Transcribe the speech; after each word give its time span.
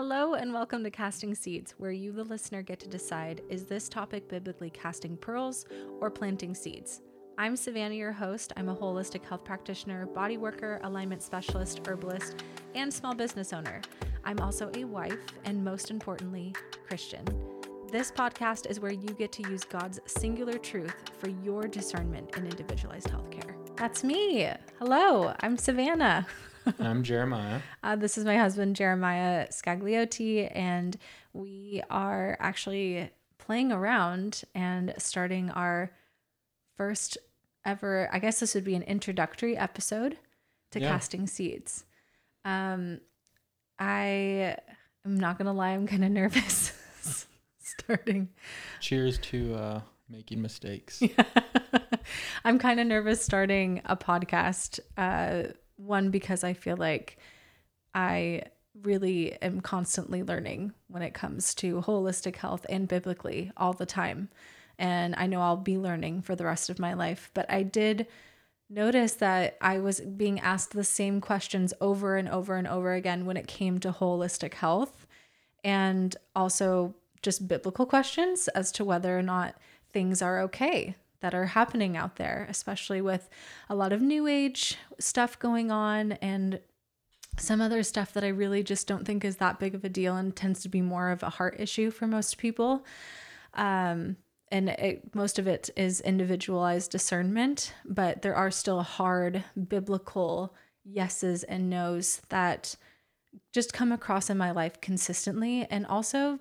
Hello, 0.00 0.34
and 0.34 0.54
welcome 0.54 0.84
to 0.84 0.92
Casting 0.92 1.34
Seeds, 1.34 1.74
where 1.76 1.90
you, 1.90 2.12
the 2.12 2.22
listener, 2.22 2.62
get 2.62 2.78
to 2.78 2.88
decide 2.88 3.42
is 3.48 3.64
this 3.64 3.88
topic 3.88 4.28
biblically 4.28 4.70
casting 4.70 5.16
pearls 5.16 5.66
or 6.00 6.08
planting 6.08 6.54
seeds? 6.54 7.00
I'm 7.36 7.56
Savannah, 7.56 7.96
your 7.96 8.12
host. 8.12 8.52
I'm 8.56 8.68
a 8.68 8.76
holistic 8.76 9.24
health 9.24 9.42
practitioner, 9.42 10.06
body 10.06 10.36
worker, 10.36 10.78
alignment 10.84 11.20
specialist, 11.20 11.80
herbalist, 11.84 12.44
and 12.76 12.94
small 12.94 13.12
business 13.12 13.52
owner. 13.52 13.82
I'm 14.24 14.38
also 14.38 14.70
a 14.74 14.84
wife, 14.84 15.18
and 15.44 15.64
most 15.64 15.90
importantly, 15.90 16.54
Christian. 16.86 17.24
This 17.90 18.12
podcast 18.12 18.70
is 18.70 18.78
where 18.78 18.92
you 18.92 19.08
get 19.08 19.32
to 19.32 19.50
use 19.50 19.64
God's 19.64 19.98
singular 20.06 20.58
truth 20.58 20.94
for 21.18 21.28
your 21.28 21.66
discernment 21.66 22.36
in 22.36 22.44
individualized 22.46 23.08
healthcare. 23.08 23.56
That's 23.76 24.04
me. 24.04 24.48
Hello, 24.78 25.34
I'm 25.40 25.56
Savannah. 25.56 26.24
I'm 26.80 27.02
Jeremiah. 27.02 27.60
Uh, 27.82 27.96
this 27.96 28.18
is 28.18 28.24
my 28.24 28.36
husband, 28.36 28.76
Jeremiah 28.76 29.48
Scagliotti, 29.48 30.50
and 30.54 30.96
we 31.32 31.82
are 31.90 32.36
actually 32.40 33.10
playing 33.38 33.72
around 33.72 34.42
and 34.54 34.92
starting 34.98 35.50
our 35.50 35.90
first 36.76 37.16
ever, 37.64 38.08
I 38.12 38.18
guess 38.18 38.40
this 38.40 38.54
would 38.54 38.64
be 38.64 38.74
an 38.74 38.82
introductory 38.82 39.56
episode 39.56 40.18
to 40.72 40.80
Yeah. 40.80 40.88
casting 40.88 41.26
seeds. 41.26 41.84
Um, 42.44 43.00
I 43.78 44.56
am 45.04 45.18
not 45.18 45.38
going 45.38 45.46
to 45.46 45.52
lie, 45.52 45.70
I'm 45.70 45.86
kind 45.86 46.04
of 46.04 46.10
nervous 46.10 46.72
starting. 47.60 48.28
Cheers 48.80 49.18
to 49.18 49.54
uh, 49.54 49.80
making 50.08 50.42
mistakes. 50.42 51.00
I'm 52.44 52.58
kind 52.58 52.80
of 52.80 52.86
nervous 52.86 53.24
starting 53.24 53.82
a 53.84 53.96
podcast. 53.96 54.80
Uh, 54.96 55.52
one, 55.78 56.10
because 56.10 56.44
I 56.44 56.52
feel 56.52 56.76
like 56.76 57.18
I 57.94 58.42
really 58.82 59.40
am 59.42 59.60
constantly 59.60 60.22
learning 60.22 60.72
when 60.88 61.02
it 61.02 61.14
comes 61.14 61.54
to 61.56 61.82
holistic 61.82 62.36
health 62.36 62.66
and 62.68 62.86
biblically 62.86 63.50
all 63.56 63.72
the 63.72 63.86
time. 63.86 64.28
And 64.78 65.14
I 65.16 65.26
know 65.26 65.40
I'll 65.40 65.56
be 65.56 65.78
learning 65.78 66.22
for 66.22 66.36
the 66.36 66.44
rest 66.44 66.70
of 66.70 66.78
my 66.78 66.94
life. 66.94 67.30
But 67.34 67.50
I 67.50 67.62
did 67.62 68.06
notice 68.70 69.14
that 69.14 69.56
I 69.60 69.78
was 69.78 70.00
being 70.00 70.38
asked 70.40 70.72
the 70.72 70.84
same 70.84 71.20
questions 71.20 71.74
over 71.80 72.16
and 72.16 72.28
over 72.28 72.56
and 72.56 72.68
over 72.68 72.92
again 72.92 73.24
when 73.24 73.36
it 73.36 73.48
came 73.48 73.80
to 73.80 73.92
holistic 73.92 74.54
health 74.54 75.06
and 75.64 76.16
also 76.36 76.94
just 77.22 77.48
biblical 77.48 77.86
questions 77.86 78.46
as 78.48 78.70
to 78.72 78.84
whether 78.84 79.18
or 79.18 79.22
not 79.22 79.56
things 79.90 80.22
are 80.22 80.40
okay 80.40 80.94
that 81.20 81.34
are 81.34 81.46
happening 81.46 81.96
out 81.96 82.16
there, 82.16 82.46
especially 82.48 83.00
with 83.00 83.28
a 83.68 83.74
lot 83.74 83.92
of 83.92 84.00
new 84.00 84.26
age 84.26 84.76
stuff 84.98 85.38
going 85.38 85.70
on 85.70 86.12
and 86.12 86.60
some 87.40 87.60
other 87.60 87.82
stuff 87.82 88.12
that 88.12 88.24
I 88.24 88.28
really 88.28 88.62
just 88.62 88.86
don't 88.86 89.04
think 89.04 89.24
is 89.24 89.36
that 89.36 89.58
big 89.58 89.74
of 89.74 89.84
a 89.84 89.88
deal 89.88 90.16
and 90.16 90.34
tends 90.34 90.62
to 90.62 90.68
be 90.68 90.80
more 90.80 91.10
of 91.10 91.22
a 91.22 91.30
heart 91.30 91.56
issue 91.58 91.90
for 91.90 92.06
most 92.06 92.38
people. 92.38 92.84
Um, 93.54 94.16
and 94.50 94.70
it, 94.70 95.14
most 95.14 95.38
of 95.38 95.46
it 95.46 95.70
is 95.76 96.00
individualized 96.00 96.90
discernment, 96.90 97.74
but 97.84 98.22
there 98.22 98.34
are 98.34 98.50
still 98.50 98.82
hard 98.82 99.44
biblical 99.68 100.54
yeses 100.84 101.44
and 101.44 101.68
nos 101.68 102.22
that 102.30 102.76
just 103.52 103.72
come 103.72 103.92
across 103.92 104.30
in 104.30 104.38
my 104.38 104.50
life 104.50 104.80
consistently. 104.80 105.66
And 105.70 105.86
also, 105.86 106.38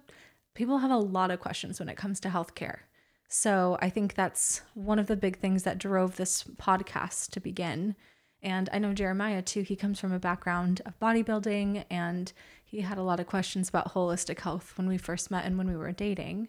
people 0.53 0.79
have 0.79 0.91
a 0.91 0.97
lot 0.97 1.31
of 1.31 1.39
questions 1.39 1.79
when 1.79 1.89
it 1.89 1.97
comes 1.97 2.19
to 2.21 2.29
healthcare. 2.29 2.79
So 3.27 3.77
I 3.81 3.89
think 3.89 4.13
that's 4.13 4.61
one 4.73 4.99
of 4.99 5.07
the 5.07 5.17
big 5.17 5.37
things 5.37 5.63
that 5.63 5.77
drove 5.77 6.15
this 6.15 6.43
podcast 6.43 7.31
to 7.31 7.39
begin. 7.39 7.95
And 8.41 8.69
I 8.71 8.79
know 8.79 8.93
Jeremiah 8.93 9.41
too, 9.41 9.61
he 9.61 9.75
comes 9.75 9.99
from 9.99 10.13
a 10.13 10.19
background 10.19 10.81
of 10.85 10.99
bodybuilding 10.99 11.85
and 11.89 12.31
he 12.63 12.81
had 12.81 12.97
a 12.97 13.03
lot 13.03 13.19
of 13.19 13.27
questions 13.27 13.67
about 13.67 13.93
holistic 13.93 14.39
health 14.39 14.73
when 14.77 14.87
we 14.87 14.97
first 14.97 15.29
met 15.29 15.45
and 15.45 15.57
when 15.57 15.67
we 15.67 15.75
were 15.75 15.91
dating. 15.91 16.47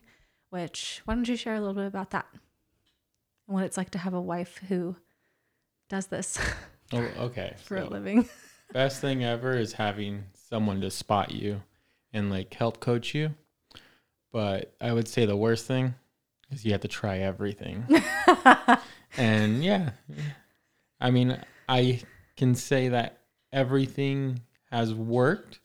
Which, 0.51 1.03
why 1.05 1.15
don't 1.15 1.29
you 1.29 1.37
share 1.37 1.55
a 1.55 1.61
little 1.61 1.75
bit 1.75 1.87
about 1.87 2.11
that? 2.11 2.27
And 3.47 3.55
what 3.55 3.65
it's 3.65 3.77
like 3.77 3.91
to 3.91 3.99
have 3.99 4.15
a 4.15 4.21
wife 4.21 4.61
who 4.69 4.97
does 5.89 6.07
this 6.07 6.39
oh, 6.93 7.09
okay. 7.19 7.55
for 7.65 7.77
a 7.77 7.89
living. 7.89 8.29
best 8.73 9.01
thing 9.01 9.25
ever 9.25 9.57
is 9.57 9.73
having 9.73 10.25
someone 10.35 10.81
to 10.83 10.91
spot 10.91 11.33
you 11.33 11.63
and 12.13 12.31
like 12.31 12.55
help 12.55 12.81
coach 12.81 13.15
you. 13.15 13.35
But 14.31 14.75
I 14.81 14.93
would 14.93 15.09
say 15.09 15.25
the 15.25 15.37
worst 15.37 15.67
thing 15.67 15.95
is 16.51 16.65
you 16.65 16.73
have 16.73 16.81
to 16.83 16.89
try 16.89 17.19
everything. 17.19 17.85
and 19.17 19.63
yeah, 19.65 19.91
I 21.01 21.11
mean, 21.11 21.39
I 21.69 22.01
can 22.37 22.55
say 22.55 22.89
that 22.89 23.19
everything 23.53 24.41
has 24.71 24.95
worked, 24.95 25.61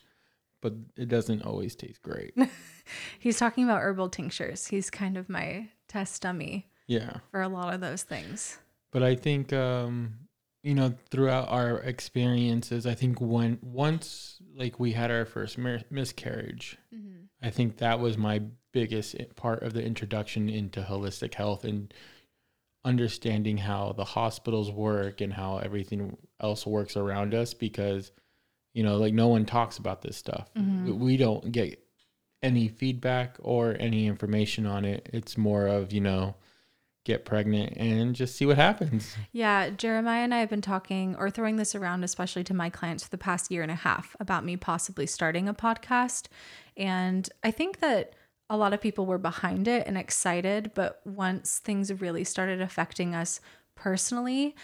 but 0.62 0.74
it 0.98 1.10
doesn't 1.10 1.44
always 1.44 1.76
taste 1.76 2.02
great. 2.02 2.34
He's 3.20 3.38
talking 3.38 3.64
about 3.64 3.82
herbal 3.82 4.10
tinctures. 4.10 4.68
He's 4.68 4.90
kind 4.90 5.18
of 5.18 5.30
my 5.30 5.70
test 5.88 6.22
dummy 6.22 6.68
Yeah. 6.88 7.18
for 7.32 7.42
a 7.42 7.48
lot 7.48 7.74
of 7.74 7.82
those 7.82 8.04
things. 8.04 8.60
But 8.92 9.04
I 9.04 9.16
think 9.16 9.52
um 9.54 10.16
you 10.64 10.74
know 10.76 10.94
throughout 11.10 11.50
our 11.50 11.80
experiences 11.80 12.86
I 12.86 12.94
think 12.94 13.20
when 13.20 13.58
once 13.62 14.38
like 14.56 14.80
we 14.80 14.92
had 14.94 15.12
our 15.12 15.26
first 15.26 15.58
miscarriage 15.58 16.78
I 17.42 17.50
think 17.50 17.78
that 17.78 18.00
was 18.00 18.18
my 18.18 18.42
biggest 18.74 19.16
part 19.38 19.64
of 19.64 19.72
the 19.74 19.82
introduction 19.84 20.50
into 20.50 20.82
holistic 20.82 21.34
health 21.36 21.64
and 21.64 21.94
understanding 22.86 23.58
how 23.58 23.94
the 23.96 24.04
hospitals 24.04 24.70
work 24.70 25.22
and 25.22 25.32
how 25.34 25.58
everything 25.60 26.18
else 26.42 26.66
works 26.68 26.98
around 26.98 27.34
us 27.34 27.54
because 27.54 28.12
you 28.74 28.84
know 28.84 28.98
like 28.98 29.14
no 29.14 29.30
one 29.30 29.46
talks 29.46 29.78
about 29.78 30.02
this 30.02 30.18
stuff 30.18 30.50
Mm-hmm. 30.58 30.86
We- 30.88 30.92
we 30.92 31.18
don't 31.18 31.52
get 31.52 31.80
any 32.42 32.68
feedback 32.68 33.38
or 33.40 33.78
any 33.80 34.06
information 34.06 34.66
on 34.66 34.84
it 34.84 35.08
it's 35.14 35.38
more 35.38 35.66
of 35.68 35.94
you 35.94 36.02
know 36.02 36.36
get 37.06 37.24
pregnant 37.26 37.74
and 37.78 38.16
just 38.16 38.36
see 38.36 38.46
what 38.46 38.58
happens 38.58 39.16
Yeah, 39.32 39.70
Jeremiah 39.70 40.24
and 40.24 40.34
I 40.34 40.40
have 40.40 40.50
been 40.50 40.62
talking 40.62 41.16
or 41.18 41.30
throwing 41.30 41.58
this 41.58 41.76
around, 41.76 42.04
especially 42.06 42.46
to 42.46 42.54
my 42.54 42.70
clients 42.70 43.04
for 43.04 43.10
the 43.10 43.18
past 43.18 43.52
year 43.52 43.62
and 43.62 43.72
a 43.72 43.76
half, 43.76 44.16
about 44.22 44.46
me 44.46 44.56
possibly 44.56 45.06
starting 45.06 45.50
a 45.50 45.54
podcast. 45.54 46.28
And 46.78 47.30
I 47.44 47.52
think 47.52 47.82
that 47.82 48.14
a 48.54 48.58
lot 48.58 48.72
of 48.72 48.80
people 48.80 49.08
were 49.08 49.18
behind 49.18 49.68
it 49.68 49.88
and 49.88 49.98
excited, 49.98 50.72
but 50.76 51.02
once 51.06 51.58
things 51.58 51.92
really 52.02 52.24
started 52.24 52.62
affecting 52.62 53.16
us 53.16 53.42
personally, 53.74 54.56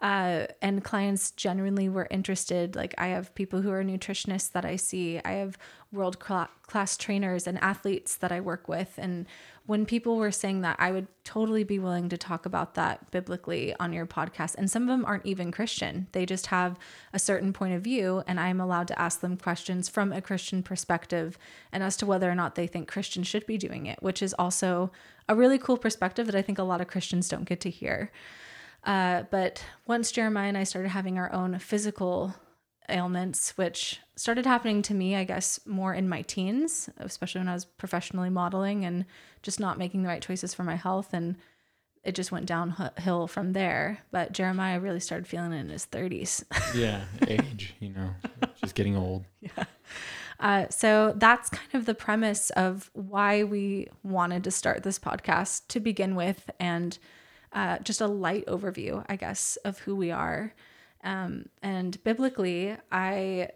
uh, 0.00 0.46
and 0.60 0.84
clients 0.84 1.30
genuinely 1.30 1.88
were 1.88 2.06
interested. 2.10 2.76
Like, 2.76 2.94
I 2.98 3.08
have 3.08 3.34
people 3.34 3.62
who 3.62 3.70
are 3.70 3.82
nutritionists 3.82 4.52
that 4.52 4.64
I 4.64 4.76
see, 4.76 5.20
I 5.24 5.32
have 5.32 5.56
world 5.90 6.18
class 6.18 6.96
trainers 6.98 7.46
and 7.46 7.58
athletes 7.62 8.16
that 8.16 8.30
I 8.30 8.40
work 8.40 8.68
with. 8.68 8.94
And 8.98 9.24
when 9.64 9.86
people 9.86 10.16
were 10.16 10.30
saying 10.30 10.60
that, 10.60 10.76
I 10.78 10.92
would 10.92 11.06
totally 11.24 11.64
be 11.64 11.78
willing 11.78 12.10
to 12.10 12.18
talk 12.18 12.44
about 12.44 12.74
that 12.74 13.10
biblically 13.10 13.74
on 13.80 13.94
your 13.94 14.04
podcast. 14.04 14.56
And 14.56 14.70
some 14.70 14.82
of 14.82 14.88
them 14.88 15.04
aren't 15.06 15.24
even 15.24 15.50
Christian, 15.50 16.08
they 16.12 16.26
just 16.26 16.48
have 16.48 16.78
a 17.14 17.18
certain 17.18 17.54
point 17.54 17.74
of 17.74 17.82
view, 17.82 18.22
and 18.26 18.38
I'm 18.38 18.60
allowed 18.60 18.88
to 18.88 19.00
ask 19.00 19.20
them 19.20 19.38
questions 19.38 19.88
from 19.88 20.12
a 20.12 20.20
Christian 20.20 20.62
perspective 20.62 21.38
and 21.72 21.82
as 21.82 21.96
to 21.98 22.06
whether 22.06 22.30
or 22.30 22.34
not 22.34 22.54
they 22.54 22.66
think 22.66 22.86
Christians 22.86 23.26
should 23.26 23.46
be 23.46 23.56
doing 23.56 23.86
it, 23.86 24.02
which 24.02 24.22
is 24.22 24.34
also 24.38 24.92
a 25.26 25.34
really 25.34 25.58
cool 25.58 25.78
perspective 25.78 26.26
that 26.26 26.36
I 26.36 26.42
think 26.42 26.58
a 26.58 26.64
lot 26.64 26.82
of 26.82 26.86
Christians 26.86 27.28
don't 27.28 27.48
get 27.48 27.60
to 27.60 27.70
hear. 27.70 28.12
Uh, 28.86 29.24
but 29.30 29.62
once 29.86 30.12
Jeremiah 30.12 30.48
and 30.48 30.56
I 30.56 30.64
started 30.64 30.90
having 30.90 31.18
our 31.18 31.32
own 31.32 31.58
physical 31.58 32.34
ailments, 32.88 33.58
which 33.58 34.00
started 34.14 34.46
happening 34.46 34.80
to 34.82 34.94
me, 34.94 35.16
I 35.16 35.24
guess, 35.24 35.58
more 35.66 35.92
in 35.92 36.08
my 36.08 36.22
teens, 36.22 36.88
especially 36.98 37.40
when 37.40 37.48
I 37.48 37.54
was 37.54 37.64
professionally 37.64 38.30
modeling 38.30 38.84
and 38.84 39.04
just 39.42 39.58
not 39.58 39.76
making 39.76 40.02
the 40.02 40.08
right 40.08 40.22
choices 40.22 40.54
for 40.54 40.62
my 40.62 40.76
health. 40.76 41.12
And 41.12 41.36
it 42.04 42.14
just 42.14 42.30
went 42.30 42.46
downhill 42.46 43.26
from 43.26 43.52
there. 43.52 43.98
But 44.12 44.30
Jeremiah 44.30 44.78
really 44.78 45.00
started 45.00 45.26
feeling 45.26 45.52
it 45.52 45.60
in 45.60 45.68
his 45.68 45.86
30s. 45.86 46.44
yeah 46.74 47.04
age 47.26 47.74
you 47.80 47.88
know 47.90 48.10
just 48.60 48.74
getting 48.74 48.96
old 48.96 49.24
Uh, 50.38 50.66
so 50.68 51.14
that's 51.16 51.48
kind 51.48 51.74
of 51.74 51.86
the 51.86 51.94
premise 51.94 52.50
of 52.50 52.90
why 52.92 53.42
we 53.42 53.88
wanted 54.02 54.44
to 54.44 54.50
start 54.50 54.82
this 54.82 54.98
podcast 54.98 55.62
to 55.68 55.80
begin 55.80 56.14
with, 56.14 56.50
and 56.60 56.98
uh, 57.52 57.78
just 57.78 58.00
a 58.00 58.06
light 58.06 58.46
overview, 58.46 59.04
I 59.08 59.16
guess, 59.16 59.56
of 59.64 59.78
who 59.80 59.96
we 59.96 60.10
are. 60.10 60.54
Um, 61.04 61.46
and 61.62 62.02
biblically, 62.04 62.76
I 62.90 63.50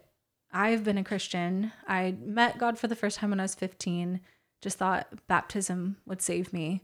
I've 0.53 0.83
been 0.83 0.97
a 0.97 1.03
Christian. 1.03 1.71
I 1.87 2.15
met 2.21 2.57
God 2.57 2.77
for 2.77 2.87
the 2.87 2.95
first 2.95 3.17
time 3.17 3.29
when 3.29 3.39
I 3.39 3.43
was 3.43 3.55
15. 3.55 4.19
Just 4.61 4.77
thought 4.77 5.07
baptism 5.27 5.97
would 6.05 6.21
save 6.21 6.51
me. 6.51 6.81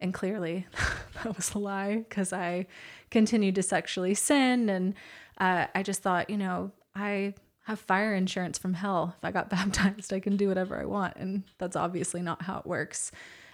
And 0.00 0.14
clearly, 0.14 0.66
that 1.24 1.36
was 1.36 1.54
a 1.54 1.58
lie 1.58 2.04
because 2.08 2.32
I 2.32 2.66
continued 3.10 3.56
to 3.56 3.62
sexually 3.62 4.14
sin. 4.14 4.68
And 4.68 4.94
uh, 5.38 5.66
I 5.74 5.82
just 5.82 6.02
thought, 6.02 6.30
you 6.30 6.36
know, 6.36 6.70
I 6.94 7.34
have 7.64 7.80
fire 7.80 8.14
insurance 8.14 8.56
from 8.58 8.74
hell. 8.74 9.14
If 9.18 9.24
I 9.24 9.32
got 9.32 9.50
baptized, 9.50 10.12
I 10.12 10.20
can 10.20 10.36
do 10.36 10.48
whatever 10.48 10.80
I 10.80 10.84
want. 10.84 11.16
And 11.16 11.42
that's 11.58 11.76
obviously 11.76 12.22
not 12.22 12.42
how 12.42 12.58
it 12.58 12.66
works. 12.66 13.10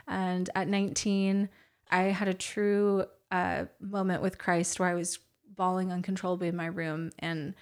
And 0.07 0.51
at 0.55 0.69
19, 0.69 1.49
I 1.95 2.11
had 2.11 2.27
a 2.27 2.35
true 2.35 3.05
uh, 3.31 3.67
moment 3.81 4.21
with 4.21 4.37
Christ 4.37 4.81
where 4.81 4.89
I 4.89 4.95
was 4.95 5.21
bawling 5.55 5.93
uncontrollably 5.93 6.49
in 6.49 6.57
my 6.57 6.67
room. 6.67 7.13
And 7.21 7.55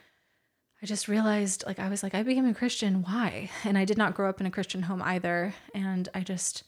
I 0.82 0.86
just 0.86 1.06
realized 1.06 1.64
like 1.66 1.78
I 1.78 1.90
was 1.90 2.02
like 2.02 2.14
I 2.14 2.22
became 2.22 2.46
a 2.46 2.54
Christian. 2.54 3.02
Why? 3.02 3.50
And 3.64 3.76
I 3.76 3.84
did 3.84 3.98
not 3.98 4.14
grow 4.14 4.30
up 4.30 4.40
in 4.40 4.46
a 4.46 4.50
Christian 4.50 4.82
home 4.82 5.02
either. 5.02 5.54
And 5.74 6.08
I 6.14 6.20
just 6.20 6.64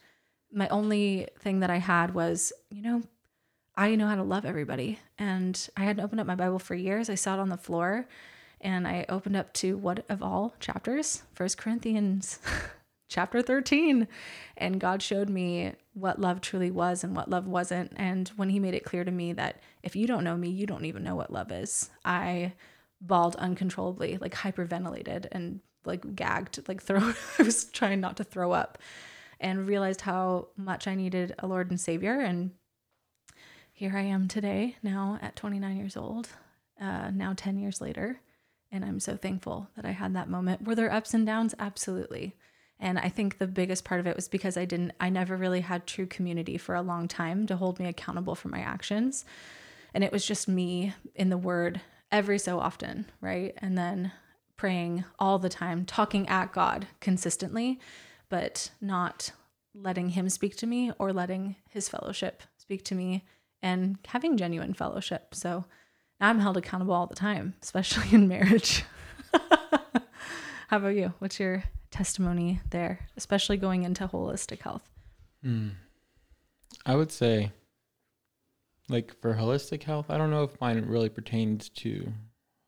my 0.52 0.68
only 0.68 1.28
thing 1.38 1.60
that 1.60 1.70
I 1.70 1.78
had 1.78 2.14
was 2.14 2.52
you 2.70 2.82
know 2.82 3.02
I 3.76 3.94
know 3.96 4.08
how 4.08 4.16
to 4.16 4.22
love 4.22 4.44
everybody. 4.44 4.98
And 5.18 5.68
I 5.74 5.84
hadn't 5.84 6.04
opened 6.04 6.20
up 6.20 6.26
my 6.26 6.36
Bible 6.36 6.58
for 6.58 6.74
years. 6.74 7.08
I 7.08 7.14
sat 7.14 7.38
on 7.38 7.48
the 7.48 7.56
floor 7.56 8.06
and 8.60 8.86
I 8.86 9.06
opened 9.08 9.36
up 9.36 9.54
to 9.54 9.78
what 9.78 10.04
of 10.10 10.22
all 10.22 10.54
chapters? 10.60 11.22
First 11.32 11.56
Corinthians 11.56 12.38
chapter 13.14 13.40
13 13.40 14.08
and 14.56 14.80
God 14.80 15.00
showed 15.02 15.28
me 15.28 15.72
what 15.94 16.20
love 16.20 16.40
truly 16.40 16.70
was 16.70 17.04
and 17.04 17.14
what 17.14 17.30
love 17.30 17.46
wasn't 17.46 17.92
and 17.96 18.28
when 18.36 18.50
he 18.50 18.58
made 18.58 18.74
it 18.74 18.84
clear 18.84 19.04
to 19.04 19.10
me 19.10 19.32
that 19.32 19.60
if 19.82 19.94
you 19.94 20.06
don't 20.06 20.24
know 20.24 20.36
me 20.36 20.50
you 20.50 20.66
don't 20.66 20.84
even 20.84 21.04
know 21.04 21.14
what 21.14 21.32
love 21.32 21.52
is 21.52 21.90
I 22.04 22.54
bawled 23.06 23.36
uncontrollably, 23.36 24.18
like 24.20 24.34
hyperventilated 24.34 25.26
and 25.32 25.60
like 25.84 26.16
gagged, 26.16 26.66
like 26.68 26.82
throw. 26.82 27.12
I 27.38 27.42
was 27.42 27.66
trying 27.66 28.00
not 28.00 28.16
to 28.16 28.24
throw 28.24 28.52
up 28.52 28.78
and 29.38 29.66
realized 29.66 30.02
how 30.02 30.48
much 30.56 30.86
I 30.86 30.94
needed 30.94 31.34
a 31.38 31.46
Lord 31.46 31.70
and 31.70 31.80
Savior. 31.80 32.20
And 32.20 32.52
here 33.72 33.92
I 33.94 34.02
am 34.02 34.28
today, 34.28 34.76
now 34.82 35.18
at 35.20 35.36
29 35.36 35.76
years 35.76 35.96
old, 35.96 36.28
uh, 36.80 37.10
now 37.10 37.34
10 37.36 37.58
years 37.58 37.80
later. 37.80 38.20
And 38.72 38.84
I'm 38.84 39.00
so 39.00 39.16
thankful 39.16 39.68
that 39.76 39.84
I 39.84 39.90
had 39.90 40.14
that 40.14 40.30
moment. 40.30 40.66
Were 40.66 40.74
there 40.74 40.92
ups 40.92 41.14
and 41.14 41.26
downs? 41.26 41.54
Absolutely. 41.58 42.34
And 42.80 42.98
I 42.98 43.08
think 43.08 43.38
the 43.38 43.46
biggest 43.46 43.84
part 43.84 44.00
of 44.00 44.06
it 44.06 44.16
was 44.16 44.28
because 44.28 44.56
I 44.56 44.64
didn't, 44.64 44.92
I 45.00 45.08
never 45.08 45.36
really 45.36 45.60
had 45.60 45.86
true 45.86 46.06
community 46.06 46.58
for 46.58 46.74
a 46.74 46.82
long 46.82 47.08
time 47.08 47.46
to 47.46 47.56
hold 47.56 47.78
me 47.78 47.86
accountable 47.86 48.34
for 48.34 48.48
my 48.48 48.60
actions. 48.60 49.24
And 49.94 50.02
it 50.02 50.12
was 50.12 50.26
just 50.26 50.48
me 50.48 50.92
in 51.14 51.30
the 51.30 51.38
Word 51.38 51.80
every 52.10 52.38
so 52.38 52.58
often, 52.58 53.06
right? 53.20 53.54
And 53.58 53.78
then 53.78 54.12
praying 54.56 55.04
all 55.18 55.38
the 55.38 55.48
time, 55.48 55.84
talking 55.84 56.28
at 56.28 56.52
God 56.52 56.86
consistently, 57.00 57.80
but 58.28 58.70
not 58.80 59.32
letting 59.74 60.10
Him 60.10 60.28
speak 60.28 60.56
to 60.56 60.66
me 60.66 60.92
or 60.98 61.12
letting 61.12 61.56
His 61.68 61.88
fellowship 61.88 62.42
speak 62.56 62.84
to 62.84 62.94
me 62.94 63.24
and 63.62 63.98
having 64.06 64.36
genuine 64.36 64.74
fellowship. 64.74 65.34
So 65.34 65.64
I'm 66.20 66.40
held 66.40 66.56
accountable 66.56 66.94
all 66.94 67.06
the 67.06 67.14
time, 67.14 67.54
especially 67.62 68.14
in 68.14 68.28
marriage. 68.28 68.84
How 70.68 70.78
about 70.78 70.94
you? 70.94 71.14
What's 71.18 71.38
your 71.38 71.64
testimony 71.94 72.60
there, 72.70 72.98
especially 73.16 73.56
going 73.56 73.84
into 73.84 74.08
holistic 74.08 74.62
health? 74.62 74.90
Hmm. 75.42 75.68
I 76.84 76.96
would 76.96 77.12
say 77.12 77.52
like 78.88 79.18
for 79.20 79.34
holistic 79.34 79.84
health, 79.84 80.06
I 80.10 80.18
don't 80.18 80.30
know 80.30 80.42
if 80.42 80.60
mine 80.60 80.84
really 80.86 81.08
pertains 81.08 81.68
to 81.70 82.12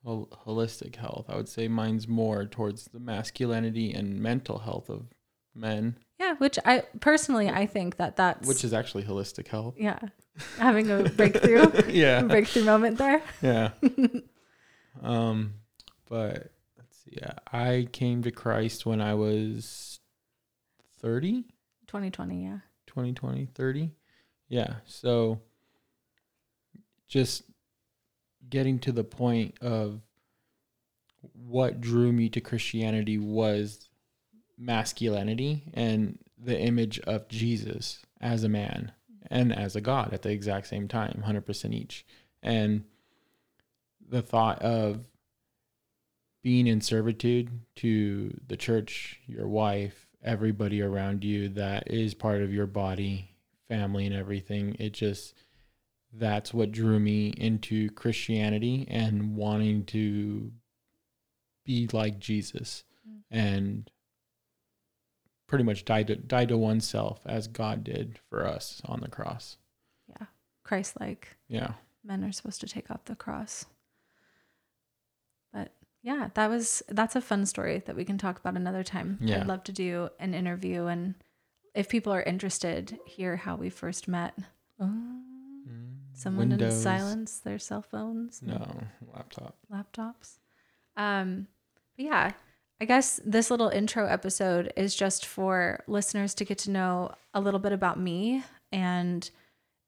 hol- 0.04 0.28
holistic 0.46 0.94
health. 0.96 1.26
I 1.28 1.36
would 1.36 1.48
say 1.48 1.66
mine's 1.66 2.06
more 2.06 2.46
towards 2.46 2.86
the 2.86 3.00
masculinity 3.00 3.92
and 3.92 4.20
mental 4.20 4.60
health 4.60 4.88
of 4.88 5.06
men. 5.54 5.98
Yeah, 6.20 6.36
which 6.36 6.58
I 6.64 6.84
personally 7.00 7.50
I 7.50 7.66
think 7.66 7.96
that 7.96 8.16
that's 8.16 8.46
which 8.46 8.64
is 8.64 8.72
actually 8.72 9.02
holistic 9.02 9.48
health. 9.48 9.74
Yeah, 9.76 9.98
having 10.58 10.90
a 10.90 11.02
breakthrough. 11.10 11.70
yeah, 11.88 12.22
breakthrough 12.34 12.64
moment 12.64 12.98
there. 12.98 13.22
Yeah. 13.42 13.70
um, 15.02 15.54
but. 16.08 16.52
Yeah, 17.06 17.32
I 17.52 17.88
came 17.92 18.22
to 18.22 18.30
Christ 18.30 18.84
when 18.84 19.00
I 19.00 19.14
was 19.14 20.00
30. 21.00 21.44
2020, 21.86 22.44
yeah. 22.44 22.58
2020, 22.86 23.46
30. 23.54 23.90
Yeah. 24.48 24.74
So 24.86 25.40
just 27.08 27.44
getting 28.48 28.78
to 28.80 28.92
the 28.92 29.04
point 29.04 29.56
of 29.60 30.00
what 31.32 31.80
drew 31.80 32.12
me 32.12 32.28
to 32.30 32.40
Christianity 32.40 33.18
was 33.18 33.88
masculinity 34.58 35.64
and 35.74 36.18
the 36.38 36.58
image 36.58 36.98
of 37.00 37.28
Jesus 37.28 38.04
as 38.20 38.44
a 38.44 38.48
man 38.48 38.92
and 39.30 39.52
as 39.52 39.76
a 39.76 39.80
God 39.80 40.12
at 40.12 40.22
the 40.22 40.30
exact 40.30 40.66
same 40.66 40.88
time, 40.88 41.22
100% 41.26 41.72
each. 41.72 42.06
And 42.42 42.84
the 44.08 44.22
thought 44.22 44.62
of 44.62 45.04
being 46.46 46.68
in 46.68 46.80
servitude 46.80 47.50
to 47.74 48.32
the 48.46 48.56
church, 48.56 49.18
your 49.26 49.48
wife, 49.48 50.06
everybody 50.22 50.80
around 50.80 51.24
you 51.24 51.48
that 51.48 51.90
is 51.92 52.14
part 52.14 52.40
of 52.40 52.54
your 52.54 52.68
body, 52.68 53.28
family, 53.66 54.06
and 54.06 54.14
everything, 54.14 54.76
it 54.78 54.92
just 54.92 55.34
that's 56.12 56.54
what 56.54 56.70
drew 56.70 57.00
me 57.00 57.34
into 57.36 57.90
Christianity 57.90 58.86
and 58.88 59.34
wanting 59.34 59.86
to 59.86 60.52
be 61.64 61.88
like 61.92 62.20
Jesus 62.20 62.84
mm. 63.04 63.22
and 63.28 63.90
pretty 65.48 65.64
much 65.64 65.84
die 65.84 66.04
to, 66.04 66.14
die 66.14 66.46
to 66.46 66.56
oneself 66.56 67.22
as 67.26 67.48
God 67.48 67.82
did 67.82 68.20
for 68.30 68.46
us 68.46 68.80
on 68.84 69.00
the 69.00 69.08
cross. 69.08 69.58
Yeah. 70.08 70.28
Christ 70.62 70.94
like. 71.00 71.36
Yeah. 71.48 71.72
Men 72.04 72.22
are 72.22 72.30
supposed 72.30 72.60
to 72.60 72.68
take 72.68 72.88
up 72.88 73.06
the 73.06 73.16
cross. 73.16 73.66
But 76.06 76.12
yeah, 76.12 76.28
that 76.34 76.48
was 76.48 76.82
that's 76.88 77.16
a 77.16 77.20
fun 77.20 77.46
story 77.46 77.82
that 77.86 77.96
we 77.96 78.04
can 78.04 78.18
talk 78.18 78.38
about 78.38 78.56
another 78.56 78.82
time. 78.82 79.18
Yeah. 79.20 79.40
I'd 79.40 79.46
love 79.46 79.64
to 79.64 79.72
do 79.72 80.08
an 80.20 80.34
interview 80.34 80.86
and 80.86 81.14
if 81.74 81.88
people 81.88 82.12
are 82.12 82.22
interested, 82.22 82.98
hear 83.06 83.36
how 83.36 83.56
we 83.56 83.68
first 83.68 84.08
met. 84.08 84.34
Oh. 84.80 85.20
Someone 86.14 86.48
Windows. 86.48 86.72
didn't 86.72 86.82
silence 86.82 87.38
their 87.40 87.58
cell 87.58 87.82
phones. 87.82 88.40
No, 88.40 88.66
laptop. 89.14 89.56
Laptops. 89.70 90.38
Um, 90.96 91.46
yeah, 91.98 92.32
I 92.80 92.86
guess 92.86 93.20
this 93.22 93.50
little 93.50 93.68
intro 93.68 94.06
episode 94.06 94.72
is 94.76 94.94
just 94.94 95.26
for 95.26 95.84
listeners 95.86 96.34
to 96.36 96.46
get 96.46 96.56
to 96.58 96.70
know 96.70 97.10
a 97.34 97.40
little 97.40 97.60
bit 97.60 97.72
about 97.72 98.00
me 98.00 98.42
and 98.72 99.28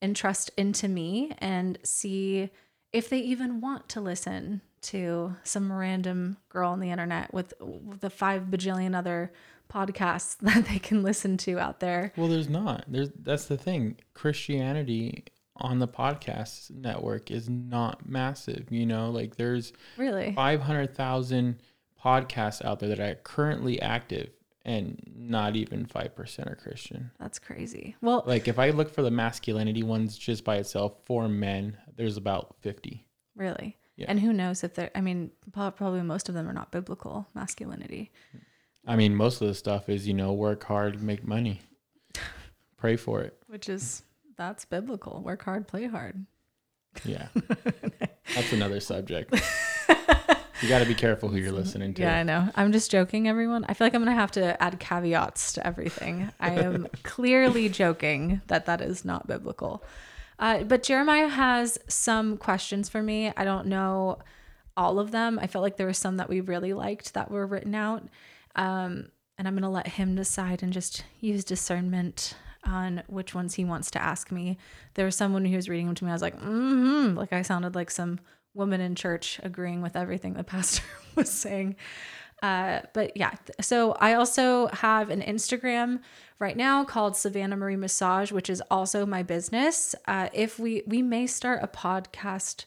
entrust 0.03 0.51
into 0.59 0.89
me 0.89 1.33
and 1.39 1.79
see 1.83 2.51
if 2.93 3.09
they 3.09 3.21
even 3.21 3.63
want 3.63 3.89
to 3.91 4.01
listen 4.03 4.61
to 4.83 5.37
some 5.45 5.73
random 5.73 6.37
girl 6.49 6.71
on 6.71 6.81
the 6.81 6.91
internet 6.91 7.33
with, 7.33 7.55
the 8.01 8.11
five 8.11 8.43
bajillion 8.45 8.97
other 8.97 9.33
podcasts 9.73 10.37
that 10.41 10.67
they 10.67 10.79
can 10.79 11.03
listen 11.03 11.37
to 11.39 11.59
out 11.59 11.81
there. 11.81 12.13
Well, 12.17 12.29
there's 12.29 12.49
not. 12.49 12.85
There's 12.89 13.11
that's 13.23 13.47
the 13.47 13.57
thing. 13.59 13.97
Christianity 14.15 15.25
on 15.57 15.79
the 15.79 15.89
podcast 15.89 16.71
network 16.71 17.31
is 17.31 17.49
not 17.49 18.09
massive. 18.09 18.67
You 18.71 18.87
know, 18.87 19.11
like 19.11 19.37
there's 19.37 19.73
really 19.97 20.33
500,000 20.35 21.61
podcasts 22.03 22.65
out 22.65 22.79
there 22.81 22.89
that 22.91 23.01
are 23.01 23.15
currently 23.17 23.81
active 23.83 24.31
and 24.65 25.01
not 25.17 25.57
even 25.57 25.87
5% 25.87 26.51
are 26.51 26.55
Christian. 26.55 27.11
That's 27.19 27.39
crazy. 27.39 27.97
Well, 28.03 28.23
like 28.27 28.49
if 28.49 28.59
I 28.59 28.71
look 28.71 28.93
for 28.93 29.01
the 29.03 29.11
masculinity 29.11 29.83
ones 29.83 30.19
just 30.19 30.45
by 30.45 30.57
itself 30.57 30.93
for 31.07 31.27
men, 31.27 31.79
there's 31.97 32.19
about 32.19 32.55
50. 32.61 33.07
Really? 33.35 33.78
Yeah. 33.99 34.07
And 34.09 34.21
who 34.21 34.33
knows 34.33 34.63
if 34.63 34.75
they're, 34.75 34.91
I 34.95 35.01
mean, 35.01 35.33
probably 35.53 36.01
most 36.03 36.29
of 36.29 36.35
them 36.35 36.49
are 36.49 36.53
not 36.53 36.71
biblical 36.71 37.27
masculinity. 37.35 38.13
I 38.87 38.95
mean, 38.97 39.15
most 39.15 39.43
of 39.43 39.49
the 39.49 39.55
stuff 39.55 39.89
is, 39.89 40.07
you 40.07 40.15
know, 40.15 40.33
work 40.33 40.65
hard, 40.65 41.03
make 41.03 41.27
money, 41.27 41.61
pray 42.79 42.97
for 42.97 43.21
it. 43.21 43.37
Which 43.49 43.69
is 43.69 44.05
that's 44.37 44.65
biblical. 44.65 45.21
Work 45.21 45.43
hard, 45.43 45.67
play 45.67 45.87
hard. 45.89 46.25
Yeah. 47.05 47.29
That's 48.35 48.53
another 48.53 48.81
subject. 48.81 49.35
You 50.63 50.69
got 50.69 50.81
to 50.81 50.87
be 50.87 50.95
careful 50.95 51.29
who 51.29 51.39
you're 51.39 51.53
listening 51.63 51.95
to. 51.95 52.03
Yeah, 52.03 52.17
I 52.17 52.23
know. 52.23 52.49
I'm 52.57 52.73
just 52.73 52.91
joking, 52.91 53.29
everyone. 53.29 53.65
I 53.69 53.75
feel 53.75 53.87
like 53.87 53.95
I'm 53.95 54.03
going 54.03 54.15
to 54.15 54.21
have 54.21 54.33
to 54.33 54.61
add 54.63 54.79
caveats 54.81 55.53
to 55.55 55.67
everything. 55.67 56.31
I 56.41 56.51
am 56.53 56.89
clearly 57.05 57.69
joking 57.69 58.41
that 58.49 58.67
that 58.67 58.81
is 58.81 59.05
not 59.05 59.27
biblical. 59.27 59.85
Uh, 60.39 60.63
but 60.63 60.83
Jeremiah 60.83 61.29
has 61.29 61.79
some 61.89 62.37
questions 62.37 62.89
for 62.89 63.03
me. 63.03 63.33
I 63.37 63.45
don't 63.45 63.67
know 63.67 64.19
all 64.77 65.01
of 65.01 65.11
them. 65.11 65.39
I 65.41 65.49
felt 65.49 65.63
like 65.63 65.77
there 65.77 65.87
were 65.87 65.93
some 65.93 66.19
that 66.19 66.29
we 66.29 66.41
really 66.41 66.73
liked 66.73 67.15
that 67.15 67.31
were 67.31 67.47
written 67.47 67.75
out. 67.75 68.05
Um, 68.55 69.09
and 69.37 69.47
I'm 69.47 69.55
going 69.55 69.63
to 69.63 69.69
let 69.69 69.89
him 69.89 70.15
decide 70.15 70.63
and 70.63 70.73
just 70.73 71.05
use 71.21 71.45
discernment 71.45 72.35
on 72.65 73.03
which 73.09 73.35
ones 73.35 73.55
he 73.55 73.65
wants 73.65 73.91
to 73.93 74.03
ask 74.03 74.31
me. 74.31 74.59
There 74.95 75.05
was 75.05 75.17
someone 75.17 75.45
who 75.45 75.57
was 75.57 75.69
reading 75.69 75.87
them 75.87 75.95
to 75.97 76.05
me. 76.05 76.11
I 76.11 76.15
was 76.15 76.23
like, 76.23 76.39
mm-hmm. 76.39 77.17
Like 77.17 77.33
I 77.33 77.43
sounded 77.43 77.75
like 77.75 77.91
some 77.91 78.21
woman 78.55 78.81
in 78.81 78.95
church 78.95 79.41
agreeing 79.43 79.83
with 79.83 79.97
everything 79.97 80.35
the 80.35 80.45
pastor 80.45 80.83
was 81.15 81.31
saying. 81.31 81.77
Uh, 82.43 82.81
but 82.95 83.17
yeah, 83.17 83.35
so 83.61 83.93
I 83.93 84.15
also 84.15 84.69
have 84.69 85.11
an 85.11 85.23
Instagram 85.23 86.01
right 86.39 86.57
now 86.57 86.85
called 86.85 87.17
Savannah 87.17 87.57
Marie 87.57 87.77
Massage, 87.77 88.31
which 88.31 88.49
is 88.49 88.63
also 88.71 89.05
my 89.05 89.23
business. 89.23 89.95
Uh, 90.07 90.29
if 90.33 90.59
we 90.59 90.83
we 90.87 91.03
may 91.03 91.27
start 91.27 91.61
a 91.63 91.69
podcast 91.69 92.65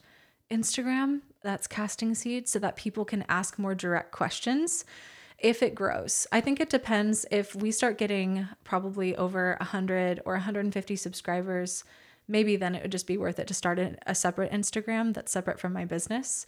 Instagram 0.52 1.22
that's 1.42 1.68
casting 1.68 2.14
seeds 2.14 2.52
so 2.52 2.60
that 2.60 2.76
people 2.76 3.06
can 3.06 3.24
ask 3.30 3.58
more 3.58 3.74
direct 3.74 4.12
questions 4.12 4.86
if 5.40 5.64
it 5.64 5.74
grows. 5.74 6.28
I 6.32 6.42
think 6.42 6.60
it 6.60 6.70
depends 6.70 7.26
if 7.32 7.56
we 7.56 7.72
start 7.72 7.98
getting 7.98 8.48
probably 8.64 9.16
over 9.16 9.56
100 9.60 10.22
or 10.26 10.34
150 10.34 10.96
subscribers, 10.96 11.84
maybe 12.28 12.56
then 12.56 12.76
it 12.76 12.84
would 12.84 12.92
just 12.92 13.08
be 13.08 13.18
worth 13.18 13.40
it 13.40 13.48
to 13.48 13.54
start 13.54 13.80
a, 13.80 14.14
separate 14.14 14.52
Instagram 14.52 15.14
that's 15.14 15.32
separate 15.32 15.60
from 15.60 15.74
my 15.74 15.86
business. 15.86 16.46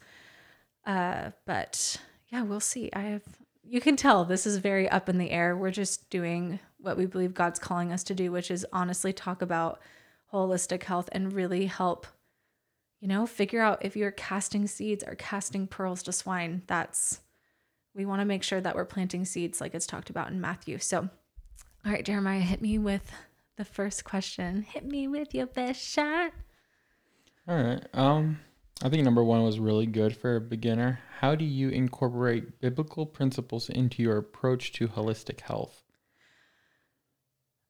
Uh, 0.85 1.31
but 1.45 1.97
yeah, 2.33 2.41
we'll 2.41 2.59
see. 2.59 2.89
I 2.93 3.01
have, 3.01 3.21
you 3.63 3.79
can 3.79 3.95
tell 3.95 4.25
this 4.25 4.47
is 4.47 4.57
very 4.57 4.89
up 4.89 5.07
in 5.07 5.19
the 5.19 5.29
air. 5.29 5.55
We're 5.55 5.69
just 5.69 6.09
doing 6.09 6.59
what 6.79 6.97
we 6.97 7.05
believe 7.05 7.35
God's 7.35 7.59
calling 7.59 7.93
us 7.93 8.03
to 8.05 8.15
do, 8.15 8.31
which 8.31 8.49
is 8.49 8.65
honestly 8.73 9.13
talk 9.13 9.43
about 9.43 9.79
holistic 10.33 10.81
health 10.81 11.09
and 11.11 11.31
really 11.31 11.67
help, 11.67 12.07
you 12.99 13.07
know, 13.07 13.27
figure 13.27 13.61
out 13.61 13.85
if 13.85 13.95
you're 13.95 14.09
casting 14.09 14.65
seeds 14.65 15.03
or 15.03 15.13
casting 15.13 15.67
pearls 15.67 16.01
to 16.01 16.11
swine. 16.11 16.63
That's, 16.65 17.21
we 17.93 18.03
want 18.03 18.21
to 18.21 18.25
make 18.25 18.41
sure 18.41 18.59
that 18.59 18.75
we're 18.75 18.85
planting 18.85 19.25
seeds 19.25 19.61
like 19.61 19.75
it's 19.75 19.85
talked 19.85 20.09
about 20.09 20.31
in 20.31 20.41
Matthew. 20.41 20.79
So, 20.79 21.07
all 21.85 21.91
right, 21.91 22.03
Jeremiah, 22.03 22.39
hit 22.39 22.63
me 22.63 22.79
with 22.79 23.11
the 23.57 23.65
first 23.65 24.05
question. 24.05 24.63
Hit 24.63 24.85
me 24.85 25.07
with 25.07 25.35
your 25.35 25.45
best 25.45 25.87
shot. 25.87 26.31
All 27.47 27.63
right. 27.63 27.85
Um, 27.93 28.39
I 28.81 28.89
think 28.89 29.03
number 29.03 29.23
one 29.23 29.43
was 29.43 29.59
really 29.59 29.85
good 29.85 30.17
for 30.17 30.35
a 30.35 30.41
beginner. 30.41 30.99
How 31.19 31.35
do 31.35 31.45
you 31.45 31.69
incorporate 31.69 32.59
biblical 32.59 33.05
principles 33.05 33.69
into 33.69 34.01
your 34.01 34.17
approach 34.17 34.73
to 34.73 34.87
holistic 34.87 35.41
health? 35.41 35.83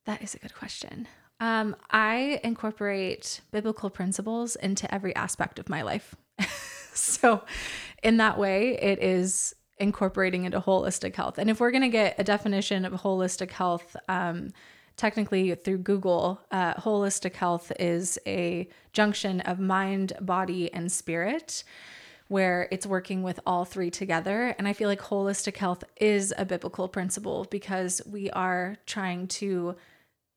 That 0.06 0.22
is 0.22 0.34
a 0.34 0.40
good 0.40 0.56
question. 0.56 1.08
Um, 1.40 1.76
I 1.92 2.40
incorporate 2.44 3.42
biblical 3.52 3.90
principles 3.90 4.56
into 4.56 4.92
every 4.94 5.16
aspect 5.16 5.60
of 5.60 5.70
my 5.70 5.82
life. 5.82 6.16
so, 6.94 7.44
in 8.02 8.18
that 8.18 8.38
way, 8.38 8.78
it 8.82 9.00
is 9.00 9.54
incorporating 9.78 10.46
into 10.46 10.60
holistic 10.60 11.16
health. 11.16 11.38
And 11.38 11.50
if 11.50 11.60
we're 11.60 11.72
going 11.72 11.84
to 11.84 11.90
get 11.90 12.16
a 12.18 12.24
definition 12.24 12.86
of 12.86 12.94
holistic 12.94 13.52
health, 13.52 13.96
um, 14.08 14.52
technically 14.98 15.54
through 15.56 15.80
Google, 15.80 16.42
uh, 16.52 16.76
holistic 16.76 17.34
health 17.36 17.72
is 17.80 18.20
a 18.26 18.68
junction 18.92 19.42
of 19.42 19.60
mind, 19.60 20.14
body, 20.22 20.74
and 20.74 20.92
spirit 20.92 21.64
where 22.28 22.68
it's 22.72 22.86
working 22.86 23.22
with 23.22 23.40
all 23.46 23.66
three 23.66 23.92
together. 23.92 24.56
And 24.58 24.68
I 24.68 24.74
feel 24.74 24.90
like 24.90 25.02
holistic 25.02 25.58
health 25.58 25.84
is 25.98 26.34
a 26.38 26.46
biblical 26.46 26.88
principle 26.88 27.46
because 27.50 28.02
we 28.06 28.30
are 28.32 28.78
trying 28.86 29.28
to 29.28 29.76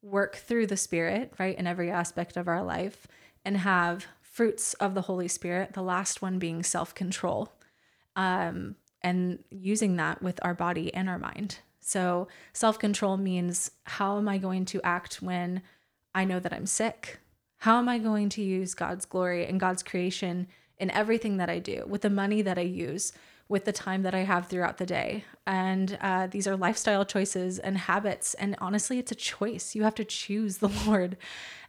work 0.03 0.37
through 0.37 0.67
the 0.67 0.77
spirit, 0.77 1.33
right, 1.39 1.57
in 1.57 1.67
every 1.67 1.91
aspect 1.91 2.37
of 2.37 2.49
our 2.49 2.63
life 2.63 3.07
and 3.45 3.57
have 3.59 4.07
fruits 4.21 4.75
of 4.75 4.95
the 4.95 5.03
Holy 5.03 5.29
Spirit, 5.29 5.73
the 5.73 5.83
last 5.83 6.21
one 6.21 6.39
being 6.39 6.63
self 6.63 6.95
control. 6.95 7.53
Um, 8.15 8.77
and 9.03 9.45
using 9.51 9.97
that 9.97 10.21
with 10.21 10.41
our 10.43 10.55
body 10.55 10.93
and 10.93 11.09
our 11.09 11.19
mind. 11.19 11.59
So, 11.87 12.27
self 12.53 12.81
control 12.81 13.17
means 13.17 13.71
how 13.85 14.19
am 14.19 14.29
I 14.29 14.39
going 14.39 14.65
to 14.67 14.83
act 14.83 15.23
when 15.23 15.63
I 16.17 16.25
know 16.25 16.41
that 16.41 16.53
I'm 16.53 16.67
sick? 16.67 17.21
How 17.59 17.79
am 17.79 17.89
I 17.89 17.99
going 17.99 18.29
to 18.31 18.43
use 18.43 18.75
God's 18.75 19.05
glory 19.05 19.47
and 19.47 19.61
God's 19.61 19.85
creation 19.85 20.49
in 20.79 20.91
everything 20.91 21.37
that 21.37 21.49
I 21.49 21.61
do, 21.61 21.85
with 21.87 22.03
the 22.03 22.11
money 22.11 22.43
that 22.43 22.59
I 22.59 22.63
use, 22.63 23.13
with 23.49 23.67
the 23.67 23.73
time 23.73 24.03
that 24.03 24.17
I 24.17 24.25
have 24.25 24.49
throughout 24.49 24.79
the 24.79 24.85
day? 24.85 25.23
And 25.47 25.97
uh, 26.01 26.27
these 26.27 26.49
are 26.49 26.57
lifestyle 26.57 27.05
choices 27.05 27.61
and 27.61 27.79
habits. 27.79 28.35
And 28.35 28.57
honestly, 28.59 28.99
it's 28.99 29.13
a 29.13 29.15
choice. 29.15 29.77
You 29.77 29.85
have 29.85 29.95
to 29.95 30.05
choose 30.05 30.59
the 30.59 30.69
Lord 30.89 31.17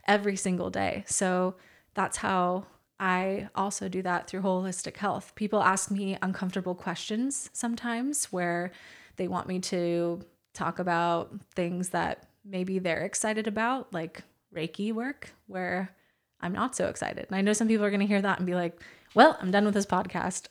every 0.08 0.34
single 0.34 0.68
day. 0.68 1.04
So, 1.06 1.54
that's 1.94 2.16
how 2.16 2.66
I 2.98 3.50
also 3.54 3.88
do 3.88 4.02
that 4.02 4.26
through 4.26 4.42
holistic 4.42 4.96
health. 4.96 5.32
People 5.36 5.62
ask 5.62 5.92
me 5.92 6.18
uncomfortable 6.20 6.74
questions 6.74 7.50
sometimes 7.52 8.26
where 8.32 8.72
they 9.18 9.28
want 9.28 9.46
me 9.46 9.58
to 9.60 10.22
talk 10.54 10.78
about 10.78 11.32
things 11.54 11.90
that 11.90 12.26
maybe 12.44 12.78
they're 12.78 13.04
excited 13.04 13.46
about, 13.46 13.92
like 13.92 14.22
Reiki 14.54 14.92
work, 14.92 15.34
where 15.46 15.94
I'm 16.40 16.52
not 16.52 16.74
so 16.74 16.88
excited. 16.88 17.26
And 17.28 17.36
I 17.36 17.42
know 17.42 17.52
some 17.52 17.68
people 17.68 17.84
are 17.84 17.90
going 17.90 18.00
to 18.00 18.06
hear 18.06 18.22
that 18.22 18.38
and 18.38 18.46
be 18.46 18.54
like, 18.54 18.80
well, 19.14 19.36
I'm 19.40 19.50
done 19.50 19.64
with 19.64 19.74
this 19.74 19.86
podcast. 19.86 20.46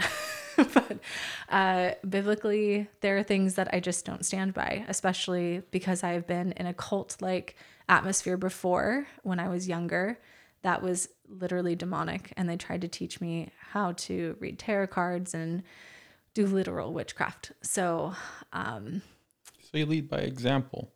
but 0.74 1.00
uh, 1.50 1.92
biblically, 2.08 2.88
there 3.02 3.18
are 3.18 3.24
things 3.24 3.56
that 3.56 3.70
I 3.74 3.80
just 3.80 4.06
don't 4.06 4.26
stand 4.26 4.54
by, 4.54 4.86
especially 4.88 5.64
because 5.72 6.04
I've 6.04 6.28
been 6.28 6.52
in 6.54 6.66
a 6.66 6.74
cult 6.74 7.18
like 7.22 7.56
atmosphere 7.90 8.38
before 8.38 9.08
when 9.24 9.40
I 9.40 9.48
was 9.48 9.68
younger. 9.68 10.20
That 10.64 10.82
was 10.82 11.10
literally 11.30 11.76
demonic. 11.76 12.34
And 12.36 12.50
they 12.50 12.58
tried 12.58 12.82
to 12.82 12.88
teach 12.88 13.22
me 13.22 13.52
how 13.72 13.94
to 13.94 14.36
read 14.40 14.60
tarot 14.60 14.88
cards 14.88 15.34
and 15.34 15.64
do 16.38 16.46
literal 16.46 16.94
witchcraft. 16.94 17.52
So, 17.64 18.14
um, 18.54 19.02
so 19.60 19.78
you 19.78 19.88
lead 19.88 20.08
by 20.08 20.20
example. 20.20 20.94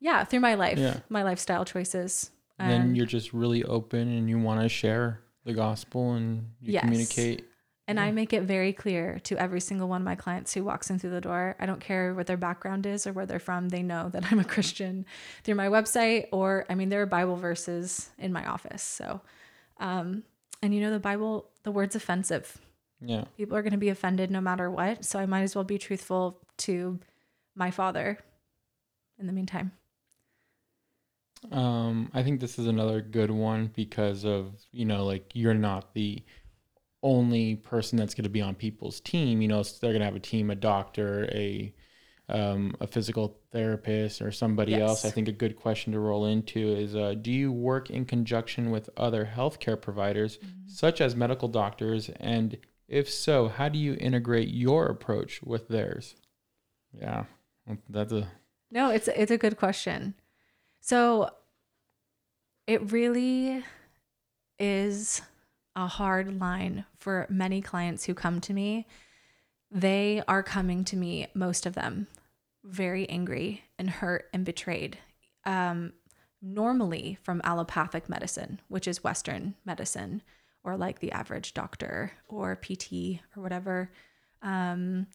Yeah, 0.00 0.24
through 0.24 0.40
my 0.40 0.54
life, 0.54 0.78
yeah. 0.78 1.00
my 1.10 1.22
lifestyle 1.22 1.66
choices. 1.66 2.30
And 2.58 2.70
then 2.70 2.94
you're 2.94 3.06
just 3.06 3.34
really 3.34 3.64
open 3.64 4.08
and 4.08 4.30
you 4.30 4.38
want 4.38 4.62
to 4.62 4.68
share 4.68 5.20
the 5.44 5.52
gospel 5.52 6.12
and 6.14 6.48
you 6.60 6.72
yes. 6.72 6.84
communicate. 6.84 7.44
And 7.86 7.98
yeah. 7.98 8.04
I 8.04 8.12
make 8.12 8.32
it 8.32 8.44
very 8.44 8.72
clear 8.72 9.18
to 9.24 9.36
every 9.36 9.60
single 9.60 9.88
one 9.88 10.00
of 10.00 10.04
my 10.06 10.14
clients 10.14 10.54
who 10.54 10.64
walks 10.64 10.88
in 10.88 10.98
through 10.98 11.10
the 11.10 11.20
door. 11.20 11.54
I 11.60 11.66
don't 11.66 11.80
care 11.80 12.14
what 12.14 12.26
their 12.26 12.38
background 12.38 12.86
is 12.86 13.06
or 13.06 13.12
where 13.12 13.26
they're 13.26 13.38
from. 13.38 13.68
They 13.68 13.82
know 13.82 14.08
that 14.08 14.24
I'm 14.32 14.40
a 14.40 14.44
Christian 14.44 15.04
through 15.44 15.56
my 15.56 15.68
website, 15.68 16.28
or 16.32 16.64
I 16.70 16.74
mean, 16.74 16.88
there 16.88 17.02
are 17.02 17.06
Bible 17.06 17.36
verses 17.36 18.08
in 18.18 18.32
my 18.32 18.46
office. 18.46 18.82
So, 18.82 19.20
um, 19.80 20.22
and 20.62 20.74
you 20.74 20.80
know, 20.80 20.90
the 20.90 20.98
Bible, 20.98 21.50
the 21.62 21.70
word's 21.70 21.94
offensive. 21.94 22.58
Yeah. 23.00 23.24
People 23.36 23.56
are 23.56 23.62
going 23.62 23.72
to 23.72 23.78
be 23.78 23.90
offended 23.90 24.30
no 24.30 24.40
matter 24.40 24.70
what. 24.70 25.04
So 25.04 25.18
I 25.18 25.26
might 25.26 25.42
as 25.42 25.54
well 25.54 25.64
be 25.64 25.78
truthful 25.78 26.40
to 26.58 26.98
my 27.54 27.70
father 27.70 28.18
in 29.18 29.26
the 29.26 29.32
meantime. 29.32 29.72
Um, 31.52 32.10
I 32.12 32.22
think 32.22 32.40
this 32.40 32.58
is 32.58 32.66
another 32.66 33.00
good 33.00 33.30
one 33.30 33.70
because 33.74 34.24
of, 34.24 34.54
you 34.72 34.84
know, 34.84 35.04
like 35.04 35.30
you're 35.34 35.54
not 35.54 35.94
the 35.94 36.22
only 37.02 37.54
person 37.56 37.96
that's 37.96 38.14
going 38.14 38.24
to 38.24 38.30
be 38.30 38.40
on 38.40 38.54
people's 38.54 39.00
team. 39.00 39.40
You 39.40 39.48
know, 39.48 39.62
they're 39.62 39.92
going 39.92 40.00
to 40.00 40.06
have 40.06 40.16
a 40.16 40.20
team, 40.20 40.50
a 40.50 40.56
doctor, 40.56 41.28
a 41.32 41.74
um, 42.30 42.74
a 42.80 42.86
physical 42.86 43.38
therapist, 43.52 44.20
or 44.20 44.30
somebody 44.30 44.72
yes. 44.72 44.82
else. 44.82 45.04
I 45.06 45.10
think 45.10 45.28
a 45.28 45.32
good 45.32 45.56
question 45.56 45.94
to 45.94 45.98
roll 45.98 46.26
into 46.26 46.60
is: 46.60 46.94
uh, 46.94 47.14
Do 47.20 47.32
you 47.32 47.50
work 47.50 47.88
in 47.88 48.04
conjunction 48.04 48.70
with 48.70 48.90
other 48.96 49.30
healthcare 49.34 49.80
providers, 49.80 50.36
mm-hmm. 50.36 50.68
such 50.68 51.00
as 51.00 51.16
medical 51.16 51.48
doctors, 51.48 52.10
and 52.20 52.58
if 52.88 53.10
so, 53.10 53.48
how 53.48 53.68
do 53.68 53.78
you 53.78 53.96
integrate 54.00 54.48
your 54.48 54.86
approach 54.86 55.42
with 55.42 55.68
theirs? 55.68 56.16
Yeah, 56.92 57.24
that's 57.88 58.12
a 58.12 58.28
no. 58.70 58.90
It's 58.90 59.08
it's 59.08 59.30
a 59.30 59.38
good 59.38 59.58
question. 59.58 60.14
So 60.80 61.30
it 62.66 62.90
really 62.90 63.62
is 64.58 65.20
a 65.76 65.86
hard 65.86 66.40
line 66.40 66.86
for 66.96 67.26
many 67.28 67.60
clients 67.60 68.04
who 68.04 68.14
come 68.14 68.40
to 68.40 68.54
me. 68.54 68.86
They 69.70 70.22
are 70.26 70.42
coming 70.42 70.84
to 70.84 70.96
me, 70.96 71.26
most 71.34 71.66
of 71.66 71.74
them, 71.74 72.06
very 72.64 73.08
angry 73.08 73.64
and 73.78 73.90
hurt 73.90 74.28
and 74.32 74.44
betrayed. 74.44 74.98
Um, 75.44 75.92
normally 76.40 77.18
from 77.22 77.40
allopathic 77.44 78.08
medicine, 78.08 78.60
which 78.68 78.88
is 78.88 79.04
Western 79.04 79.54
medicine 79.64 80.22
or 80.64 80.76
like 80.76 81.00
the 81.00 81.12
average 81.12 81.54
doctor 81.54 82.12
or 82.28 82.56
PT 82.56 83.20
or 83.36 83.42
whatever. 83.42 83.90
Um, 84.42 85.06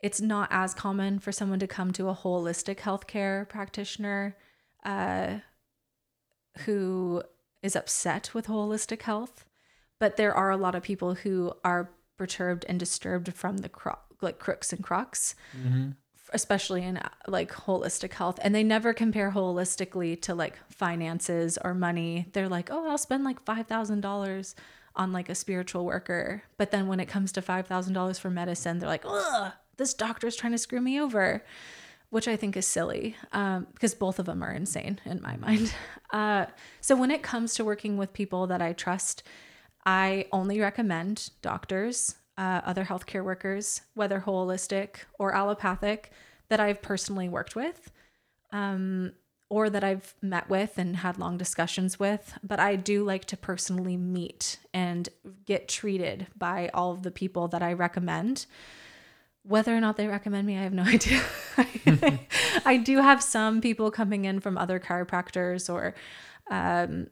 it's 0.00 0.20
not 0.20 0.48
as 0.50 0.74
common 0.74 1.18
for 1.18 1.32
someone 1.32 1.58
to 1.60 1.66
come 1.66 1.92
to 1.92 2.08
a 2.08 2.14
holistic 2.14 2.78
healthcare 2.78 3.48
practitioner 3.48 4.36
uh, 4.84 5.38
who 6.64 7.22
is 7.62 7.74
upset 7.74 8.34
with 8.34 8.46
holistic 8.46 9.02
health, 9.02 9.46
but 9.98 10.16
there 10.16 10.34
are 10.34 10.50
a 10.50 10.56
lot 10.56 10.74
of 10.74 10.82
people 10.82 11.14
who 11.14 11.52
are 11.64 11.90
perturbed 12.18 12.64
and 12.68 12.78
disturbed 12.78 13.32
from 13.32 13.58
the 13.58 13.68
cro- 13.68 13.98
like 14.20 14.38
crooks 14.38 14.72
and 14.72 14.82
crocs. 14.82 15.34
Mm-hmm 15.56 15.90
especially 16.34 16.82
in 16.82 17.00
like 17.26 17.50
holistic 17.50 18.12
health 18.12 18.38
and 18.42 18.54
they 18.54 18.62
never 18.62 18.92
compare 18.92 19.30
holistically 19.30 20.20
to 20.20 20.34
like 20.34 20.58
finances 20.68 21.58
or 21.64 21.74
money 21.74 22.26
they're 22.32 22.48
like 22.48 22.68
oh 22.70 22.90
i'll 22.90 22.98
spend 22.98 23.24
like 23.24 23.44
$5000 23.44 24.54
on 24.96 25.12
like 25.12 25.28
a 25.28 25.34
spiritual 25.34 25.84
worker. 25.84 26.42
But 26.56 26.70
then 26.70 26.86
when 26.86 27.00
it 27.00 27.06
comes 27.06 27.32
to 27.32 27.42
$5,000 27.42 28.20
for 28.20 28.30
medicine, 28.30 28.78
they're 28.78 28.88
like, 28.88 29.04
ugh, 29.06 29.52
this 29.76 29.94
doctor 29.94 30.26
is 30.26 30.36
trying 30.36 30.52
to 30.52 30.58
screw 30.58 30.80
me 30.80 31.00
over, 31.00 31.44
which 32.10 32.28
I 32.28 32.36
think 32.36 32.56
is 32.56 32.66
silly 32.66 33.16
um, 33.32 33.66
because 33.72 33.94
both 33.94 34.18
of 34.18 34.26
them 34.26 34.42
are 34.42 34.52
insane 34.52 35.00
in 35.04 35.20
my 35.22 35.36
mind. 35.36 35.72
Uh, 36.12 36.46
so 36.80 36.94
when 36.94 37.10
it 37.10 37.24
comes 37.24 37.54
to 37.54 37.64
working 37.64 37.96
with 37.96 38.12
people 38.12 38.46
that 38.46 38.62
I 38.62 38.72
trust, 38.72 39.24
I 39.84 40.26
only 40.30 40.60
recommend 40.60 41.30
doctors, 41.42 42.14
uh, 42.36 42.60
other 42.64 42.84
healthcare 42.84 43.24
workers, 43.24 43.82
whether 43.94 44.20
holistic 44.20 44.96
or 45.18 45.34
allopathic, 45.34 46.10
that 46.48 46.60
I've 46.60 46.82
personally 46.82 47.28
worked 47.28 47.56
with. 47.56 47.90
Um, 48.52 49.12
or 49.50 49.70
that 49.70 49.84
I've 49.84 50.14
met 50.22 50.48
with 50.48 50.78
and 50.78 50.96
had 50.96 51.18
long 51.18 51.36
discussions 51.36 51.98
with, 51.98 52.36
but 52.42 52.58
I 52.58 52.76
do 52.76 53.04
like 53.04 53.24
to 53.26 53.36
personally 53.36 53.96
meet 53.96 54.58
and 54.72 55.08
get 55.44 55.68
treated 55.68 56.26
by 56.36 56.70
all 56.74 56.92
of 56.92 57.02
the 57.02 57.10
people 57.10 57.46
that 57.48 57.62
I 57.62 57.72
recommend. 57.72 58.46
Whether 59.42 59.76
or 59.76 59.80
not 59.80 59.96
they 59.96 60.08
recommend 60.08 60.46
me, 60.46 60.58
I 60.58 60.62
have 60.62 60.72
no 60.72 60.82
idea. 60.86 61.22
I 62.66 62.78
do 62.78 62.98
have 62.98 63.22
some 63.22 63.60
people 63.60 63.90
coming 63.90 64.24
in 64.24 64.40
from 64.40 64.56
other 64.56 64.80
chiropractors 64.80 65.72
or 65.72 65.94
um, 66.50 67.08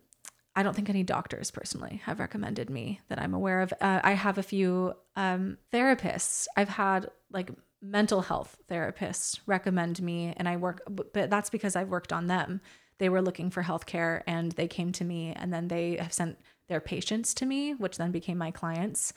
I 0.55 0.63
don't 0.63 0.75
think 0.75 0.91
any 0.91 1.03
doctors 1.03 1.51
personally 1.51 2.03
have 2.05 2.21
recommended 2.21 2.69
me 2.69 3.01
that 3.09 3.19
I'm 3.19 3.35
aware 3.35 3.63
of. 3.63 3.73
Uh, 3.81 4.01
I 4.03 4.13
have 4.13 4.37
a 4.37 4.43
few 4.43 4.95
um, 5.17 5.57
therapists. 5.73 6.47
I've 6.57 6.69
had 6.69 7.11
like 7.31 7.51
mental 7.81 8.21
health 8.21 8.57
therapists 8.71 9.41
recommend 9.47 10.01
me, 10.03 10.35
and 10.37 10.49
I 10.49 10.57
work, 10.57 10.83
but 10.89 11.31
that's 11.31 11.51
because 11.51 11.75
I've 11.75 11.89
worked 11.89 12.13
on 12.13 12.27
them. 12.27 12.61
They 12.99 13.09
were 13.09 13.23
looking 13.23 13.51
for 13.51 13.63
healthcare 13.63 14.23
and 14.27 14.53
they 14.53 14.69
came 14.69 14.93
to 14.93 15.05
me, 15.05 15.33
and 15.35 15.53
then 15.53 15.69
they 15.69 15.97
have 15.97 16.13
sent 16.13 16.39
their 16.69 16.81
patients 16.81 17.35
to 17.35 17.47
me, 17.47 17.75
which 17.75 17.97
then 17.97 18.13
became 18.13 18.39
my 18.39 18.51
clients. 18.51 19.13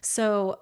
So, 0.00 0.60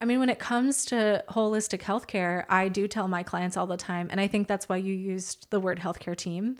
I 0.00 0.04
mean, 0.04 0.20
when 0.20 0.30
it 0.30 0.38
comes 0.38 0.84
to 0.86 1.24
holistic 1.28 1.80
healthcare, 1.80 2.44
I 2.48 2.68
do 2.68 2.86
tell 2.86 3.08
my 3.08 3.22
clients 3.22 3.56
all 3.56 3.66
the 3.66 3.76
time, 3.76 4.08
and 4.10 4.20
I 4.20 4.28
think 4.28 4.46
that's 4.46 4.68
why 4.68 4.76
you 4.76 4.94
used 4.94 5.50
the 5.50 5.60
word 5.60 5.80
healthcare 5.80 6.16
team 6.16 6.56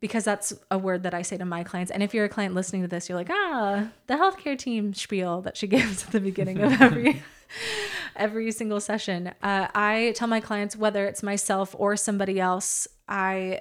because 0.00 0.24
that's 0.24 0.52
a 0.70 0.78
word 0.78 1.04
that 1.04 1.14
I 1.14 1.22
say 1.22 1.36
to 1.36 1.44
my 1.44 1.62
clients. 1.62 1.90
And 1.90 2.02
if 2.02 2.12
you're 2.12 2.24
a 2.24 2.28
client 2.28 2.54
listening 2.54 2.82
to 2.82 2.88
this, 2.88 3.08
you're 3.08 3.18
like, 3.18 3.30
ah, 3.30 3.88
the 4.06 4.14
healthcare 4.14 4.58
team 4.58 4.94
spiel 4.94 5.40
that 5.42 5.56
she 5.56 5.66
gives 5.68 6.04
at 6.04 6.10
the 6.10 6.20
beginning 6.20 6.60
of 6.60 6.80
every 6.80 7.22
every 8.16 8.50
single 8.50 8.80
session. 8.80 9.28
Uh, 9.42 9.68
I 9.74 10.12
tell 10.16 10.28
my 10.28 10.40
clients 10.40 10.76
whether 10.76 11.06
it's 11.06 11.22
myself 11.22 11.74
or 11.78 11.96
somebody 11.96 12.40
else, 12.40 12.88
I 13.08 13.60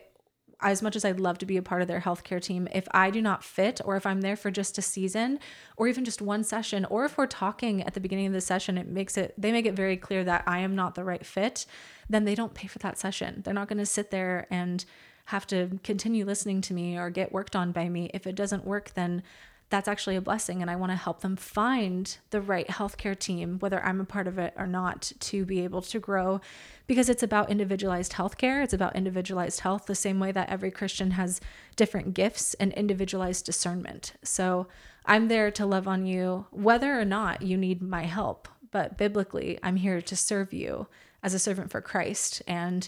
as 0.62 0.82
much 0.82 0.96
as 0.96 1.05
I'd 1.05 1.20
love 1.20 1.38
to 1.39 1.46
be 1.46 1.58
a 1.58 1.62
part 1.62 1.82
of 1.82 1.88
their 1.88 2.00
healthcare 2.00 2.41
team, 2.41 2.67
if 2.74 2.88
I 2.91 3.10
do 3.10 3.22
not 3.22 3.44
fit, 3.44 3.82
or 3.84 3.98
if 3.98 4.05
I'm 4.05 4.22
there 4.22 4.36
for 4.36 4.50
just 4.50 4.77
a 4.77 4.82
season, 4.82 5.39
or 5.77 5.88
even 5.88 6.05
just 6.05 6.22
one 6.22 6.44
session, 6.44 6.86
or 6.86 7.05
if 7.05 7.17
we're 7.17 7.27
talking 7.27 7.84
at 7.84 7.94
the 7.94 8.00
beginning 8.00 8.27
of 8.27 8.34
the 8.34 8.41
session, 8.41 8.77
it 8.77 8.88
makes 8.88 9.17
it, 9.17 9.34
they 9.38 9.51
make 9.51 9.65
it 9.65 9.75
very 9.75 9.98
clear 9.98 10.24
that 10.24 10.44
I 10.48 10.60
am 10.60 10.75
not 10.75 10.96
the 10.96 11.03
right 11.03 11.25
fit, 11.25 11.65
then 12.10 12.25
they 12.25 12.36
don't 12.36 12.53
pay 12.53 12.67
for 12.67 12.79
that 12.79 12.98
session. 12.98 13.41
They're 13.44 13.53
not 13.53 13.67
going 13.67 13.79
to 13.79 13.86
sit 13.86 14.12
there 14.12 14.48
and 14.50 14.84
have 15.25 15.48
to 15.48 15.79
continue 15.84 16.25
listening 16.25 16.62
to 16.62 16.74
me 16.74 16.98
or 16.98 17.10
get 17.10 17.32
worked 17.32 17.55
on 17.55 17.72
by 17.72 17.89
me. 17.89 18.10
If 18.13 18.27
it 18.27 18.36
doesn't 18.36 18.65
work, 18.65 18.94
then 18.94 19.24
that's 19.70 19.88
actually 19.88 20.15
a 20.15 20.22
blessing. 20.22 20.62
And 20.62 20.70
I 20.70 20.75
want 20.75 20.91
to 20.91 20.96
help 20.96 21.22
them 21.22 21.36
find 21.36 22.15
the 22.29 22.41
right 22.41 22.67
healthcare 22.67 23.17
team, 23.17 23.58
whether 23.60 23.84
I'm 23.84 24.00
a 24.00 24.05
part 24.05 24.27
of 24.27 24.38
it 24.38 24.53
or 24.55 24.67
not, 24.67 25.12
to 25.20 25.44
be 25.44 25.63
able 25.63 25.82
to 25.82 26.00
grow 26.00 26.39
because 26.86 27.10
it's 27.10 27.24
about 27.24 27.50
individualized 27.50 28.13
healthcare. 28.13 28.63
It's 28.63 28.74
about 28.74 28.96
individualized 28.96 29.62
health, 29.62 29.88
the 29.88 29.96
same 29.96 30.20
way 30.20 30.32
that 30.32 30.50
every 30.50 30.70
Christian 30.70 31.12
has 31.12 31.41
different 31.75 32.13
gifts 32.13 32.53
and 32.55 32.72
individualized 32.74 33.46
discernment. 33.46 34.13
So 34.24 34.67
I'm 35.05 35.27
there 35.27 35.50
to 35.51 35.65
love 35.65 35.88
on 35.88 36.05
you, 36.05 36.46
whether 36.51 37.00
or 37.00 37.05
not 37.05 37.41
you 37.41 37.58
need 37.58 37.82
my 37.82 38.03
help. 38.03 38.48
But 38.72 38.98
biblically, 38.98 39.58
I'm 39.63 39.77
here 39.77 40.01
to 40.01 40.15
serve 40.15 40.53
you 40.53 40.88
as 41.24 41.34
a 41.34 41.39
servant 41.39 41.72
for 41.72 41.82
Christ. 41.82 42.44
And 42.46 42.88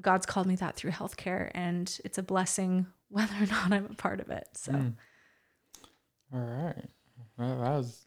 God's 0.00 0.26
called 0.26 0.46
me 0.46 0.56
that 0.56 0.76
through 0.76 0.92
healthcare, 0.92 1.50
and 1.54 1.98
it's 2.04 2.18
a 2.18 2.22
blessing 2.22 2.86
whether 3.08 3.34
or 3.34 3.46
not 3.46 3.72
I'm 3.72 3.86
a 3.86 3.94
part 3.94 4.20
of 4.20 4.30
it. 4.30 4.48
So, 4.54 4.72
mm. 4.72 4.94
all 6.32 6.40
right, 6.40 6.84
well, 7.38 7.58
that 7.60 7.76
was 7.76 8.06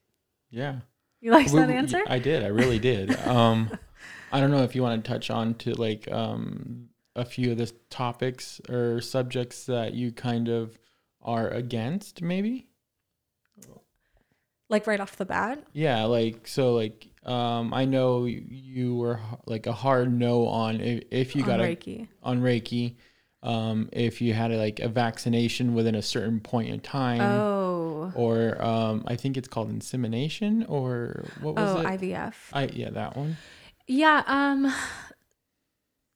yeah. 0.50 0.80
You 1.20 1.32
like 1.32 1.52
that 1.52 1.70
answer? 1.70 2.02
I 2.08 2.18
did. 2.20 2.44
I 2.44 2.48
really 2.48 2.80
did. 2.80 3.16
um, 3.28 3.70
I 4.32 4.40
don't 4.40 4.52
know 4.52 4.64
if 4.64 4.76
you 4.76 4.82
want 4.82 5.04
to 5.04 5.12
touch 5.12 5.30
on 5.30 5.54
to 5.56 5.74
like 5.74 6.12
um 6.12 6.90
a 7.16 7.26
few 7.26 7.52
of 7.52 7.58
the 7.58 7.72
topics 7.90 8.62
or 8.70 9.02
subjects 9.02 9.66
that 9.66 9.94
you 9.94 10.12
kind 10.12 10.48
of 10.48 10.78
are 11.22 11.50
against, 11.50 12.22
maybe. 12.22 12.68
Like 14.70 14.88
right 14.88 15.02
off 15.02 15.18
the 15.18 15.26
bat. 15.26 15.64
Yeah, 15.74 16.06
like 16.06 16.48
so, 16.48 16.74
like 16.74 17.08
um, 17.26 17.74
I 17.74 17.86
know 17.86 18.26
you 18.26 18.96
were 18.96 19.20
like 19.46 19.68
a 19.68 19.74
hard 19.74 20.12
no 20.12 20.48
on 20.48 20.82
if, 20.82 21.04
if 21.12 21.36
you 21.36 21.44
on 21.44 21.48
got 21.48 21.60
Reiki. 21.60 22.08
a 22.24 22.28
on 22.28 22.42
Reiki. 22.42 22.96
Um, 23.44 23.90
if 23.92 24.22
you 24.22 24.34
had 24.34 24.52
a, 24.52 24.58
like 24.58 24.80
a 24.80 24.88
vaccination 24.88 25.74
within 25.74 25.96
a 25.96 26.02
certain 26.02 26.40
point 26.40 26.70
in 26.70 26.80
time. 26.80 27.22
Oh. 27.22 28.12
Or 28.16 28.62
um, 28.64 29.04
I 29.08 29.16
think 29.16 29.38
it's 29.38 29.48
called 29.48 29.70
insemination 29.70 30.66
or 30.68 31.26
what 31.42 31.56
was 31.56 31.76
oh, 31.76 31.80
it? 31.80 31.86
IVF. 31.86 32.34
I 32.54 32.66
yeah 32.66 32.90
that 32.92 33.16
one. 33.16 33.38
Yeah. 33.88 34.24
Um. 34.26 34.74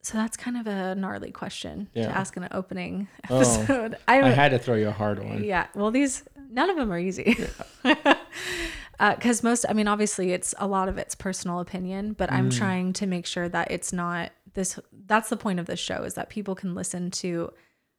So 0.02 0.20
that's 0.20 0.38
kind 0.38 0.58
of 0.58 0.68
a 0.68 0.94
gnarly 0.94 1.32
question 1.32 1.90
yeah. 1.96 2.08
to 2.08 2.18
ask 2.18 2.38
in 2.38 2.44
an 2.44 2.50
opening 2.52 3.08
oh. 3.28 3.38
episode. 3.38 3.96
Oh, 3.96 4.02
I, 4.08 4.22
I 4.22 4.30
had 4.30 4.50
to 4.50 4.60
throw 4.60 4.76
you 4.76 4.88
a 4.88 4.92
hard 4.92 5.24
one. 5.24 5.44
Yeah. 5.44 5.66
Well, 5.74 5.90
these 5.90 6.24
none 6.52 6.70
of 6.70 6.78
them 6.78 6.92
are 6.92 7.00
easy. 7.00 7.36
Yeah. 7.84 8.18
because 9.00 9.44
uh, 9.44 9.48
most 9.48 9.66
i 9.70 9.74
mean 9.74 9.88
obviously 9.88 10.32
it's 10.32 10.54
a 10.58 10.68
lot 10.68 10.90
of 10.90 10.98
it's 10.98 11.16
personal 11.16 11.60
opinion 11.60 12.14
but 12.14 12.32
i'm 12.32 12.50
mm. 12.50 12.58
trying 12.58 12.94
to 12.94 13.06
make 13.06 13.26
sure 13.26 13.50
that 13.50 13.70
it's 13.72 13.92
not 13.92 14.32
this 14.54 14.80
that's 15.06 15.30
the 15.30 15.38
point 15.38 15.60
of 15.60 15.66
this 15.66 15.80
show 15.80 16.04
is 16.04 16.16
that 16.16 16.30
people 16.30 16.56
can 16.56 16.74
listen 16.74 17.12
to 17.12 17.52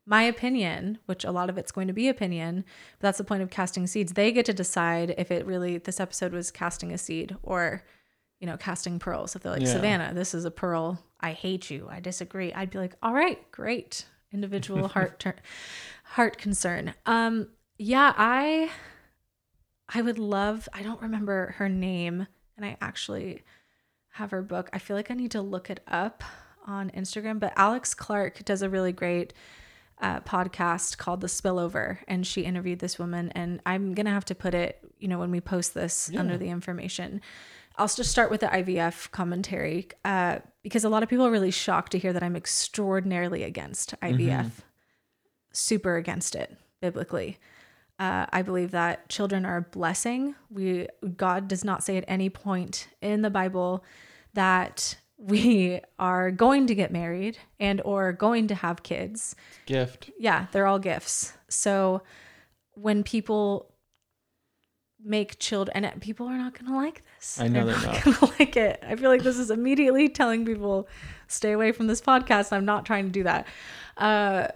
my 0.06 0.22
opinion 0.22 0.98
which 1.06 1.24
a 1.24 1.30
lot 1.30 1.50
of 1.50 1.59
it's 1.59 1.72
going 1.72 1.87
to 1.87 1.92
be 1.92 2.09
opinion 2.09 2.64
but 2.98 3.09
that's 3.09 3.18
the 3.18 3.24
point 3.24 3.42
of 3.42 3.50
casting 3.50 3.87
seeds. 3.87 4.12
They 4.12 4.32
get 4.32 4.46
to 4.46 4.52
decide 4.52 5.14
if 5.18 5.30
it 5.30 5.46
really 5.46 5.78
this 5.78 6.00
episode 6.00 6.32
was 6.32 6.50
casting 6.50 6.92
a 6.92 6.98
seed 6.98 7.37
or 7.42 7.85
you 8.40 8.46
know 8.46 8.56
casting 8.56 8.98
pearls. 8.98 9.37
If 9.37 9.42
they're 9.42 9.52
like 9.52 9.62
yeah. 9.62 9.72
savannah 9.72 10.14
this 10.14 10.35
is 10.35 10.44
a 10.44 10.50
pearl. 10.50 11.02
I 11.20 11.32
hate 11.32 11.70
you. 11.70 11.88
I 11.90 12.00
disagree. 12.00 12.52
I'd 12.52 12.70
be 12.70 12.78
like 12.78 12.94
all 13.02 13.12
right 13.12 13.50
great. 13.50 14.06
Individual 14.32 14.88
heart 14.96 15.18
ter- 15.18 15.37
heart 16.04 16.38
concern. 16.38 16.94
Um 17.04 17.48
yeah 17.78 18.14
i 18.16 18.70
I 19.88 20.03
would 20.03 20.18
love, 20.18 20.68
I 20.72 20.83
don't 20.83 21.01
remember 21.01 21.55
her 21.59 21.68
name, 21.68 22.27
and 22.57 22.66
I 22.66 22.77
actually 22.81 23.42
have 24.11 24.31
her 24.31 24.42
book. 24.42 24.68
I 24.72 24.79
feel 24.79 24.96
like 24.96 25.11
I 25.11 25.14
need 25.14 25.31
to 25.33 25.42
look 25.42 25.70
it 25.70 25.81
up 25.87 26.25
on 26.66 26.90
Instagram, 26.90 27.38
but 27.38 27.53
Alex 27.57 27.94
Clark 27.94 28.44
does 28.44 28.62
a 28.62 28.68
really 28.68 28.92
great 28.92 29.33
uh, 30.01 30.20
podcast 30.20 30.99
called 30.99 31.20
The 31.20 31.27
Spillover, 31.27 31.99
and 32.09 32.27
she 32.27 32.42
interviewed 32.42 32.81
this 32.81 32.99
woman. 32.99 33.31
And 33.31 33.61
I'm 33.64 33.94
going 33.94 34.07
to 34.07 34.12
have 34.12 34.25
to 34.27 34.35
put 34.35 34.55
it, 34.55 34.79
you 34.99 35.09
know, 35.09 35.18
when 35.18 35.31
we 35.31 35.40
post 35.40 35.75
this 35.75 36.11
yeah. 36.12 36.20
under 36.20 36.37
the 36.37 36.49
information. 36.49 37.20
I'll 37.77 37.88
just 37.88 38.11
start 38.11 38.31
with 38.31 38.40
the 38.40 38.46
IVF 38.46 39.11
commentary 39.11 39.88
uh, 40.05 40.38
because 40.62 40.85
a 40.85 40.88
lot 40.88 41.03
of 41.03 41.09
people 41.09 41.27
are 41.27 41.31
really 41.31 41.51
shocked 41.51 41.92
to 41.92 41.99
hear 41.99 42.12
that 42.12 42.22
I'm 42.22 42.37
extraordinarily 42.37 43.42
against 43.42 43.94
IVF, 44.01 44.16
mm-hmm. 44.18 44.49
super 45.53 45.96
against 45.96 46.35
it 46.35 46.57
biblically. 46.81 47.38
Uh, 47.98 48.26
I 48.30 48.42
believe 48.42 48.72
that 48.72 49.09
children 49.09 49.46
are 49.46 49.56
a 49.56 49.62
blessing. 49.62 50.35
We 50.50 50.88
God 51.16 51.48
does 51.48 51.64
not 51.64 51.82
say 51.82 51.96
at 51.96 52.04
any 52.06 52.28
point 52.28 52.88
in 53.00 53.22
the 53.22 53.30
Bible 53.30 53.85
that 54.35 54.96
we 55.18 55.80
are 55.98 56.30
going 56.30 56.66
to 56.66 56.74
get 56.74 56.92
married 56.92 57.38
and 57.59 57.80
or 57.85 58.12
going 58.12 58.48
to 58.48 58.54
have 58.54 58.82
kids. 58.82 59.35
Gift. 59.64 60.11
Yeah, 60.18 60.46
they're 60.52 60.66
all 60.66 60.78
gifts. 60.78 61.32
So 61.48 62.02
when 62.74 63.02
people 63.02 63.72
make 65.02 65.38
children 65.38 65.85
and 65.85 66.02
people 66.02 66.26
are 66.26 66.37
not 66.37 66.52
going 66.52 66.70
to 66.70 66.76
like 66.76 67.02
this. 67.16 67.40
I 67.40 67.48
know 67.48 67.64
they're, 67.64 67.76
they're 67.76 67.87
not, 67.87 67.94
not. 67.94 68.04
going 68.04 68.16
to 68.37 68.38
like 68.38 68.56
it. 68.56 68.85
I 68.87 68.96
feel 68.96 69.09
like 69.09 69.22
this 69.22 69.38
is 69.38 69.50
immediately 69.50 70.09
telling 70.09 70.44
people 70.44 70.88
stay 71.28 71.52
away 71.52 71.72
from 71.72 71.87
this 71.87 72.00
podcast. 72.00 72.52
I'm 72.52 72.64
not 72.64 72.85
trying 72.85 73.06
to 73.06 73.12
do 73.12 73.22
that. 73.22 73.46
Uh 73.96 74.48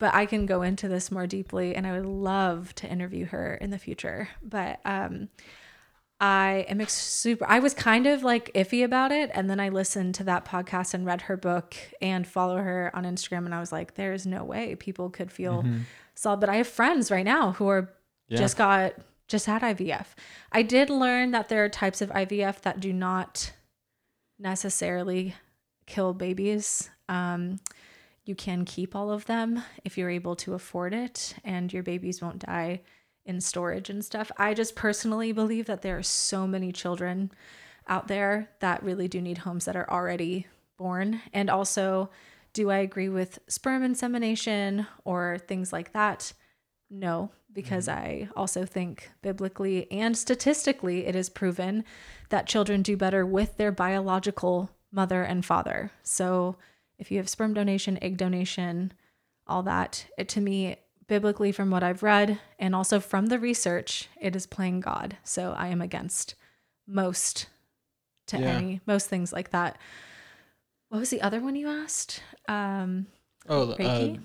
but 0.00 0.14
I 0.14 0.26
can 0.26 0.46
go 0.46 0.62
into 0.62 0.88
this 0.88 1.12
more 1.12 1.28
deeply 1.28 1.76
and 1.76 1.86
I 1.86 1.92
would 1.92 2.06
love 2.06 2.74
to 2.76 2.90
interview 2.90 3.26
her 3.26 3.54
in 3.54 3.70
the 3.70 3.78
future. 3.78 4.28
But 4.42 4.80
um 4.84 5.28
I 6.18 6.66
am 6.68 6.84
super 6.86 7.46
I 7.46 7.60
was 7.60 7.72
kind 7.72 8.06
of 8.06 8.24
like 8.24 8.52
iffy 8.54 8.82
about 8.82 9.12
it 9.12 9.30
and 9.32 9.48
then 9.48 9.60
I 9.60 9.68
listened 9.68 10.16
to 10.16 10.24
that 10.24 10.44
podcast 10.44 10.92
and 10.92 11.06
read 11.06 11.22
her 11.22 11.36
book 11.36 11.76
and 12.02 12.26
follow 12.26 12.56
her 12.56 12.90
on 12.92 13.04
Instagram 13.04 13.44
and 13.44 13.54
I 13.54 13.60
was 13.60 13.72
like 13.72 13.94
there's 13.94 14.26
no 14.26 14.42
way 14.42 14.74
people 14.74 15.10
could 15.10 15.30
feel 15.30 15.62
mm-hmm. 15.62 15.80
solid 16.14 16.40
but 16.40 16.48
I 16.48 16.56
have 16.56 16.66
friends 16.66 17.10
right 17.10 17.24
now 17.24 17.52
who 17.52 17.68
are 17.68 17.90
yeah. 18.28 18.38
just 18.38 18.56
got 18.56 18.94
just 19.28 19.46
had 19.46 19.62
IVF. 19.62 20.06
I 20.50 20.62
did 20.62 20.90
learn 20.90 21.30
that 21.30 21.48
there 21.48 21.62
are 21.64 21.68
types 21.68 22.02
of 22.02 22.10
IVF 22.10 22.62
that 22.62 22.80
do 22.80 22.92
not 22.92 23.52
necessarily 24.38 25.34
kill 25.86 26.14
babies. 26.14 26.88
Um 27.08 27.60
you 28.30 28.36
can 28.36 28.64
keep 28.64 28.94
all 28.94 29.10
of 29.10 29.26
them 29.26 29.60
if 29.84 29.98
you're 29.98 30.08
able 30.08 30.36
to 30.36 30.54
afford 30.54 30.94
it 30.94 31.34
and 31.44 31.72
your 31.72 31.82
babies 31.82 32.22
won't 32.22 32.46
die 32.46 32.80
in 33.26 33.40
storage 33.40 33.90
and 33.90 34.04
stuff. 34.04 34.30
I 34.36 34.54
just 34.54 34.76
personally 34.76 35.32
believe 35.32 35.66
that 35.66 35.82
there 35.82 35.98
are 35.98 36.02
so 36.04 36.46
many 36.46 36.70
children 36.70 37.32
out 37.88 38.06
there 38.06 38.48
that 38.60 38.84
really 38.84 39.08
do 39.08 39.20
need 39.20 39.38
homes 39.38 39.64
that 39.64 39.74
are 39.74 39.90
already 39.90 40.46
born. 40.78 41.20
And 41.32 41.50
also, 41.50 42.08
do 42.52 42.70
I 42.70 42.76
agree 42.78 43.08
with 43.08 43.40
sperm 43.48 43.82
insemination 43.82 44.86
or 45.04 45.38
things 45.48 45.72
like 45.72 45.92
that? 45.92 46.32
No, 46.88 47.32
because 47.52 47.88
mm-hmm. 47.88 47.98
I 47.98 48.28
also 48.36 48.64
think 48.64 49.10
biblically 49.22 49.90
and 49.90 50.16
statistically 50.16 51.04
it 51.04 51.16
is 51.16 51.28
proven 51.28 51.84
that 52.28 52.46
children 52.46 52.82
do 52.82 52.96
better 52.96 53.26
with 53.26 53.56
their 53.56 53.72
biological 53.72 54.70
mother 54.92 55.24
and 55.24 55.44
father. 55.44 55.90
So 56.04 56.56
if 57.00 57.10
you 57.10 57.16
have 57.16 57.28
sperm 57.28 57.54
donation, 57.54 57.98
egg 58.02 58.16
donation, 58.16 58.92
all 59.46 59.62
that, 59.64 60.06
it 60.16 60.28
to 60.28 60.40
me, 60.40 60.76
biblically, 61.08 61.50
from 61.50 61.70
what 61.70 61.82
I've 61.82 62.04
read 62.04 62.38
and 62.58 62.74
also 62.74 63.00
from 63.00 63.26
the 63.26 63.38
research, 63.38 64.08
it 64.20 64.36
is 64.36 64.46
playing 64.46 64.80
God. 64.80 65.16
So 65.24 65.54
I 65.56 65.68
am 65.68 65.80
against 65.80 66.36
most 66.86 67.46
to 68.28 68.38
yeah. 68.38 68.46
any, 68.46 68.80
most 68.86 69.08
things 69.08 69.32
like 69.32 69.50
that. 69.50 69.78
What 70.90 70.98
was 70.98 71.10
the 71.10 71.22
other 71.22 71.40
one 71.40 71.56
you 71.56 71.68
asked? 71.68 72.22
Um, 72.48 73.06
oh, 73.48 73.72
uh, 73.72 74.16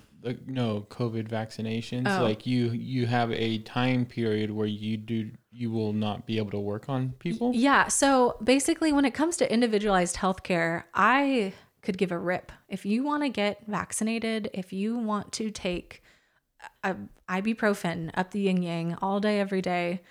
no 0.46 0.86
COVID 0.90 1.28
vaccinations. 1.28 2.06
Oh. 2.08 2.22
Like 2.22 2.46
you 2.46 2.70
you 2.70 3.06
have 3.06 3.30
a 3.32 3.58
time 3.58 4.04
period 4.04 4.50
where 4.50 4.66
you 4.66 4.96
do 4.96 5.30
you 5.50 5.70
will 5.70 5.92
not 5.92 6.26
be 6.26 6.38
able 6.38 6.50
to 6.50 6.60
work 6.60 6.88
on 6.88 7.14
people. 7.18 7.52
Yeah. 7.54 7.86
So 7.88 8.36
basically, 8.42 8.92
when 8.92 9.04
it 9.04 9.14
comes 9.14 9.36
to 9.38 9.52
individualized 9.52 10.16
healthcare, 10.16 10.84
I 10.94 11.52
could 11.82 11.98
give 11.98 12.12
a 12.12 12.18
rip. 12.18 12.52
If 12.68 12.84
you 12.84 13.02
want 13.02 13.22
to 13.22 13.28
get 13.28 13.66
vaccinated, 13.66 14.50
if 14.52 14.72
you 14.72 14.96
want 14.98 15.32
to 15.32 15.50
take 15.50 16.02
a 16.82 16.96
ibuprofen 17.28 18.10
up 18.14 18.30
the 18.30 18.40
yin 18.40 18.62
yang 18.62 18.94
all 19.02 19.20
day, 19.20 19.40
every 19.40 19.62
day, 19.62 20.02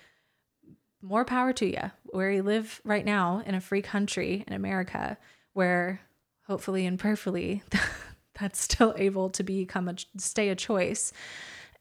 more 1.02 1.24
power 1.24 1.52
to 1.54 1.66
you. 1.66 1.90
Where 2.04 2.30
you 2.30 2.42
live 2.42 2.80
right 2.84 3.04
now 3.04 3.42
in 3.44 3.54
a 3.54 3.60
free 3.60 3.82
country 3.82 4.44
in 4.46 4.52
America, 4.52 5.18
where 5.52 6.00
hopefully 6.46 6.86
and 6.86 6.98
prayerfully 6.98 7.62
that's 8.40 8.60
still 8.60 8.94
able 8.96 9.30
to 9.30 9.42
become 9.42 9.88
a 9.88 9.96
stay 10.18 10.48
a 10.48 10.54
choice 10.54 11.12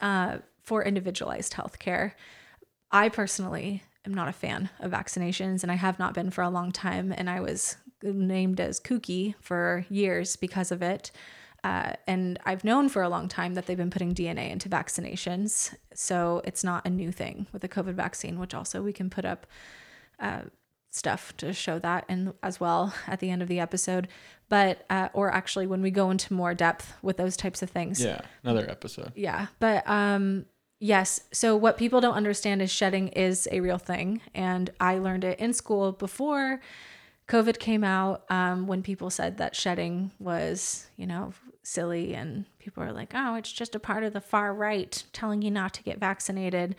uh, 0.02 0.38
for 0.62 0.84
individualized 0.84 1.54
healthcare. 1.54 2.13
I 2.91 3.10
personally 3.10 3.84
am 4.06 4.13
not 4.13 4.28
a 4.28 4.34
fan 4.34 4.69
of 4.80 4.91
vaccinations, 4.91 5.63
and 5.63 5.71
I 5.71 5.76
have 5.76 6.00
not 6.00 6.13
been 6.13 6.32
for 6.32 6.43
a 6.43 6.50
long 6.50 6.71
time. 6.71 7.13
And 7.15 7.30
I 7.30 7.39
was 7.39 7.78
named 8.03 8.60
as 8.60 8.79
kooky 8.79 9.36
for 9.39 9.86
years 9.89 10.36
because 10.36 10.71
of 10.71 10.81
it. 10.81 11.12
Uh, 11.65 11.93
and 12.05 12.38
I've 12.45 12.63
known 12.63 12.89
for 12.89 13.01
a 13.01 13.10
long 13.10 13.27
time 13.27 13.55
that 13.55 13.65
they've 13.65 13.75
been 13.75 13.89
putting 13.89 14.13
DNA 14.13 14.51
into 14.51 14.69
vaccinations. 14.69 15.73
So 15.95 16.43
it's 16.45 16.63
not 16.63 16.86
a 16.86 16.91
new 16.91 17.12
thing 17.12 17.47
with 17.51 17.63
the 17.63 17.67
COVID 17.67 17.95
vaccine, 17.95 18.38
which 18.38 18.53
also 18.53 18.84
we 18.84 18.93
can 18.93 19.10
put 19.10 19.25
up 19.25 19.47
uh, 20.19 20.41
stuff 20.91 21.36
to 21.38 21.53
show 21.53 21.79
that 21.79 22.05
and 22.08 22.34
as 22.43 22.60
well 22.60 22.93
at 23.08 23.19
the 23.19 23.31
end 23.31 23.41
of 23.41 23.47
the 23.47 23.60
episode. 23.60 24.08
But, 24.47 24.86
uh, 24.91 25.10
or 25.13 25.34
actually 25.34 25.65
when 25.65 25.81
we 25.81 25.89
go 25.89 26.12
into 26.12 26.36
more 26.36 26.53
depth 26.53 26.93
with 27.01 27.17
those 27.17 27.36
types 27.36 27.63
of 27.63 27.71
things. 27.71 27.99
Yeah, 27.99 28.21
another 28.43 28.69
episode. 28.69 29.12
Yeah. 29.15 29.47
But 29.60 29.89
um, 29.89 30.45
yes. 30.79 31.21
So 31.31 31.55
what 31.55 31.79
people 31.79 31.99
don't 31.99 32.13
understand 32.13 32.62
is 32.62 32.71
shedding 32.71 33.08
is 33.08 33.47
a 33.51 33.60
real 33.62 33.79
thing. 33.79 34.21
And 34.36 34.69
I 34.79 34.99
learned 34.99 35.23
it 35.23 35.39
in 35.39 35.51
school 35.51 35.93
before 35.93 36.62
COVID 37.28 37.58
came 37.60 37.84
out 37.84 38.24
um, 38.30 38.68
when 38.68 38.84
people 38.84 39.10
said 39.10 39.38
that 39.38 39.56
shedding 39.56 40.12
was, 40.20 40.88
you 40.96 41.08
know, 41.08 41.34
silly 41.64 42.14
and 42.14 42.46
people 42.60 42.84
are 42.84 42.92
like, 42.92 43.12
oh, 43.16 43.36
it's 43.36 43.52
just 43.52 43.74
a 43.74 43.80
part 43.80 44.04
of 44.04 44.14
the 44.14 44.22
far 44.22 44.54
right 44.54 45.04
telling 45.14 45.42
you 45.42 45.50
not 45.50 45.74
to 45.74 45.84
get 45.84 46.00
vaccinated. 46.00 46.76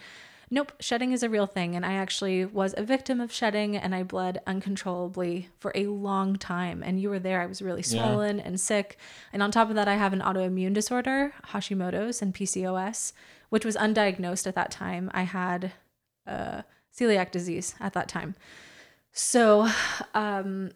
Nope, 0.49 0.71
shedding 0.79 1.11
is 1.11 1.25
a 1.25 1.29
real 1.29 1.47
thing. 1.47 1.75
And 1.75 1.85
I 1.85 1.95
actually 1.95 2.45
was 2.45 2.73
a 2.77 2.85
victim 2.85 3.21
of 3.21 3.33
shedding 3.33 3.77
and 3.77 3.93
I 3.93 4.05
bled 4.05 4.41
uncontrollably 4.47 5.49
for 5.59 5.73
a 5.75 5.87
long 5.89 6.37
time. 6.37 6.85
And 6.85 7.01
you 7.01 7.11
were 7.11 7.19
there. 7.19 7.41
I 7.41 7.47
was 7.47 7.61
really 7.61 7.83
Yeah. 7.85 8.03
swollen 8.05 8.39
and 8.39 8.61
sick. 8.61 8.97
And 9.33 9.43
on 9.43 9.51
top 9.51 9.69
of 9.69 9.75
that, 9.75 9.89
I 9.89 9.97
have 9.97 10.13
an 10.13 10.21
autoimmune 10.21 10.73
disorder, 10.73 11.33
Hashimoto's 11.49 12.23
and 12.23 12.33
PCOS, 12.33 13.13
which 13.49 13.65
was 13.65 13.75
undiagnosed 13.77 14.47
at 14.47 14.55
that 14.55 14.71
time. 14.71 15.11
I 15.13 15.23
had 15.23 15.73
uh, 16.29 16.63
celiac 16.97 17.33
disease 17.33 17.75
at 17.81 17.93
that 17.95 18.09
time. 18.09 18.37
So, 19.18 19.66
um, 20.12 20.72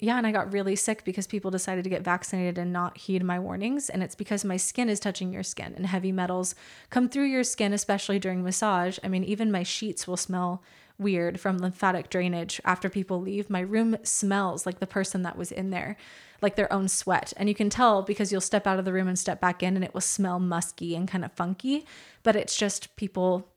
yeah, 0.00 0.18
and 0.18 0.26
I 0.26 0.32
got 0.32 0.52
really 0.52 0.74
sick 0.74 1.04
because 1.04 1.28
people 1.28 1.52
decided 1.52 1.84
to 1.84 1.90
get 1.90 2.02
vaccinated 2.02 2.58
and 2.58 2.72
not 2.72 2.98
heed 2.98 3.22
my 3.22 3.38
warnings. 3.38 3.88
And 3.88 4.02
it's 4.02 4.16
because 4.16 4.44
my 4.44 4.56
skin 4.56 4.88
is 4.88 4.98
touching 4.98 5.32
your 5.32 5.44
skin 5.44 5.74
and 5.76 5.86
heavy 5.86 6.10
metals 6.10 6.56
come 6.90 7.08
through 7.08 7.26
your 7.26 7.44
skin, 7.44 7.72
especially 7.72 8.18
during 8.18 8.42
massage. 8.42 8.98
I 9.04 9.08
mean, 9.08 9.22
even 9.22 9.52
my 9.52 9.62
sheets 9.62 10.08
will 10.08 10.16
smell 10.16 10.60
weird 10.98 11.38
from 11.38 11.58
lymphatic 11.58 12.10
drainage 12.10 12.60
after 12.64 12.90
people 12.90 13.20
leave. 13.20 13.48
My 13.48 13.60
room 13.60 13.96
smells 14.02 14.66
like 14.66 14.80
the 14.80 14.88
person 14.88 15.22
that 15.22 15.38
was 15.38 15.52
in 15.52 15.70
there, 15.70 15.96
like 16.42 16.56
their 16.56 16.72
own 16.72 16.88
sweat. 16.88 17.32
And 17.36 17.48
you 17.48 17.54
can 17.54 17.70
tell 17.70 18.02
because 18.02 18.32
you'll 18.32 18.40
step 18.40 18.66
out 18.66 18.80
of 18.80 18.84
the 18.84 18.92
room 18.92 19.06
and 19.06 19.18
step 19.18 19.40
back 19.40 19.62
in 19.62 19.76
and 19.76 19.84
it 19.84 19.94
will 19.94 20.00
smell 20.00 20.40
musky 20.40 20.96
and 20.96 21.06
kind 21.06 21.24
of 21.24 21.32
funky. 21.32 21.86
But 22.24 22.34
it's 22.34 22.56
just 22.56 22.96
people 22.96 23.52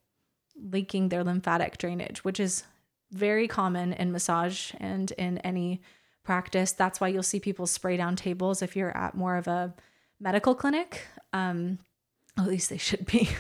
leaking 0.56 1.10
their 1.10 1.24
lymphatic 1.24 1.80
drainage, 1.80 2.24
which 2.24 2.40
is 2.40 2.66
very 3.12 3.48
common 3.48 3.94
in 3.94 4.12
massage 4.12 4.74
and 4.80 5.12
in 5.12 5.38
any 5.40 5.82
practice. 6.24 6.74
That's 6.74 7.00
why 7.00 7.08
you'll 7.08 7.24
see 7.24 7.40
people 7.40 7.68
spray 7.68 7.98
down 7.98 8.16
tables 8.16 8.62
if 8.62 8.76
you're 8.76 8.96
at 8.96 9.16
more 9.16 9.38
of 9.38 9.48
a 9.48 9.74
medical 10.20 10.56
clinic. 10.56 11.08
Um, 11.34 11.80
at 12.38 12.48
least 12.48 12.70
they 12.70 12.78
should 12.78 13.06
be. 13.06 13.30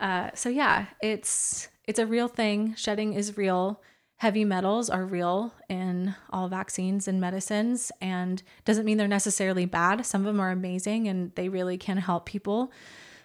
Uh, 0.00 0.30
so 0.34 0.48
yeah, 0.48 0.86
it's 1.02 1.68
it's 1.86 1.98
a 1.98 2.06
real 2.06 2.26
thing. 2.26 2.74
Shedding 2.74 3.12
is 3.12 3.36
real. 3.36 3.82
Heavy 4.16 4.46
metals 4.46 4.88
are 4.88 5.04
real 5.04 5.52
in 5.68 6.14
all 6.30 6.48
vaccines 6.48 7.06
and 7.06 7.20
medicines, 7.20 7.92
and 8.00 8.42
doesn't 8.64 8.86
mean 8.86 8.96
they're 8.96 9.06
necessarily 9.06 9.66
bad. 9.66 10.06
Some 10.06 10.22
of 10.22 10.26
them 10.26 10.40
are 10.40 10.50
amazing, 10.50 11.06
and 11.06 11.34
they 11.34 11.50
really 11.50 11.76
can 11.76 11.98
help 11.98 12.24
people. 12.24 12.72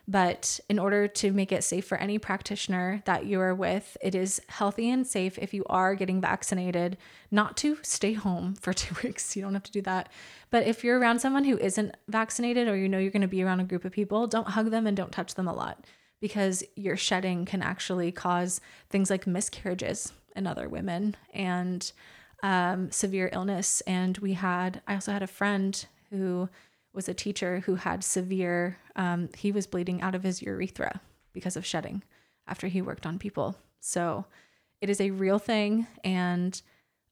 But 0.07 0.59
in 0.69 0.77
order 0.77 1.07
to 1.07 1.31
make 1.31 1.51
it 1.51 1.63
safe 1.63 1.85
for 1.85 1.97
any 1.97 2.19
practitioner 2.19 3.01
that 3.05 3.25
you 3.25 3.39
are 3.39 3.55
with, 3.55 3.97
it 4.01 4.13
is 4.13 4.39
healthy 4.47 4.89
and 4.89 5.05
safe 5.05 5.39
if 5.39 5.53
you 5.53 5.63
are 5.67 5.95
getting 5.95 6.21
vaccinated, 6.21 6.97
not 7.31 7.57
to 7.57 7.79
stay 7.81 8.13
home 8.13 8.55
for 8.55 8.71
two 8.73 8.95
weeks. 9.03 9.35
You 9.35 9.41
don't 9.41 9.53
have 9.53 9.63
to 9.63 9.71
do 9.71 9.81
that. 9.81 10.09
But 10.51 10.67
if 10.67 10.83
you're 10.83 10.99
around 10.99 11.19
someone 11.19 11.43
who 11.43 11.57
isn't 11.57 11.95
vaccinated 12.07 12.67
or 12.67 12.77
you 12.77 12.87
know 12.87 12.99
you're 12.99 13.11
going 13.11 13.21
to 13.23 13.27
be 13.27 13.43
around 13.43 13.61
a 13.61 13.65
group 13.65 13.83
of 13.83 13.91
people, 13.91 14.27
don't 14.27 14.49
hug 14.49 14.69
them 14.69 14.85
and 14.85 14.95
don't 14.95 15.11
touch 15.11 15.33
them 15.33 15.47
a 15.47 15.53
lot 15.53 15.85
because 16.21 16.63
your 16.75 16.97
shedding 16.97 17.45
can 17.45 17.61
actually 17.61 18.11
cause 18.11 18.61
things 18.89 19.09
like 19.09 19.27
miscarriages 19.27 20.13
in 20.35 20.47
other 20.47 20.69
women 20.69 21.15
and 21.33 21.91
um, 22.43 22.91
severe 22.91 23.29
illness. 23.33 23.81
And 23.81 24.17
we 24.19 24.33
had, 24.33 24.81
I 24.87 24.93
also 24.93 25.11
had 25.11 25.23
a 25.23 25.27
friend 25.27 25.85
who 26.09 26.49
was 26.95 27.10
a 27.10 27.13
teacher 27.13 27.60
who 27.65 27.75
had 27.75 28.03
severe, 28.03 28.77
um, 28.95 29.29
he 29.38 29.51
was 29.51 29.67
bleeding 29.67 30.01
out 30.01 30.15
of 30.15 30.23
his 30.23 30.41
urethra 30.41 31.01
because 31.34 31.55
of 31.58 31.65
shedding 31.65 32.03
after 32.47 32.67
he 32.67 32.81
worked 32.81 33.05
on 33.05 33.19
people. 33.19 33.58
So 33.79 34.25
it 34.81 34.89
is 34.89 35.01
a 35.01 35.12
real 35.12 35.39
thing. 35.39 35.88
And 36.03 36.60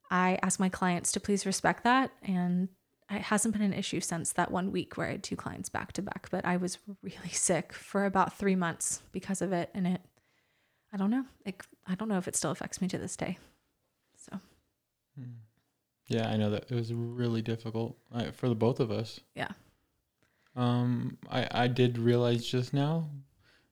I 0.09 0.39
ask 0.41 0.59
my 0.59 0.69
clients 0.69 1.11
to 1.13 1.19
please 1.19 1.45
respect 1.45 1.83
that. 1.83 2.11
And 2.23 2.69
it 3.11 3.21
hasn't 3.23 3.53
been 3.53 3.63
an 3.63 3.73
issue 3.73 3.99
since 3.99 4.31
that 4.33 4.51
one 4.51 4.71
week 4.71 4.95
where 4.97 5.07
I 5.07 5.11
had 5.11 5.23
two 5.23 5.35
clients 5.35 5.69
back 5.69 5.91
to 5.93 6.01
back, 6.01 6.29
but 6.31 6.45
I 6.45 6.57
was 6.57 6.77
really 7.01 7.29
sick 7.31 7.73
for 7.73 8.05
about 8.05 8.37
three 8.37 8.55
months 8.55 9.01
because 9.11 9.41
of 9.41 9.51
it. 9.51 9.69
And 9.73 9.85
it, 9.85 10.01
I 10.93 10.97
don't 10.97 11.09
know. 11.11 11.25
It, 11.45 11.61
I 11.85 11.95
don't 11.95 12.07
know 12.07 12.17
if 12.17 12.27
it 12.27 12.35
still 12.35 12.51
affects 12.51 12.81
me 12.81 12.87
to 12.87 12.97
this 12.97 13.17
day. 13.17 13.37
So, 14.17 14.39
Yeah, 16.07 16.29
I 16.29 16.37
know 16.37 16.49
that 16.51 16.65
it 16.69 16.75
was 16.75 16.93
really 16.93 17.41
difficult 17.41 17.97
uh, 18.13 18.31
for 18.31 18.47
the 18.47 18.55
both 18.55 18.79
of 18.79 18.91
us. 18.91 19.19
yeah. 19.35 19.49
Um, 20.55 21.17
I 21.29 21.47
I 21.51 21.67
did 21.67 21.97
realize 21.97 22.45
just 22.45 22.73
now 22.73 23.09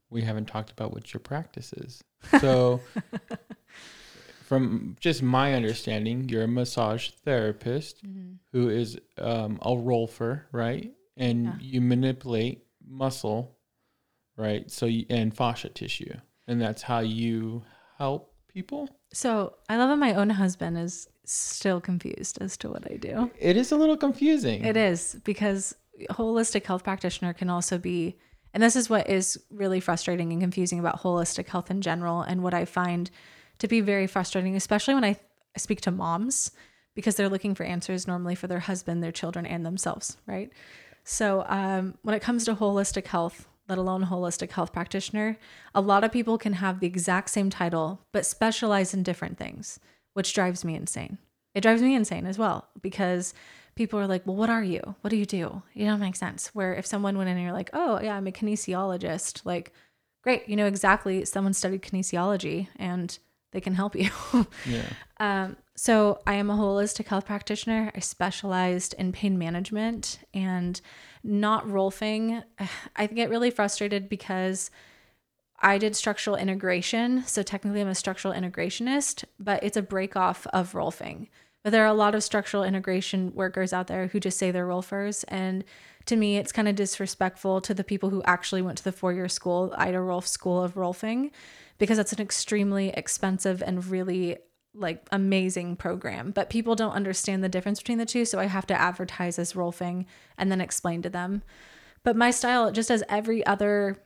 we 0.10 0.22
haven't 0.24 0.48
talked 0.48 0.72
about 0.72 0.92
what 0.94 1.14
your 1.14 1.22
practice 1.22 1.74
is. 1.74 2.04
So, 2.40 2.82
from 4.44 4.96
just 5.00 5.22
my 5.24 5.54
understanding, 5.54 6.28
you're 6.30 6.44
a 6.44 6.48
massage 6.48 7.10
therapist 7.24 8.04
Mhm. 8.06 8.38
who 8.52 8.70
is 8.70 9.00
um, 9.18 9.60
a 9.62 9.72
rolfer, 9.72 10.44
right? 10.52 10.94
And 11.18 11.46
Yeah. 11.46 11.58
you 11.60 11.82
manipulate 11.82 12.66
muscle, 12.86 13.58
right? 14.38 14.70
So 14.72 14.86
you, 14.86 15.06
and 15.10 15.36
fascia 15.36 15.70
tissue, 15.70 16.14
and 16.48 16.60
that's 16.60 16.82
how 16.82 17.00
you 17.00 17.64
help 17.98 18.34
people. 18.48 18.90
So 19.14 19.56
I 19.70 19.78
love 19.78 19.90
that 19.90 19.98
my 19.98 20.14
own 20.16 20.30
husband 20.32 20.78
is 20.78 21.08
still 21.26 21.80
confused 21.80 22.38
as 22.42 22.58
to 22.58 22.70
what 22.70 22.90
I 22.92 22.96
do. 22.98 23.32
It 23.40 23.56
is 23.56 23.72
a 23.72 23.78
little 23.78 23.98
confusing. 23.98 24.66
It 24.66 24.76
is 24.76 25.18
because 25.24 25.76
holistic 26.12 26.66
health 26.66 26.84
practitioner 26.84 27.34
can 27.34 27.50
also 27.50 27.78
be, 27.78 28.18
and 28.54 28.62
this 28.62 28.76
is 28.76 28.90
what 28.90 29.10
is 29.10 29.40
really 29.50 29.80
frustrating 29.80 30.32
and 30.32 30.42
confusing 30.42 30.80
about 30.80 31.02
holistic 31.02 31.48
health 31.48 31.72
in 31.72 31.82
general, 31.82 32.22
and 32.22 32.44
what 32.44 32.54
I 32.54 32.66
find 32.66 33.10
to 33.60 33.68
be 33.68 33.82
very 33.82 34.08
frustrating, 34.08 34.56
especially 34.56 34.96
when 34.96 35.04
I 35.04 35.18
speak 35.58 35.82
to 35.82 35.92
moms, 35.92 36.52
because 36.96 37.16
they're 37.16 37.30
looking 37.30 37.56
for 37.56 37.64
answers 37.64 38.08
normally 38.08 38.36
for 38.36 38.48
their 38.48 38.60
husband, 38.60 39.04
their 39.04 39.12
children, 39.12 39.46
and 39.46 39.66
themselves, 39.66 40.18
right? 40.26 40.52
So 41.04 41.46
um, 41.48 41.96
when 42.02 42.16
it 42.16 42.22
comes 42.22 42.46
to 42.46 42.56
holistic 42.56 43.08
health, 43.08 43.48
let 43.70 43.78
alone 43.78 44.06
holistic 44.06 44.52
health 44.52 44.74
practitioner, 44.74 45.38
a 45.74 45.82
lot 45.82 46.04
of 46.04 46.12
people 46.12 46.38
can 46.38 46.54
have 46.54 46.80
the 46.80 46.88
exact 46.88 47.30
same 47.30 47.50
title 47.50 48.02
but 48.12 48.26
specialize 48.26 48.94
in 48.94 49.04
different 49.04 49.38
things, 49.38 49.80
which 50.14 50.34
drives 50.34 50.66
me 50.66 50.76
insane. 50.76 51.18
It 51.56 51.62
drives 51.62 51.82
me 51.82 51.96
insane 51.96 52.26
as 52.26 52.38
well 52.38 52.68
because 52.82 53.34
people 53.82 54.00
are 54.00 54.06
like, 54.06 54.28
well, 54.28 54.36
what 54.36 54.52
are 54.52 54.64
you? 54.64 54.80
What 55.02 55.10
do 55.10 55.18
you 55.18 55.26
do? 55.26 55.64
You 55.74 55.88
don't 55.88 56.00
make 56.00 56.16
sense. 56.16 56.54
Where 56.54 56.76
if 56.76 56.86
someone 56.86 57.18
went 57.18 57.32
in 57.32 57.36
and 57.36 57.44
you're 57.44 57.52
like, 57.52 57.72
oh, 57.74 58.00
yeah, 58.00 58.16
I'm 58.16 58.28
a 58.28 58.32
kinesiologist, 58.32 59.44
like, 59.44 59.74
great, 60.22 60.48
you 60.48 60.56
know 60.56 60.68
exactly 60.68 61.26
someone 61.26 61.54
studied 61.54 61.82
kinesiology 61.82 62.68
and 62.76 63.18
they 63.54 63.60
can 63.60 63.74
help 63.74 63.96
you. 63.96 64.12
Yeah. 64.68 64.86
Um, 65.20 65.58
so 65.76 66.20
I 66.28 66.36
am 66.36 66.52
a 66.52 66.56
holistic 66.56 67.08
health 67.08 67.26
practitioner. 67.26 67.92
I 67.96 68.00
specialized 68.02 68.94
in 69.00 69.12
pain 69.14 69.40
management 69.40 70.20
and 70.32 70.80
not 71.24 71.66
rolfing. 71.68 72.44
I 72.96 73.08
get 73.08 73.32
really 73.32 73.50
frustrated 73.50 74.10
because 74.10 74.70
I 75.60 75.80
did 75.80 75.96
structural 75.96 76.36
integration. 76.36 77.24
So 77.26 77.42
technically 77.42 77.82
I'm 77.82 77.88
a 77.88 77.96
structural 77.96 78.34
integrationist, 78.34 79.26
but 79.40 79.64
it's 79.64 79.78
a 79.78 79.82
break 79.82 80.16
off 80.16 80.46
of 80.54 80.74
rolfing. 80.74 81.30
But 81.64 81.72
there 81.72 81.84
are 81.84 81.88
a 81.88 81.94
lot 81.94 82.16
of 82.16 82.24
structural 82.24 82.64
integration 82.64 83.34
workers 83.36 83.72
out 83.72 83.88
there 83.88 84.08
who 84.08 84.20
just 84.20 84.38
say 84.38 84.52
they're 84.52 84.68
rolfers 84.68 85.24
and 85.28 85.64
to 86.08 86.16
me, 86.16 86.38
it's 86.38 86.52
kind 86.52 86.68
of 86.68 86.76
disrespectful 86.76 87.62
to 87.62 87.74
the 87.74 87.84
people 87.84 88.10
who 88.10 88.24
actually 88.24 88.62
went 88.62 88.78
to 88.80 88.84
the 88.84 88.92
four 88.92 89.14
year 89.14 89.30
school, 89.30 89.74
Ida 89.78 90.00
Rolf 90.00 90.28
School 90.28 90.64
of 90.64 90.76
Rolfing, 90.76 91.32
because 91.78 91.98
that's 91.98 92.14
an 92.14 92.22
extremely 92.22 92.90
expensive 92.90 93.62
and 93.62 93.86
really 93.86 94.38
like 94.74 95.06
amazing 95.12 95.76
program. 95.76 96.32
But 96.32 96.50
people 96.50 96.76
don't 96.76 96.94
understand 96.94 97.44
the 97.44 97.50
difference 97.50 97.80
between 97.80 97.98
the 97.98 98.06
two. 98.06 98.26
So 98.26 98.40
I 98.40 98.46
have 98.46 98.66
to 98.68 98.80
advertise 98.80 99.38
as 99.38 99.54
Rolfing 99.54 100.06
and 100.38 100.52
then 100.52 100.62
explain 100.62 101.02
to 101.02 101.10
them. 101.10 101.44
But 102.04 102.16
my 102.16 102.32
style, 102.32 102.72
just 102.72 102.90
as 102.90 103.04
every 103.10 103.46
other 103.46 103.98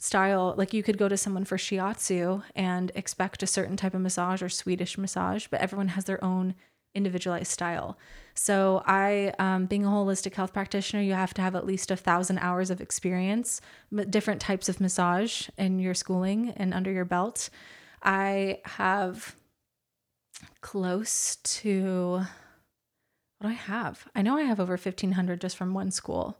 style, 0.00 0.54
like 0.56 0.72
you 0.72 0.82
could 0.82 0.98
go 0.98 1.08
to 1.08 1.16
someone 1.16 1.44
for 1.44 1.56
shiatsu 1.56 2.42
and 2.56 2.90
expect 2.94 3.42
a 3.42 3.46
certain 3.46 3.76
type 3.76 3.94
of 3.94 4.00
massage 4.00 4.42
or 4.42 4.48
Swedish 4.48 4.98
massage, 4.98 5.46
but 5.50 5.60
everyone 5.60 5.88
has 5.88 6.04
their 6.04 6.22
own 6.24 6.54
individualized 6.94 7.50
style. 7.50 7.98
So 8.34 8.82
I, 8.86 9.32
um, 9.38 9.66
being 9.66 9.84
a 9.84 9.88
holistic 9.88 10.34
health 10.34 10.52
practitioner, 10.52 11.02
you 11.02 11.14
have 11.14 11.34
to 11.34 11.42
have 11.42 11.54
at 11.54 11.66
least 11.66 11.90
a 11.90 11.96
thousand 11.96 12.38
hours 12.38 12.70
of 12.70 12.80
experience, 12.80 13.60
different 14.10 14.40
types 14.40 14.68
of 14.68 14.80
massage 14.80 15.48
in 15.56 15.78
your 15.78 15.94
schooling 15.94 16.50
and 16.56 16.74
under 16.74 16.90
your 16.90 17.04
belt. 17.04 17.50
I 18.02 18.60
have 18.64 19.36
close 20.60 21.36
to 21.36 22.22
what 23.38 23.48
do 23.48 23.54
I 23.54 23.56
have? 23.56 24.06
I 24.14 24.22
know 24.22 24.36
I 24.36 24.42
have 24.42 24.60
over 24.60 24.72
1500 24.72 25.40
just 25.40 25.56
from 25.56 25.74
one 25.74 25.90
school 25.90 26.38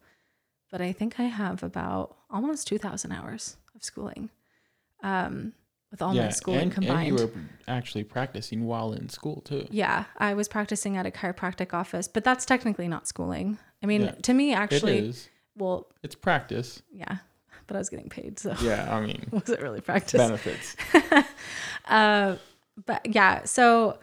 but 0.74 0.80
I 0.80 0.90
think 0.90 1.20
I 1.20 1.24
have 1.24 1.62
about 1.62 2.16
almost 2.28 2.66
2,000 2.66 3.12
hours 3.12 3.58
of 3.76 3.84
schooling 3.84 4.30
um, 5.04 5.52
with 5.94 6.02
all 6.02 6.12
yeah, 6.12 6.24
my 6.24 6.30
schooling 6.30 6.60
and, 6.62 6.72
combined. 6.72 7.06
And 7.06 7.18
you 7.20 7.24
were 7.24 7.30
actually 7.68 8.02
practicing 8.02 8.66
while 8.66 8.92
in 8.92 9.08
school 9.08 9.42
too. 9.42 9.68
Yeah, 9.70 10.06
I 10.18 10.34
was 10.34 10.48
practicing 10.48 10.96
at 10.96 11.06
a 11.06 11.10
chiropractic 11.12 11.72
office, 11.72 12.08
but 12.08 12.24
that's 12.24 12.44
technically 12.44 12.88
not 12.88 13.06
schooling. 13.06 13.58
I 13.80 13.86
mean, 13.86 14.02
yeah, 14.02 14.10
to 14.10 14.34
me, 14.34 14.52
actually, 14.52 14.98
it 14.98 15.04
is. 15.04 15.28
well, 15.56 15.86
it's 16.02 16.16
practice. 16.16 16.82
Yeah, 16.92 17.18
but 17.68 17.76
I 17.76 17.78
was 17.78 17.90
getting 17.90 18.08
paid, 18.08 18.40
so 18.40 18.56
yeah, 18.60 18.92
I 18.92 19.06
mean, 19.06 19.28
was 19.30 19.48
it 19.48 19.62
really 19.62 19.80
practice? 19.80 20.18
Benefits. 20.18 20.74
uh, 21.84 22.38
but 22.84 23.06
yeah, 23.14 23.44
so 23.44 24.00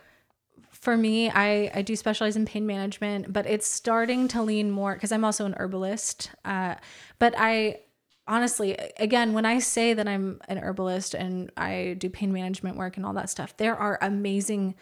for 0.71 0.95
me, 0.95 1.30
I, 1.30 1.71
I 1.73 1.82
do 1.82 1.97
specialize 1.97 2.38
in 2.38 2.45
pain 2.45 2.65
management, 2.65 3.34
but 3.34 3.45
it's 3.45 3.67
starting 3.67 4.30
to 4.30 4.41
lean 4.41 4.71
more 4.71 4.93
because 4.93 5.12
I'm 5.12 5.25
also 5.25 5.45
an 5.45 5.56
herbalist. 5.56 6.32
Uh, 6.45 6.75
but 7.19 7.34
I 7.38 7.82
honestly, 8.31 8.77
again, 8.97 9.33
when 9.33 9.45
I 9.45 9.59
say 9.59 9.93
that 9.93 10.07
I'm 10.07 10.39
an 10.47 10.57
herbalist 10.57 11.13
and 11.13 11.51
I 11.57 11.97
do 11.97 12.09
pain 12.09 12.31
management 12.31 12.77
work 12.77 12.95
and 12.95 13.05
all 13.05 13.13
that 13.13 13.29
stuff, 13.29 13.57
there 13.57 13.75
are 13.75 13.99
amazing 14.01 14.75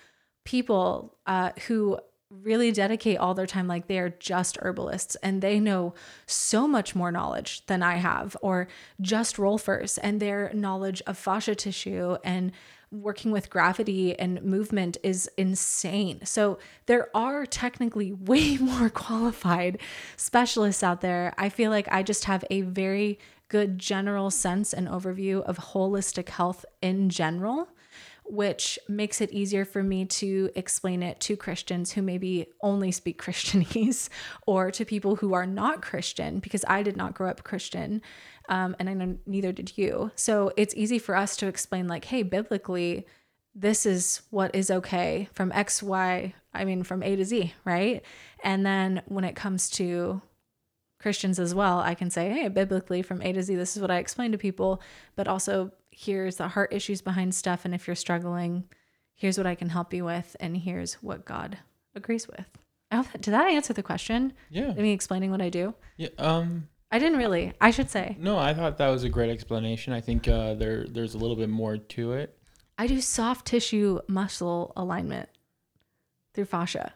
people 0.45 1.17
uh, 1.25 1.51
who 1.67 1.99
really 2.29 2.71
dedicate 2.71 3.17
all 3.17 3.33
their 3.33 3.47
time 3.47 3.67
like 3.67 3.87
they 3.87 3.97
are 3.97 4.11
just 4.19 4.59
herbalists 4.61 5.15
and 5.23 5.41
they 5.41 5.59
know 5.59 5.95
so 6.27 6.67
much 6.67 6.93
more 6.93 7.11
knowledge 7.11 7.65
than 7.65 7.81
I 7.81 7.95
have 7.95 8.37
or 8.43 8.67
just 9.01 9.37
rolfers 9.37 9.97
and 10.03 10.19
their 10.19 10.51
knowledge 10.53 11.01
of 11.07 11.17
fascia 11.17 11.55
tissue 11.55 12.17
and 12.23 12.51
working 12.91 13.31
with 13.31 13.49
gravity 13.49 14.17
and 14.17 14.43
movement 14.43 14.97
is 15.01 15.29
insane. 15.37 16.23
So 16.23 16.59
there 16.85 17.09
are 17.15 17.47
technically 17.47 18.11
way 18.29 18.57
more 18.57 18.89
qualified 18.89 19.79
specialists 20.17 20.83
out 20.83 21.01
there. 21.01 21.33
I 21.35 21.49
feel 21.49 21.71
like 21.71 21.87
I 21.91 22.03
just 22.03 22.25
have 22.25 22.45
a 22.51 22.61
very 22.61 23.17
good 23.49 23.77
general 23.77 24.31
sense 24.31 24.73
and 24.73 24.87
overview 24.87 25.41
of 25.43 25.57
holistic 25.57 26.29
health 26.29 26.65
in 26.81 27.09
general 27.09 27.67
which 28.31 28.77
makes 28.87 29.21
it 29.21 29.31
easier 29.31 29.65
for 29.65 29.81
me 29.81 30.05
to 30.05 30.51
explain 30.53 31.01
it 31.01 31.19
to 31.19 31.35
Christians 31.35 31.91
who 31.91 32.03
maybe 32.03 32.45
only 32.61 32.91
speak 32.91 33.19
Christianese 33.19 34.07
or 34.45 34.69
to 34.69 34.85
people 34.85 35.15
who 35.15 35.33
are 35.33 35.47
not 35.47 35.81
Christian 35.81 36.37
because 36.37 36.63
I 36.67 36.83
did 36.83 36.95
not 36.95 37.15
grow 37.15 37.27
up 37.27 37.43
Christian 37.43 38.03
um, 38.49 38.75
and 38.79 38.89
I 38.89 38.93
know 38.93 39.17
neither 39.25 39.51
did 39.51 39.77
you. 39.77 40.11
So 40.15 40.51
it's 40.57 40.75
easy 40.75 40.99
for 40.99 41.15
us 41.15 41.37
to 41.37 41.47
explain, 41.47 41.87
like, 41.87 42.05
hey, 42.05 42.23
biblically, 42.23 43.05
this 43.55 43.85
is 43.85 44.23
what 44.31 44.53
is 44.55 44.71
okay 44.71 45.29
from 45.33 45.51
X, 45.51 45.81
Y, 45.83 46.33
I 46.53 46.65
mean, 46.65 46.83
from 46.83 47.03
A 47.03 47.15
to 47.15 47.23
Z, 47.23 47.53
right? 47.63 48.03
And 48.43 48.65
then 48.65 49.03
when 49.05 49.23
it 49.23 49.35
comes 49.35 49.69
to 49.71 50.21
Christians 50.99 51.39
as 51.39 51.55
well, 51.55 51.79
I 51.79 51.95
can 51.95 52.09
say, 52.09 52.29
hey, 52.29 52.47
biblically, 52.49 53.01
from 53.01 53.21
A 53.21 53.31
to 53.31 53.41
Z, 53.41 53.55
this 53.55 53.75
is 53.75 53.81
what 53.81 53.89
I 53.89 53.97
explain 53.97 54.31
to 54.33 54.37
people, 54.37 54.81
but 55.15 55.27
also 55.27 55.71
here's 55.89 56.35
the 56.35 56.49
heart 56.49 56.73
issues 56.73 57.01
behind 57.01 57.33
stuff. 57.33 57.65
And 57.65 57.73
if 57.73 57.87
you're 57.87 57.95
struggling, 57.95 58.65
here's 59.15 59.37
what 59.37 59.47
I 59.47 59.55
can 59.55 59.69
help 59.69 59.93
you 59.93 60.05
with, 60.05 60.35
and 60.39 60.57
here's 60.57 60.95
what 60.95 61.25
God 61.25 61.57
agrees 61.95 62.27
with. 62.27 62.45
I 62.91 62.97
hope 62.97 63.11
that, 63.11 63.21
did 63.21 63.33
that 63.33 63.47
answer 63.47 63.73
the 63.73 63.83
question? 63.83 64.33
Yeah. 64.49 64.73
Me 64.73 64.91
explaining 64.91 65.31
what 65.31 65.41
I 65.41 65.49
do? 65.49 65.73
Yeah. 65.97 66.09
Um, 66.17 66.67
I 66.91 66.99
didn't 66.99 67.19
really. 67.19 67.53
I 67.61 67.71
should 67.71 67.89
say. 67.89 68.17
No, 68.19 68.37
I 68.37 68.53
thought 68.53 68.77
that 68.79 68.89
was 68.89 69.03
a 69.03 69.09
great 69.09 69.29
explanation. 69.29 69.93
I 69.93 70.01
think 70.01 70.27
uh, 70.27 70.55
there 70.55 70.85
there's 70.87 71.13
a 71.13 71.19
little 71.19 71.35
bit 71.35 71.49
more 71.49 71.77
to 71.77 72.13
it. 72.13 72.35
I 72.79 72.87
do 72.87 72.99
soft 72.99 73.45
tissue 73.45 73.99
muscle 74.07 74.73
alignment 74.75 75.29
through 76.33 76.45
fascia. 76.45 76.93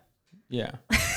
Yeah. 0.49 0.71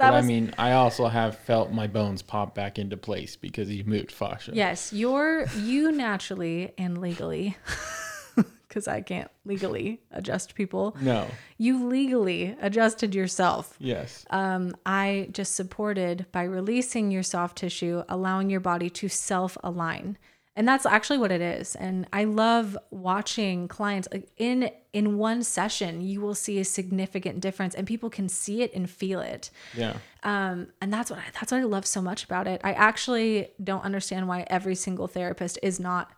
but 0.00 0.12
was, 0.14 0.24
I 0.24 0.28
mean, 0.28 0.54
I 0.58 0.72
also 0.72 1.06
have 1.06 1.38
felt 1.38 1.72
my 1.72 1.86
bones 1.86 2.22
pop 2.22 2.54
back 2.54 2.78
into 2.78 2.96
place 2.96 3.36
because 3.36 3.70
you 3.70 3.84
moved 3.84 4.12
fascia. 4.12 4.52
Yes, 4.54 4.92
you're 4.92 5.46
you 5.56 5.92
naturally 5.92 6.72
and 6.78 7.00
legally 7.00 7.56
because 8.68 8.86
I 8.86 9.00
can't 9.00 9.30
legally 9.44 10.00
adjust 10.12 10.54
people. 10.54 10.96
No. 11.00 11.26
You 11.58 11.86
legally 11.88 12.56
adjusted 12.60 13.14
yourself. 13.14 13.74
Yes. 13.78 14.24
Um, 14.30 14.76
I 14.86 15.28
just 15.32 15.54
supported 15.54 16.26
by 16.32 16.44
releasing 16.44 17.10
your 17.10 17.24
soft 17.24 17.58
tissue, 17.58 18.04
allowing 18.08 18.48
your 18.48 18.60
body 18.60 18.88
to 18.90 19.08
self 19.08 19.58
align. 19.62 20.18
And 20.56 20.66
that's 20.66 20.84
actually 20.84 21.18
what 21.18 21.30
it 21.30 21.40
is. 21.40 21.76
And 21.76 22.06
I 22.12 22.24
love 22.24 22.76
watching 22.90 23.68
clients 23.68 24.08
in 24.36 24.70
in 24.92 25.16
one 25.16 25.44
session, 25.44 26.00
you 26.00 26.20
will 26.20 26.34
see 26.34 26.58
a 26.58 26.64
significant 26.64 27.40
difference 27.40 27.74
and 27.74 27.86
people 27.86 28.10
can 28.10 28.28
see 28.28 28.62
it 28.62 28.74
and 28.74 28.90
feel 28.90 29.20
it. 29.20 29.50
Yeah. 29.76 29.96
Um, 30.24 30.66
and 30.80 30.92
that's 30.92 31.10
what 31.10 31.20
I, 31.20 31.24
that's 31.32 31.52
what 31.52 31.58
I 31.58 31.64
love 31.64 31.86
so 31.86 32.02
much 32.02 32.24
about 32.24 32.48
it. 32.48 32.60
I 32.64 32.72
actually 32.72 33.50
don't 33.62 33.84
understand 33.84 34.26
why 34.26 34.44
every 34.48 34.74
single 34.74 35.06
therapist 35.06 35.58
is 35.62 35.78
not 35.78 36.10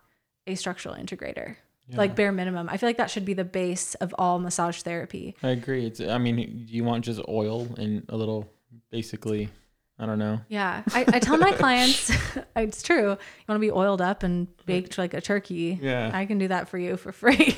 a 0.47 0.55
structural 0.55 0.95
integrator 0.95 1.55
yeah. 1.89 1.97
like 1.97 2.15
bare 2.15 2.31
minimum. 2.31 2.69
I 2.69 2.77
feel 2.77 2.89
like 2.89 2.97
that 2.97 3.09
should 3.09 3.25
be 3.25 3.33
the 3.33 3.43
base 3.43 3.95
of 3.95 4.13
all 4.17 4.39
massage 4.39 4.81
therapy. 4.81 5.35
I 5.43 5.49
agree. 5.49 5.85
It's 5.85 5.99
I 5.99 6.17
mean, 6.17 6.65
you 6.67 6.83
want 6.83 7.05
just 7.05 7.21
oil 7.27 7.67
and 7.77 8.03
a 8.09 8.17
little 8.17 8.49
basically 8.89 9.49
I 9.99 10.05
don't 10.05 10.19
know. 10.19 10.41
Yeah. 10.49 10.83
I, 10.93 11.05
I 11.07 11.19
tell 11.19 11.37
my 11.37 11.51
clients 11.57 12.11
it's 12.55 12.81
true. 12.81 13.11
You 13.11 13.45
want 13.47 13.57
to 13.57 13.59
be 13.59 13.71
oiled 13.71 14.01
up 14.01 14.23
and 14.23 14.47
baked 14.65 14.97
like 14.97 15.13
a 15.13 15.21
turkey. 15.21 15.79
Yeah. 15.81 16.11
I 16.13 16.25
can 16.25 16.37
do 16.37 16.47
that 16.47 16.67
for 16.67 16.77
you 16.77 16.97
for 16.97 17.11
free. 17.11 17.57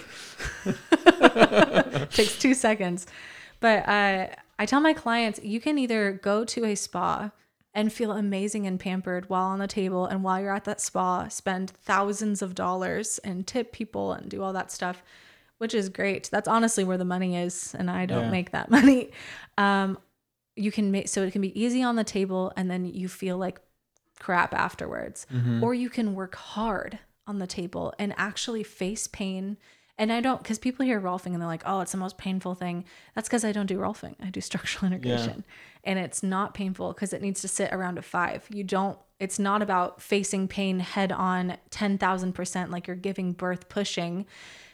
Takes 2.12 2.38
two 2.38 2.54
seconds. 2.54 3.08
But 3.60 3.88
uh, 3.88 4.28
I 4.60 4.66
tell 4.66 4.82
my 4.82 4.94
clients 4.94 5.40
you 5.44 5.60
can 5.60 5.78
either 5.78 6.12
go 6.12 6.44
to 6.46 6.66
a 6.66 6.76
spa 6.76 7.32
and 7.74 7.92
feel 7.92 8.12
amazing 8.14 8.66
and 8.66 8.80
pampered 8.80 9.30
while 9.30 9.48
on 9.48 9.60
the 9.60 9.68
table 9.68 10.06
and 10.06 10.24
while 10.24 10.40
you're 10.42 10.56
at 10.56 10.64
that 10.64 10.80
spa 10.80 11.28
spend 11.28 11.72
thousands 11.72 12.42
of 12.42 12.56
dollars 12.56 13.18
and 13.20 13.46
tip 13.46 13.74
people 13.74 14.14
and 14.14 14.30
do 14.30 14.42
all 14.42 14.54
that 14.54 14.72
stuff 14.72 15.04
which 15.58 15.74
is 15.74 15.90
great 15.90 16.30
that's 16.32 16.48
honestly 16.48 16.86
where 16.86 16.98
the 16.98 17.06
money 17.06 17.36
is 17.36 17.76
and 17.78 17.92
i 17.92 18.06
don't 18.06 18.24
yeah. 18.24 18.32
make 18.32 18.52
that 18.52 18.72
money 18.72 19.12
um, 19.58 19.98
you 20.56 20.72
can 20.72 20.92
make 20.92 21.08
so 21.08 21.24
it 21.24 21.32
can 21.32 21.42
be 21.42 21.60
easy 21.60 21.84
on 21.84 21.96
the 21.96 22.04
table 22.04 22.52
and 22.56 22.70
then 22.70 22.86
you 22.86 23.08
feel 23.08 23.38
like 23.38 23.60
crap 24.20 24.54
afterwards 24.54 25.28
mm-hmm. 25.34 25.64
or 25.64 25.74
you 25.74 25.90
can 25.90 26.16
work 26.16 26.36
hard 26.36 27.00
on 27.28 27.40
the 27.40 27.48
table 27.48 27.94
and 28.00 28.14
actually 28.18 28.64
face 28.64 29.08
pain 29.08 29.58
and 29.98 30.12
I 30.12 30.20
don't, 30.20 30.42
because 30.42 30.60
people 30.60 30.86
hear 30.86 31.00
rolfing 31.00 31.28
and 31.28 31.36
they're 31.36 31.48
like, 31.48 31.64
oh, 31.66 31.80
it's 31.80 31.94
the 31.94 31.98
most 31.98 32.18
painful 32.18 32.54
thing. 32.54 32.84
That's 33.14 33.30
because 33.30 33.46
I 33.46 33.54
don't 33.54 33.66
do 33.66 33.78
rolfing. 33.78 34.16
I 34.22 34.30
do 34.30 34.42
structural 34.42 34.92
integration. 34.92 35.44
Yeah. 35.48 35.92
And 35.92 36.00
it's 36.00 36.22
not 36.22 36.54
painful 36.54 36.94
because 36.94 37.14
it 37.14 37.22
needs 37.22 37.42
to 37.42 37.48
sit 37.48 37.72
around 37.72 37.98
a 37.98 38.02
five. 38.02 38.46
You 38.50 38.64
don't, 38.64 38.98
it's 39.20 39.40
not 39.40 39.62
about 39.62 40.02
facing 40.02 40.48
pain 40.48 40.80
head 40.80 41.12
on 41.12 41.58
10,000% 41.72 42.70
like 42.70 42.88
you're 42.88 42.96
giving 42.96 43.32
birth 43.32 43.70
pushing. 43.70 44.26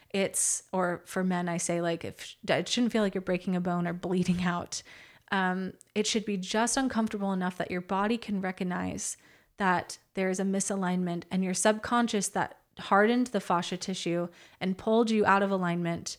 It's, 0.09 0.63
or 0.73 1.01
for 1.05 1.23
men, 1.23 1.47
I 1.47 1.57
say, 1.57 1.81
like, 1.81 2.03
if 2.03 2.35
it 2.47 2.67
shouldn't 2.67 2.91
feel 2.91 3.03
like 3.03 3.13
you're 3.13 3.21
breaking 3.21 3.55
a 3.55 3.61
bone 3.61 3.87
or 3.87 3.93
bleeding 3.93 4.41
out. 4.43 4.81
Um, 5.31 5.73
it 5.95 6.05
should 6.05 6.25
be 6.25 6.37
just 6.37 6.77
uncomfortable 6.77 7.31
enough 7.31 7.57
that 7.57 7.71
your 7.71 7.81
body 7.81 8.17
can 8.17 8.41
recognize 8.41 9.17
that 9.57 9.97
there 10.13 10.29
is 10.29 10.39
a 10.39 10.43
misalignment 10.43 11.23
and 11.31 11.43
your 11.43 11.53
subconscious 11.53 12.27
that 12.29 12.57
hardened 12.79 13.27
the 13.27 13.39
fascia 13.39 13.77
tissue 13.77 14.27
and 14.59 14.77
pulled 14.77 15.09
you 15.09 15.25
out 15.25 15.43
of 15.43 15.51
alignment 15.51 16.17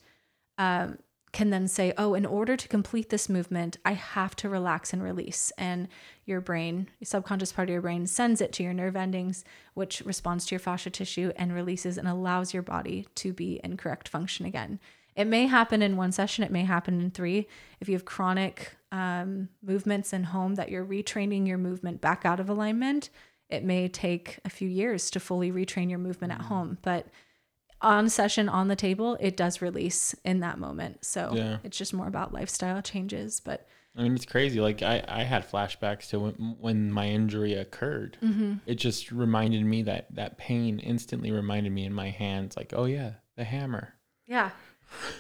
um, 0.59 0.99
can 1.33 1.49
then 1.49 1.67
say, 1.67 1.95
oh, 1.97 2.15
in 2.15 2.27
order 2.27 2.57
to 2.57 2.69
complete 2.69 3.09
this 3.09 3.29
movement, 3.29 3.79
I 3.87 3.93
have 3.93 4.37
to 4.37 4.51
relax 4.51 4.93
and 4.93 5.03
release. 5.03 5.51
And 5.57 5.89
your 6.27 6.43
brain, 6.43 6.89
your 7.01 7.07
subconscious 7.07 7.53
part 7.53 7.69
of 7.69 7.73
your 7.73 7.81
brain, 7.81 8.07
sends 8.07 8.43
it 8.43 8.53
to 8.55 8.63
your 8.63 8.75
nerve 8.75 8.97
endings, 8.97 9.43
which 9.73 10.03
responds 10.05 10.45
to 10.47 10.55
your 10.55 10.61
fascia 10.61 10.91
tissue 10.91 11.33
and 11.37 11.55
releases 11.55 11.97
and 11.97 12.07
allows 12.07 12.53
your 12.53 12.63
body 12.63 13.07
to 13.17 13.33
be 13.33 13.61
in 13.65 13.79
correct 13.79 14.09
function 14.09 14.45
again. 14.45 14.79
It 15.17 15.27
may 15.27 15.47
happen 15.47 15.81
in 15.81 15.97
one 15.97 16.13
session, 16.13 16.45
it 16.45 16.51
may 16.51 16.65
happen 16.65 17.01
in 17.01 17.11
three. 17.11 17.49
If 17.81 17.89
you 17.89 17.95
have 17.95 18.05
chronic 18.05 18.77
um, 18.93 19.49
movements 19.63 20.13
in 20.13 20.23
home 20.25 20.55
that 20.55 20.71
you're 20.71 20.87
retraining 20.87 21.49
your 21.49 21.59
movement 21.59 22.01
back 22.01 22.25
out 22.25 22.39
of 22.39 22.49
alignment, 22.49 23.11
it 23.49 23.65
may 23.65 23.89
take 23.89 24.39
a 24.45 24.51
few 24.51 24.69
years 24.69 25.11
to 25.11 25.19
fully 25.21 25.51
retrain 25.51 25.91
your 25.91 25.99
movement 25.99 26.33
at 26.33 26.43
home. 26.43 26.79
But 26.83 27.07
on 27.81 28.09
session 28.09 28.49
on 28.49 28.69
the 28.69 28.77
table, 28.77 29.17
it 29.19 29.37
does 29.37 29.61
release 29.61 30.15
in 30.25 30.41
that 30.41 30.59
moment. 30.59 31.05
So 31.05 31.33
Yeah. 31.35 31.59
it's 31.65 31.77
just 31.77 31.93
more 31.93 32.07
about 32.07 32.33
lifestyle 32.33 32.81
changes. 32.83 33.41
But 33.41 33.67
I 33.97 34.03
mean, 34.03 34.15
it's 34.15 34.25
crazy. 34.25 34.61
Like 34.61 34.83
I, 34.83 35.05
I 35.07 35.23
had 35.25 35.51
flashbacks 35.51 36.09
to 36.11 36.21
when, 36.21 36.57
when 36.61 36.93
my 36.93 37.09
injury 37.09 37.55
occurred. 37.55 38.17
Mm-hmm. 38.23 38.55
It 38.67 38.77
just 38.77 39.11
reminded 39.13 39.65
me 39.65 39.83
that 39.83 40.15
that 40.15 40.39
pain 40.39 40.79
instantly 40.79 41.31
reminded 41.31 41.73
me 41.73 41.85
in 41.85 41.93
my 41.93 42.09
hands, 42.11 42.57
like, 42.57 42.73
oh 42.75 42.85
yeah, 42.85 43.15
the 43.37 43.45
hammer. 43.45 43.95
Yeah. 44.27 44.51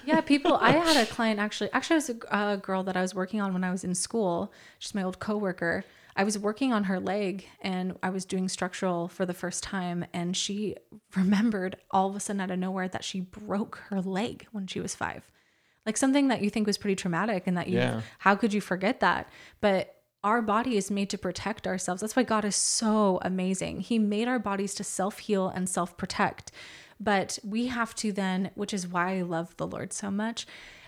Yeah, 0.04 0.20
people. 0.20 0.56
I 0.61 0.70
had 0.72 0.96
a 0.96 1.06
client 1.14 1.40
actually. 1.40 1.70
Actually, 1.72 1.96
it 1.96 2.08
was 2.08 2.11
a, 2.30 2.52
a 2.52 2.56
girl 2.56 2.82
that 2.85 2.96
I 2.96 3.02
was 3.02 3.14
working 3.14 3.40
on 3.40 3.52
when 3.52 3.64
I 3.64 3.70
was 3.70 3.85
in 3.85 3.94
school. 3.94 4.52
She's 4.78 4.94
my 4.94 5.02
old 5.02 5.18
coworker. 5.18 5.85
I 6.14 6.24
was 6.24 6.38
working 6.38 6.72
on 6.74 6.85
her 6.85 7.00
leg 7.00 7.46
and 7.62 7.96
I 8.02 8.11
was 8.11 8.24
doing 8.26 8.48
structural 8.48 9.08
for 9.08 9.24
the 9.24 9.32
first 9.32 9.62
time. 9.62 10.04
And 10.12 10.37
she 10.37 10.76
remembered 11.16 11.76
all 11.90 12.11
of 12.11 12.16
a 12.16 12.20
sudden 12.20 12.40
out 12.40 12.50
of 12.50 12.58
nowhere 12.58 12.88
that 12.88 13.04
she 13.04 13.20
broke 13.20 13.76
her 13.88 14.00
leg 14.02 14.46
when 14.52 14.66
she 14.66 14.80
was 14.80 14.94
five. 14.94 15.30
Like 15.87 15.96
something 15.96 16.28
that 16.28 16.42
you 16.42 16.50
think 16.50 16.66
was 16.66 16.78
pretty 16.78 16.94
traumatic 16.96 17.44
and 17.46 17.56
that 17.56 17.68
you, 17.68 17.78
Yeah. 17.78 18.02
how 18.18 18.37
could 18.37 18.52
you 18.52 18.61
forget 18.61 19.00
that? 19.00 19.28
But 19.61 19.96
our 20.22 20.40
body 20.40 20.76
is 20.76 20.88
made 20.90 21.11
to 21.11 21.18
protect 21.18 21.66
ourselves. 21.66 22.00
That's 22.00 22.14
why 22.14 22.22
God 22.22 22.44
is 22.44 22.54
so 22.54 23.18
amazing. 23.22 23.80
He 23.80 23.98
made 23.98 24.28
our 24.28 24.38
bodies 24.38 24.74
to 24.74 24.85
self 24.85 25.18
heal 25.18 25.48
and 25.48 25.68
self 25.68 25.96
protect. 25.96 26.52
But 27.02 27.38
we 27.42 27.66
have 27.66 27.94
to 27.96 28.12
then, 28.12 28.50
which 28.54 28.72
is 28.72 28.86
why 28.86 29.18
I 29.18 29.22
love 29.22 29.56
the 29.56 29.66
Lord 29.66 29.92
so 29.92 30.10
much, 30.10 30.46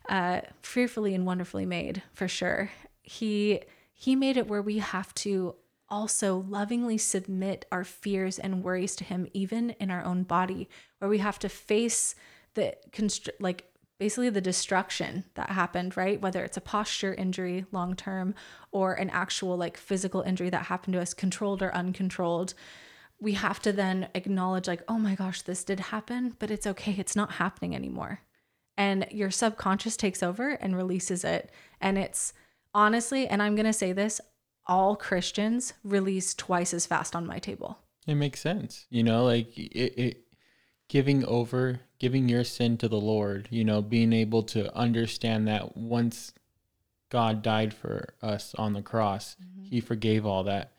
uh, 0.08 0.42
fearfully 0.62 1.14
and 1.14 1.26
wonderfully 1.26 1.66
made 1.66 2.02
for 2.12 2.28
sure. 2.28 2.70
He 3.02 3.62
He 3.92 4.14
made 4.16 4.36
it 4.36 4.48
where 4.48 4.62
we 4.62 4.78
have 4.78 5.14
to 5.16 5.56
also 5.88 6.44
lovingly 6.48 6.98
submit 6.98 7.66
our 7.70 7.84
fears 7.84 8.38
and 8.38 8.62
worries 8.62 8.96
to 8.96 9.04
Him, 9.04 9.28
even 9.32 9.70
in 9.80 9.90
our 9.90 10.04
own 10.04 10.22
body, 10.22 10.68
where 10.98 11.10
we 11.10 11.18
have 11.18 11.38
to 11.40 11.48
face 11.48 12.14
the 12.54 12.76
constr- 12.92 13.40
like 13.40 13.70
basically 13.98 14.30
the 14.30 14.40
destruction 14.40 15.24
that 15.34 15.50
happened, 15.50 15.96
right? 15.96 16.20
Whether 16.20 16.44
it's 16.44 16.56
a 16.56 16.60
posture 16.60 17.14
injury 17.14 17.64
long 17.72 17.94
term 17.94 18.34
or 18.72 18.94
an 18.94 19.10
actual 19.10 19.56
like 19.56 19.76
physical 19.76 20.22
injury 20.22 20.50
that 20.50 20.66
happened 20.66 20.94
to 20.94 21.00
us, 21.00 21.14
controlled 21.14 21.62
or 21.62 21.74
uncontrolled. 21.74 22.54
We 23.20 23.32
have 23.32 23.60
to 23.62 23.72
then 23.72 24.08
acknowledge, 24.14 24.68
like, 24.68 24.82
oh 24.88 24.98
my 24.98 25.14
gosh, 25.14 25.42
this 25.42 25.64
did 25.64 25.80
happen, 25.80 26.36
but 26.38 26.50
it's 26.50 26.66
okay. 26.66 26.94
It's 26.98 27.16
not 27.16 27.32
happening 27.32 27.74
anymore. 27.74 28.20
And 28.76 29.06
your 29.10 29.30
subconscious 29.30 29.96
takes 29.96 30.22
over 30.22 30.50
and 30.50 30.76
releases 30.76 31.24
it. 31.24 31.50
And 31.80 31.96
it's 31.96 32.32
honestly, 32.74 33.26
and 33.26 33.42
I'm 33.42 33.54
going 33.54 33.66
to 33.66 33.72
say 33.72 33.92
this 33.92 34.20
all 34.66 34.96
Christians 34.96 35.74
release 35.84 36.34
twice 36.34 36.74
as 36.74 36.86
fast 36.86 37.14
on 37.14 37.26
my 37.26 37.38
table. 37.38 37.78
It 38.06 38.16
makes 38.16 38.40
sense. 38.40 38.86
You 38.90 39.02
know, 39.02 39.24
like 39.24 39.56
it, 39.56 39.94
it 39.96 40.24
giving 40.88 41.24
over, 41.24 41.80
giving 41.98 42.28
your 42.28 42.44
sin 42.44 42.76
to 42.78 42.88
the 42.88 43.00
Lord, 43.00 43.48
you 43.50 43.64
know, 43.64 43.80
being 43.80 44.12
able 44.12 44.42
to 44.44 44.74
understand 44.76 45.48
that 45.48 45.76
once 45.76 46.32
God 47.10 47.42
died 47.42 47.72
for 47.72 48.14
us 48.22 48.54
on 48.56 48.72
the 48.72 48.82
cross, 48.82 49.36
mm-hmm. 49.42 49.64
he 49.64 49.80
forgave 49.80 50.26
all 50.26 50.44
that. 50.44 50.72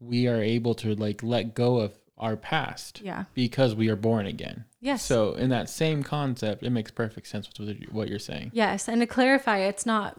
We 0.00 0.26
are 0.28 0.42
able 0.42 0.74
to 0.76 0.94
like 0.94 1.22
let 1.22 1.54
go 1.54 1.78
of 1.78 1.92
our 2.16 2.36
past 2.36 3.00
Yeah. 3.02 3.24
because 3.34 3.74
we 3.74 3.88
are 3.88 3.96
born 3.96 4.26
again. 4.26 4.64
Yes. 4.80 5.04
So, 5.04 5.34
in 5.34 5.50
that 5.50 5.68
same 5.68 6.02
concept, 6.02 6.62
it 6.62 6.70
makes 6.70 6.90
perfect 6.90 7.26
sense 7.28 7.48
with 7.58 7.76
what 7.90 8.08
you're 8.08 8.18
saying. 8.18 8.50
Yes, 8.54 8.88
and 8.88 9.00
to 9.00 9.06
clarify, 9.06 9.58
it's 9.58 9.86
not 9.86 10.18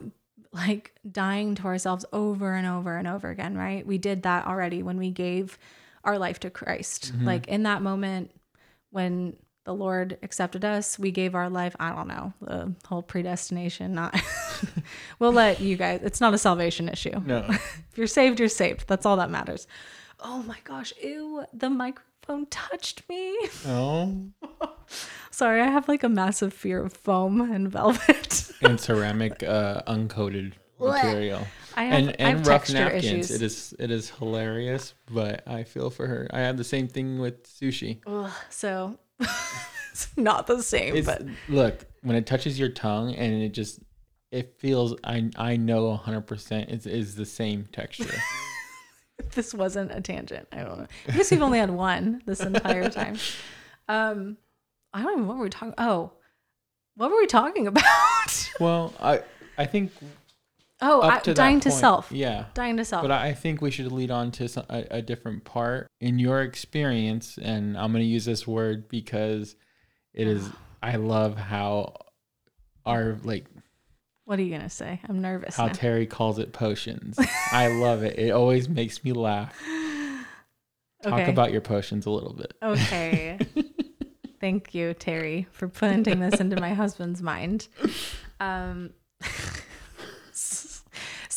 like 0.52 0.92
dying 1.10 1.54
to 1.56 1.64
ourselves 1.64 2.04
over 2.12 2.54
and 2.54 2.66
over 2.66 2.96
and 2.96 3.06
over 3.06 3.30
again, 3.30 3.56
right? 3.56 3.86
We 3.86 3.98
did 3.98 4.22
that 4.24 4.46
already 4.46 4.82
when 4.82 4.98
we 4.98 5.10
gave 5.10 5.58
our 6.04 6.18
life 6.18 6.40
to 6.40 6.50
Christ. 6.50 7.12
Mm-hmm. 7.12 7.26
Like 7.26 7.48
in 7.48 7.62
that 7.62 7.82
moment 7.82 8.32
when 8.90 9.36
the 9.70 9.76
Lord 9.76 10.18
accepted 10.24 10.64
us, 10.64 10.98
we 10.98 11.12
gave 11.12 11.36
our 11.36 11.48
life, 11.48 11.76
I 11.78 11.94
don't 11.94 12.08
know, 12.08 12.32
the 12.40 12.74
whole 12.88 13.02
predestination, 13.02 13.94
not 13.94 14.20
we'll 15.20 15.32
let 15.32 15.60
you 15.60 15.76
guys 15.76 16.00
it's 16.02 16.20
not 16.20 16.34
a 16.34 16.38
salvation 16.38 16.88
issue. 16.88 17.20
No. 17.24 17.46
If 17.92 17.98
you're 17.98 18.08
saved, 18.08 18.40
you're 18.40 18.48
saved. 18.48 18.88
That's 18.88 19.06
all 19.06 19.16
that 19.18 19.30
matters. 19.30 19.68
Oh 20.18 20.42
my 20.42 20.56
gosh, 20.64 20.92
ew, 21.00 21.44
the 21.52 21.70
microphone 21.70 22.46
touched 22.46 23.08
me. 23.08 23.38
oh. 23.68 24.24
Sorry, 25.30 25.60
I 25.60 25.68
have 25.68 25.86
like 25.86 26.02
a 26.02 26.08
massive 26.08 26.52
fear 26.52 26.84
of 26.84 26.92
foam 26.92 27.40
and 27.40 27.70
velvet. 27.70 28.50
And 28.62 28.80
ceramic 28.80 29.44
uh, 29.44 29.82
uncoated 29.86 30.54
material. 30.80 31.46
I 31.76 31.84
have, 31.84 31.94
and 31.94 32.08
I 32.08 32.14
and 32.18 32.38
have 32.38 32.46
rough 32.48 32.72
napkins. 32.72 33.04
issues. 33.04 33.30
It 33.30 33.42
is 33.42 33.74
it 33.78 33.90
is 33.92 34.10
hilarious, 34.10 34.94
but 35.10 35.46
I 35.46 35.62
feel 35.62 35.90
for 35.90 36.08
her. 36.08 36.28
I 36.32 36.40
have 36.40 36.56
the 36.56 36.64
same 36.64 36.88
thing 36.88 37.20
with 37.20 37.44
sushi. 37.44 38.00
Ugh, 38.06 38.32
so 38.48 38.98
it's 39.20 40.16
not 40.16 40.46
the 40.46 40.62
same, 40.62 40.96
It's 40.96 41.06
but 41.06 41.22
look 41.48 41.84
when 42.02 42.16
it 42.16 42.26
touches 42.26 42.58
your 42.58 42.70
tongue 42.70 43.14
and 43.14 43.42
it 43.42 43.50
just 43.50 43.80
it 44.30 44.54
feels. 44.58 44.94
I 45.04 45.30
I 45.36 45.56
know 45.56 45.94
hundred 45.96 46.22
percent 46.22 46.70
it 46.70 46.86
is 46.86 47.14
the 47.16 47.26
same 47.26 47.68
texture. 47.72 48.14
this 49.34 49.52
wasn't 49.52 49.92
a 49.92 50.00
tangent. 50.00 50.48
I 50.52 50.62
don't 50.62 50.78
know. 50.78 50.86
I 51.08 51.12
guess 51.12 51.30
we've 51.30 51.42
only 51.42 51.58
had 51.58 51.70
one 51.70 52.22
this 52.26 52.40
entire 52.40 52.88
time. 52.88 53.18
Um, 53.88 54.36
I 54.92 55.02
don't 55.02 55.12
even 55.12 55.22
know 55.22 55.28
what 55.28 55.38
were 55.38 55.44
we 55.44 55.50
talking. 55.50 55.74
Oh, 55.78 56.12
what 56.96 57.10
were 57.10 57.16
we 57.16 57.26
talking 57.26 57.66
about? 57.66 58.50
well, 58.60 58.94
I 59.00 59.22
I 59.58 59.66
think 59.66 59.92
oh, 60.82 61.02
I, 61.02 61.18
to 61.20 61.34
dying 61.34 61.60
to 61.60 61.68
point, 61.70 61.80
self. 61.80 62.12
Yeah. 62.12 62.46
Dying 62.54 62.76
to 62.78 62.84
self. 62.84 63.02
But 63.02 63.10
I 63.10 63.28
I 63.28 63.34
think 63.34 63.60
we 63.60 63.70
should 63.70 63.90
lead 63.92 64.10
on 64.10 64.30
to 64.32 64.48
some, 64.48 64.64
a, 64.68 64.84
a 64.90 65.02
different 65.02 65.44
part 65.44 65.88
in 66.00 66.18
your 66.18 66.42
experience, 66.42 67.38
and 67.40 67.76
I'm 67.76 67.92
going 67.92 68.04
to 68.04 68.08
use 68.08 68.24
this 68.24 68.46
word 68.46 68.88
because 68.88 69.56
it 70.14 70.26
is. 70.26 70.48
I 70.82 70.96
love 70.96 71.36
how 71.36 71.94
our 72.86 73.18
like 73.22 73.44
what 74.24 74.38
are 74.38 74.42
you 74.42 74.52
gonna 74.52 74.70
say? 74.70 75.00
I'm 75.08 75.20
nervous. 75.20 75.56
how 75.56 75.66
now. 75.66 75.72
Terry 75.72 76.06
calls 76.06 76.38
it 76.38 76.52
potions. 76.52 77.18
I 77.52 77.66
love 77.66 78.04
it. 78.04 78.16
It 78.18 78.30
always 78.30 78.68
makes 78.68 79.02
me 79.02 79.12
laugh. 79.12 79.52
Talk 81.02 81.14
Okay. 81.14 81.30
about 81.30 81.50
your 81.50 81.62
potions 81.62 82.06
a 82.06 82.10
little 82.10 82.32
bit. 82.32 82.54
Okay. 82.62 83.38
Thank 84.40 84.72
you, 84.72 84.94
Terry, 84.94 85.48
for 85.50 85.66
planting 85.66 86.20
this 86.20 86.38
into 86.40 86.60
my 86.60 86.74
husband's 86.74 87.20
mind. 87.20 87.66
Um, 88.38 88.90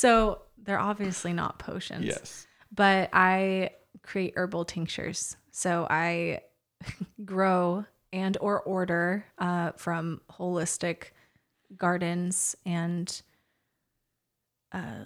so 0.03 0.41
they're 0.57 0.79
obviously 0.79 1.31
not 1.31 1.59
potions. 1.59 2.05
Yes. 2.07 2.45
but 2.75 3.09
I 3.13 3.71
create 4.01 4.33
herbal 4.35 4.65
tinctures. 4.65 5.37
So 5.51 5.87
I 5.89 6.41
grow 7.25 7.85
and 8.11 8.37
or 8.41 8.61
order 8.63 9.25
uh, 9.37 9.71
from 9.77 10.19
holistic 10.29 11.11
gardens 11.77 12.53
and 12.65 13.21
uh, 14.73 15.05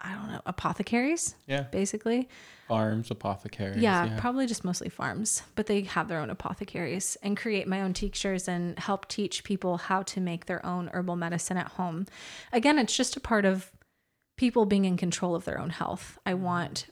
I 0.00 0.14
don't 0.14 0.30
know 0.30 0.40
apothecaries, 0.46 1.34
Yeah. 1.46 1.62
basically. 1.62 2.28
Farms, 2.68 3.10
apothecaries. 3.10 3.82
Yeah, 3.82 4.16
probably 4.18 4.46
just 4.46 4.64
mostly 4.64 4.88
farms, 4.88 5.42
but 5.56 5.66
they 5.66 5.82
have 5.82 6.08
their 6.08 6.20
own 6.20 6.30
apothecaries 6.30 7.16
and 7.22 7.36
create 7.36 7.66
my 7.66 7.82
own 7.82 7.92
tinctures 7.92 8.48
and 8.48 8.78
help 8.78 9.08
teach 9.08 9.44
people 9.44 9.76
how 9.76 10.02
to 10.04 10.20
make 10.20 10.46
their 10.46 10.64
own 10.64 10.88
herbal 10.92 11.16
medicine 11.16 11.56
at 11.56 11.68
home. 11.68 12.06
Again, 12.52 12.78
it's 12.78 12.96
just 12.96 13.16
a 13.16 13.20
part 13.20 13.44
of 13.44 13.72
people 14.36 14.66
being 14.66 14.84
in 14.84 14.96
control 14.96 15.34
of 15.34 15.44
their 15.44 15.60
own 15.60 15.70
health. 15.70 16.18
I 16.24 16.32
mm-hmm. 16.32 16.44
want 16.44 16.86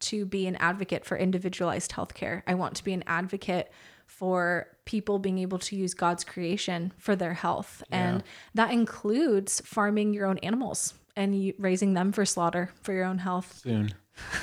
to 0.00 0.24
be 0.24 0.46
an 0.46 0.56
advocate 0.56 1.04
for 1.04 1.16
individualized 1.16 1.90
healthcare. 1.90 2.42
I 2.46 2.54
want 2.54 2.76
to 2.76 2.84
be 2.84 2.92
an 2.92 3.04
advocate 3.06 3.70
for 4.06 4.68
people 4.84 5.18
being 5.18 5.38
able 5.38 5.58
to 5.58 5.76
use 5.76 5.94
God's 5.94 6.24
creation 6.24 6.92
for 6.96 7.16
their 7.16 7.34
health. 7.34 7.82
And 7.90 8.22
that 8.54 8.70
includes 8.70 9.60
farming 9.62 10.14
your 10.14 10.26
own 10.26 10.38
animals 10.38 10.94
and 11.16 11.40
you, 11.40 11.54
raising 11.58 11.94
them 11.94 12.12
for 12.12 12.24
slaughter 12.24 12.70
for 12.82 12.92
your 12.92 13.04
own 13.04 13.18
health 13.18 13.58
Soon. 13.62 13.94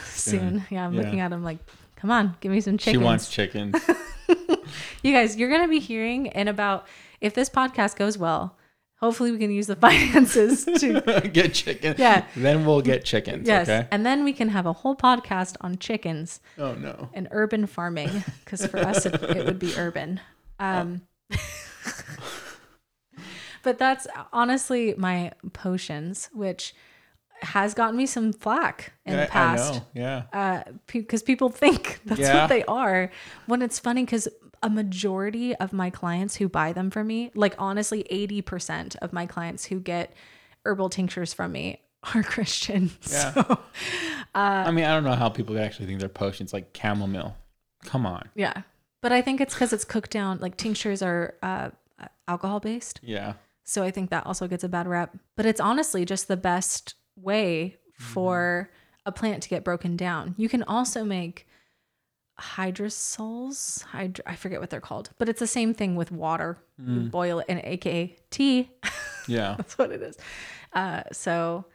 soon. 0.06 0.64
Yeah, 0.70 0.86
I'm 0.86 0.94
Yeah. 0.94 1.02
looking 1.02 1.20
at 1.20 1.32
him 1.32 1.44
like, 1.44 1.58
come 1.96 2.12
on, 2.12 2.36
give 2.42 2.52
me 2.52 2.62
some 2.62 2.78
chickens. 2.78 3.02
She 3.02 3.04
wants 3.06 3.30
chickens. 3.30 3.76
you 5.04 5.14
guys, 5.14 5.36
you're 5.38 5.50
gonna 5.50 5.68
be 5.68 5.80
hearing 5.80 6.28
in 6.28 6.48
about 6.48 6.88
if 7.22 7.34
this 7.34 7.50
podcast 7.50 7.96
goes 7.96 8.18
well. 8.18 8.58
Hopefully, 9.00 9.32
we 9.32 9.40
can 9.40 9.50
use 9.50 9.66
the 9.66 9.76
finances 9.88 10.64
to 10.64 11.02
get 11.34 11.56
chickens. 11.56 11.98
Yeah. 11.98 12.24
Then 12.36 12.66
we'll 12.68 12.82
get 12.82 13.04
chickens. 13.04 13.48
yes, 13.48 13.68
Okay. 13.68 13.88
and 13.92 14.06
then 14.06 14.24
we 14.24 14.32
can 14.32 14.50
have 14.50 14.68
a 14.68 14.74
whole 14.74 14.96
podcast 14.96 15.56
on 15.62 15.78
chickens 15.80 16.40
Oh 16.60 16.74
no. 16.76 17.10
and 17.14 17.28
urban 17.32 17.66
farming 17.66 18.24
because 18.46 18.64
for 18.68 18.78
us 18.78 19.06
it, 19.08 19.16
it 19.24 19.44
would 19.46 19.58
be 19.58 19.74
urban. 19.76 20.20
Um, 20.60 21.02
but 23.64 23.78
that's 23.78 24.08
honestly 24.34 24.94
my 24.98 25.32
potions, 25.54 26.30
which 26.34 26.74
has 27.42 27.74
gotten 27.74 27.98
me 27.98 28.06
some 28.06 28.32
flack 28.34 28.94
in 29.06 29.18
the 29.18 29.26
past. 29.26 29.74
I 29.74 29.78
know. 29.78 29.84
Yeah. 29.94 30.24
uh 30.34 30.64
because 30.88 31.24
people 31.24 31.50
think 31.64 32.00
that's 32.06 32.20
Yeah. 32.22 32.42
what 32.42 32.50
they 32.50 32.64
are 32.66 33.10
when 33.48 33.62
it's 33.64 33.80
funny 33.80 34.04
because 34.06 34.28
a 34.64 34.70
majority 34.70 35.56
of 35.56 35.74
my 35.74 35.90
clients 35.90 36.36
who 36.36 36.48
buy 36.48 36.72
them 36.72 36.92
from 36.92 37.08
me 37.08 37.32
like 37.34 37.56
honestly 37.58 38.06
80% 38.12 38.96
of 39.02 39.12
my 39.12 39.26
clients 39.26 39.66
who 39.66 39.80
get 39.80 40.14
herbal 40.66 40.90
tinctures 40.90 41.34
from 41.34 41.52
me 41.54 41.82
are 42.16 42.22
Christian. 42.24 42.92
Yeah. 43.10 43.34
So, 44.34 44.40
I 44.40 44.72
mean, 44.72 44.86
I 44.86 44.94
don't 44.94 45.04
know 45.04 45.14
how 45.16 45.28
people 45.30 45.60
actually 45.60 45.88
think 45.88 46.00
they're 46.00 46.08
potions 46.08 46.54
like 46.54 46.78
chamomile. 46.80 47.36
Come 47.84 48.06
on. 48.06 48.30
yeah. 48.36 48.62
But 49.02 49.12
I 49.12 49.22
think 49.22 49.42
it's 49.42 49.54
because 49.54 49.74
it's 49.74 49.84
cooked 49.84 50.12
down. 50.12 50.38
Like 50.40 50.56
tinctures 50.56 51.02
are 51.02 51.34
uh, 51.44 51.72
alcohol 52.30 52.60
based. 52.62 53.00
Yeah. 53.04 53.34
So 53.72 53.84
I 53.84 53.92
think 53.92 54.10
that 54.10 54.26
also 54.26 54.48
gets 54.50 54.66
a 54.66 54.70
bad 54.70 54.86
rep. 54.86 55.18
But 55.38 55.46
it's 55.46 55.62
honestly 55.62 56.04
just 56.04 56.28
the 56.28 56.36
best 56.36 56.96
way 57.16 57.78
for 57.98 58.70
a 59.06 59.12
plant 59.14 59.44
to 59.44 59.50
get 59.50 59.64
broken 59.64 59.96
down. 59.96 60.36
You 60.38 60.50
can 60.50 60.64
also 60.64 61.06
make 61.06 61.48
hydrosols. 62.40 63.86
Hydr- 63.86 64.22
I 64.26 64.36
forget 64.36 64.60
what 64.60 64.70
they're 64.70 64.82
called, 64.82 65.12
but 65.18 65.30
it's 65.30 65.40
the 65.40 65.48
same 65.48 65.74
thing 65.74 65.96
with 65.96 66.12
water. 66.12 66.58
You 66.78 67.02
boil 67.02 67.40
it 67.40 67.46
in 67.48 67.62
aka 67.64 68.16
tea. 68.30 68.72
Yeah. 69.28 69.54
That's 69.56 69.78
what 69.78 69.92
it 69.92 70.02
is. 70.02 70.18
Uh, 70.74 71.04
so, 71.12 71.66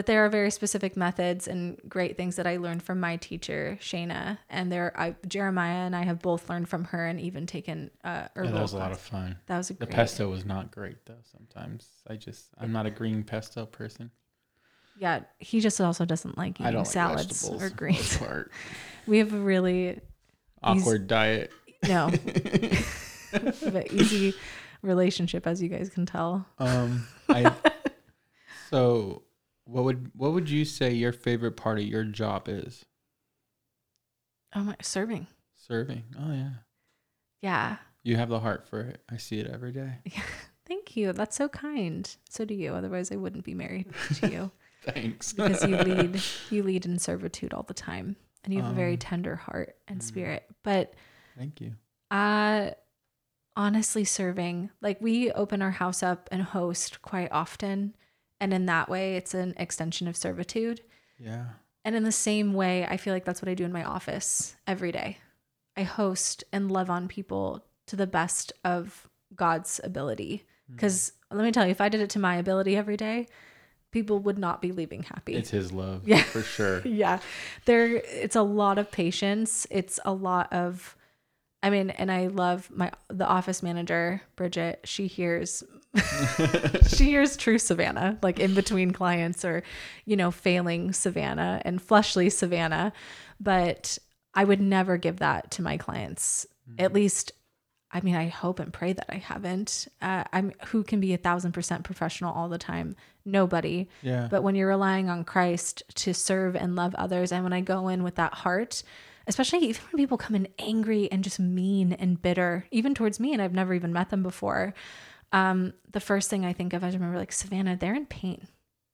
but 0.00 0.06
there 0.06 0.24
are 0.24 0.30
very 0.30 0.50
specific 0.50 0.96
methods 0.96 1.46
and 1.46 1.76
great 1.86 2.16
things 2.16 2.36
that 2.36 2.46
I 2.46 2.56
learned 2.56 2.82
from 2.82 3.00
my 3.00 3.16
teacher 3.16 3.76
Shayna, 3.82 4.38
and 4.48 4.72
there 4.72 4.98
I 4.98 5.14
Jeremiah 5.28 5.84
and 5.84 5.94
I 5.94 6.04
have 6.04 6.20
both 6.22 6.48
learned 6.48 6.70
from 6.70 6.84
her 6.84 7.06
and 7.06 7.20
even 7.20 7.44
taken 7.44 7.90
uh, 8.02 8.28
Yeah, 8.34 8.50
that 8.50 8.62
was 8.62 8.72
a 8.72 8.78
lot 8.78 8.92
of 8.92 8.98
fun. 8.98 9.36
that 9.44 9.58
was 9.58 9.68
a 9.68 9.74
The 9.74 9.84
great. 9.84 9.90
pesto 9.94 10.30
was 10.30 10.46
not 10.46 10.70
great 10.70 11.04
though. 11.04 11.20
Sometimes 11.36 11.86
I 12.08 12.16
just 12.16 12.46
I'm 12.56 12.72
not 12.72 12.86
a 12.86 12.90
green 12.90 13.22
pesto 13.24 13.66
person. 13.66 14.10
Yeah, 14.96 15.20
he 15.38 15.60
just 15.60 15.78
also 15.82 16.06
doesn't 16.06 16.38
like 16.38 16.58
I 16.62 16.64
eating 16.64 16.72
don't 16.76 16.84
like 16.84 16.92
salads 16.92 17.26
vegetables. 17.26 17.62
or 17.62 17.68
greens. 17.68 18.18
We 19.06 19.18
have 19.18 19.34
a 19.34 19.38
really 19.38 20.00
Awkward 20.62 21.08
diet. 21.08 21.52
no, 21.86 22.08
but 23.32 23.92
easy 23.92 24.32
relationship, 24.80 25.46
as 25.46 25.60
you 25.62 25.68
guys 25.68 25.90
can 25.90 26.06
tell. 26.06 26.46
Um, 26.58 27.06
I. 27.28 27.52
so, 28.70 29.24
what 29.64 29.84
would 29.84 30.10
what 30.14 30.32
would 30.32 30.50
you 30.50 30.64
say 30.64 30.92
your 30.92 31.12
favorite 31.12 31.52
part 31.56 31.78
of 31.78 31.84
your 31.84 32.04
job 32.04 32.48
is? 32.48 32.84
Oh 34.54 34.60
my, 34.64 34.76
serving. 34.82 35.26
Serving. 35.56 36.04
Oh 36.18 36.32
yeah. 36.32 36.50
Yeah, 37.42 37.76
You 38.02 38.16
have 38.16 38.28
the 38.28 38.40
heart 38.40 38.66
for 38.68 38.80
it. 38.80 39.00
I 39.10 39.16
see 39.16 39.38
it 39.38 39.46
every 39.46 39.72
day. 39.72 39.94
Yeah. 40.04 40.22
thank 40.66 40.94
you. 40.96 41.12
That's 41.12 41.36
so 41.36 41.48
kind. 41.48 42.14
So 42.28 42.44
do 42.44 42.52
you. 42.54 42.74
Otherwise, 42.74 43.10
I 43.10 43.16
wouldn't 43.16 43.44
be 43.44 43.54
married 43.54 43.86
to 44.16 44.28
you 44.30 44.50
Thanks. 44.84 45.32
because 45.32 45.64
you 45.66 45.76
lead 45.76 46.20
you 46.50 46.62
lead 46.62 46.84
in 46.84 46.98
servitude 46.98 47.54
all 47.54 47.62
the 47.62 47.72
time, 47.74 48.16
and 48.44 48.52
you 48.52 48.60
have 48.60 48.72
a 48.72 48.74
very 48.74 48.92
Um, 48.94 48.98
tender 48.98 49.36
heart 49.36 49.76
and 49.88 50.00
mm. 50.00 50.02
spirit. 50.02 50.44
But 50.62 50.92
Thank 51.38 51.60
you. 51.62 51.72
uh 52.10 52.70
honestly 53.56 54.04
serving 54.04 54.70
like 54.80 55.00
we 55.00 55.30
open 55.32 55.60
our 55.62 55.70
house 55.72 56.02
up 56.02 56.28
and 56.32 56.42
host 56.42 57.02
quite 57.02 57.30
often 57.32 57.94
and 58.40 58.52
in 58.54 58.66
that 58.66 58.88
way 58.88 59.16
it's 59.16 59.34
an 59.34 59.54
extension 59.56 60.08
of 60.08 60.16
servitude 60.16 60.80
Yeah. 61.18 61.44
and 61.84 61.94
in 61.94 62.04
the 62.04 62.12
same 62.12 62.52
way 62.54 62.84
i 62.86 62.96
feel 62.96 63.12
like 63.14 63.24
that's 63.24 63.42
what 63.42 63.48
i 63.48 63.54
do 63.54 63.64
in 63.64 63.72
my 63.72 63.84
office 63.84 64.56
every 64.66 64.92
day 64.92 65.18
i 65.76 65.82
host 65.82 66.44
and 66.52 66.70
love 66.70 66.90
on 66.90 67.08
people 67.08 67.64
to 67.86 67.96
the 67.96 68.06
best 68.06 68.52
of 68.64 69.08
god's 69.34 69.80
ability 69.84 70.44
Hmm. 70.68 70.74
because 70.76 71.12
let 71.32 71.44
me 71.44 71.50
tell 71.52 71.64
you 71.64 71.70
if 71.72 71.80
i 71.80 71.88
did 71.88 72.00
it 72.00 72.10
to 72.10 72.18
my 72.18 72.36
ability 72.36 72.76
every 72.76 72.96
day 72.96 73.26
people 73.90 74.20
would 74.20 74.38
not 74.38 74.62
be 74.62 74.70
leaving 74.70 75.02
happy 75.02 75.34
It's 75.34 75.50
his 75.50 75.72
love. 75.72 76.06
Yeah. 76.06 76.22
For 76.22 76.42
sure. 76.42 76.80
yeah 76.86 77.18
there 77.64 77.96
it's 77.96 78.36
a 78.36 78.42
lot 78.42 78.78
of 78.78 78.90
patience 78.92 79.66
it's 79.70 79.98
a 80.04 80.12
lot 80.12 80.52
of 80.52 80.96
i 81.62 81.70
mean 81.70 81.90
and 81.90 82.10
i 82.10 82.26
love 82.26 82.70
my 82.70 82.90
the 83.08 83.26
office 83.26 83.62
manager 83.62 84.22
bridget 84.36 84.80
she 84.84 85.06
hears 85.06 85.62
she 86.88 87.04
hears 87.06 87.36
true 87.36 87.58
savannah 87.58 88.18
like 88.22 88.38
in 88.38 88.54
between 88.54 88.92
clients 88.92 89.44
or 89.44 89.62
you 90.04 90.16
know 90.16 90.30
failing 90.30 90.92
savannah 90.92 91.60
and 91.64 91.82
fleshly 91.82 92.30
savannah 92.30 92.92
but 93.40 93.98
i 94.34 94.44
would 94.44 94.60
never 94.60 94.96
give 94.96 95.18
that 95.18 95.50
to 95.50 95.62
my 95.62 95.76
clients 95.76 96.46
at 96.78 96.92
least 96.92 97.32
I 97.92 98.00
mean, 98.00 98.14
I 98.14 98.28
hope 98.28 98.60
and 98.60 98.72
pray 98.72 98.92
that 98.92 99.06
I 99.08 99.16
haven't. 99.16 99.88
Uh, 100.00 100.24
I'm 100.32 100.52
who 100.66 100.84
can 100.84 101.00
be 101.00 101.12
a 101.12 101.18
thousand 101.18 101.52
percent 101.52 101.82
professional 101.82 102.32
all 102.32 102.48
the 102.48 102.58
time. 102.58 102.94
Nobody. 103.24 103.88
Yeah. 104.02 104.28
But 104.30 104.42
when 104.42 104.54
you're 104.54 104.68
relying 104.68 105.08
on 105.08 105.24
Christ 105.24 105.82
to 105.96 106.14
serve 106.14 106.54
and 106.54 106.76
love 106.76 106.94
others, 106.94 107.32
and 107.32 107.42
when 107.42 107.52
I 107.52 107.60
go 107.60 107.88
in 107.88 108.02
with 108.02 108.14
that 108.14 108.32
heart, 108.34 108.82
especially 109.30 109.60
even 109.60 109.80
when 109.90 110.02
people 110.02 110.18
come 110.18 110.34
in 110.34 110.48
angry 110.58 111.10
and 111.10 111.22
just 111.24 111.38
mean 111.38 111.92
and 111.94 112.20
bitter, 112.20 112.66
even 112.72 112.94
towards 112.94 113.20
me, 113.20 113.32
and 113.32 113.40
I've 113.40 113.54
never 113.54 113.72
even 113.72 113.92
met 113.92 114.10
them 114.10 114.22
before, 114.24 114.74
um, 115.32 115.72
the 115.92 116.00
first 116.00 116.28
thing 116.28 116.44
I 116.44 116.52
think 116.52 116.72
of, 116.72 116.82
I 116.82 116.88
remember 116.90 117.16
like, 117.16 117.32
Savannah, 117.32 117.76
they're 117.76 117.94
in 117.94 118.06
pain. 118.06 118.48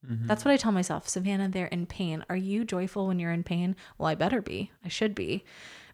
Mhm. 0.07 0.27
That's 0.27 0.45
what 0.45 0.53
I 0.53 0.59
tell 0.59 0.73
myself. 0.73 1.09
Savannah, 1.09 1.49
they're 1.49 1.67
in 1.67 1.87
pain. 1.87 2.23
Are 2.29 2.37
you 2.37 2.67
joyful 2.67 3.07
when 3.07 3.19
you're 3.19 3.33
in 3.33 3.45
pain? 3.45 3.75
Well, 3.97 4.09
I 4.09 4.15
better 4.15 4.43
be. 4.43 4.71
I 4.85 4.89
should 4.89 5.15
be. 5.15 5.43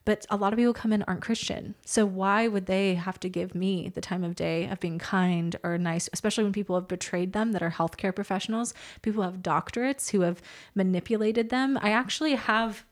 But 0.05 0.27
a 0.29 0.37
lot 0.37 0.53
of 0.53 0.57
people 0.57 0.75
come 0.75 0.93
in 0.93 1.05
aren't 1.05 1.23
Christian. 1.23 1.77
So 1.87 2.05
why 2.05 2.49
would 2.49 2.67
they 2.67 2.97
have 2.97 3.21
to 3.21 3.29
give 3.29 3.55
me 3.55 3.89
the 3.89 4.01
time 4.01 4.25
of 4.25 4.35
day 4.35 4.67
of 4.67 4.81
being 4.81 4.99
kind 4.99 5.55
or 5.63 5.79
nice, 5.79 6.09
especially 6.13 6.43
when 6.43 6.53
people 6.53 6.75
have 6.75 6.89
betrayed 6.89 7.33
them 7.33 7.53
that 7.53 7.63
are 7.63 7.71
healthcare 7.71 8.13
professionals? 8.13 8.75
People 9.03 9.23
have 9.23 9.37
doctorates 9.37 10.11
who 10.11 10.23
have 10.23 10.43
manipulated 10.75 11.51
them. 11.51 11.79
I 11.81 11.93
actually 11.93 12.35
have 12.35 12.85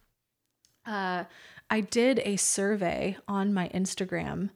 uh 0.85 1.25
I 1.69 1.79
did 1.79 2.19
a 2.25 2.35
survey 2.35 3.15
on 3.29 3.53
my 3.53 3.69
Instagram 3.69 4.49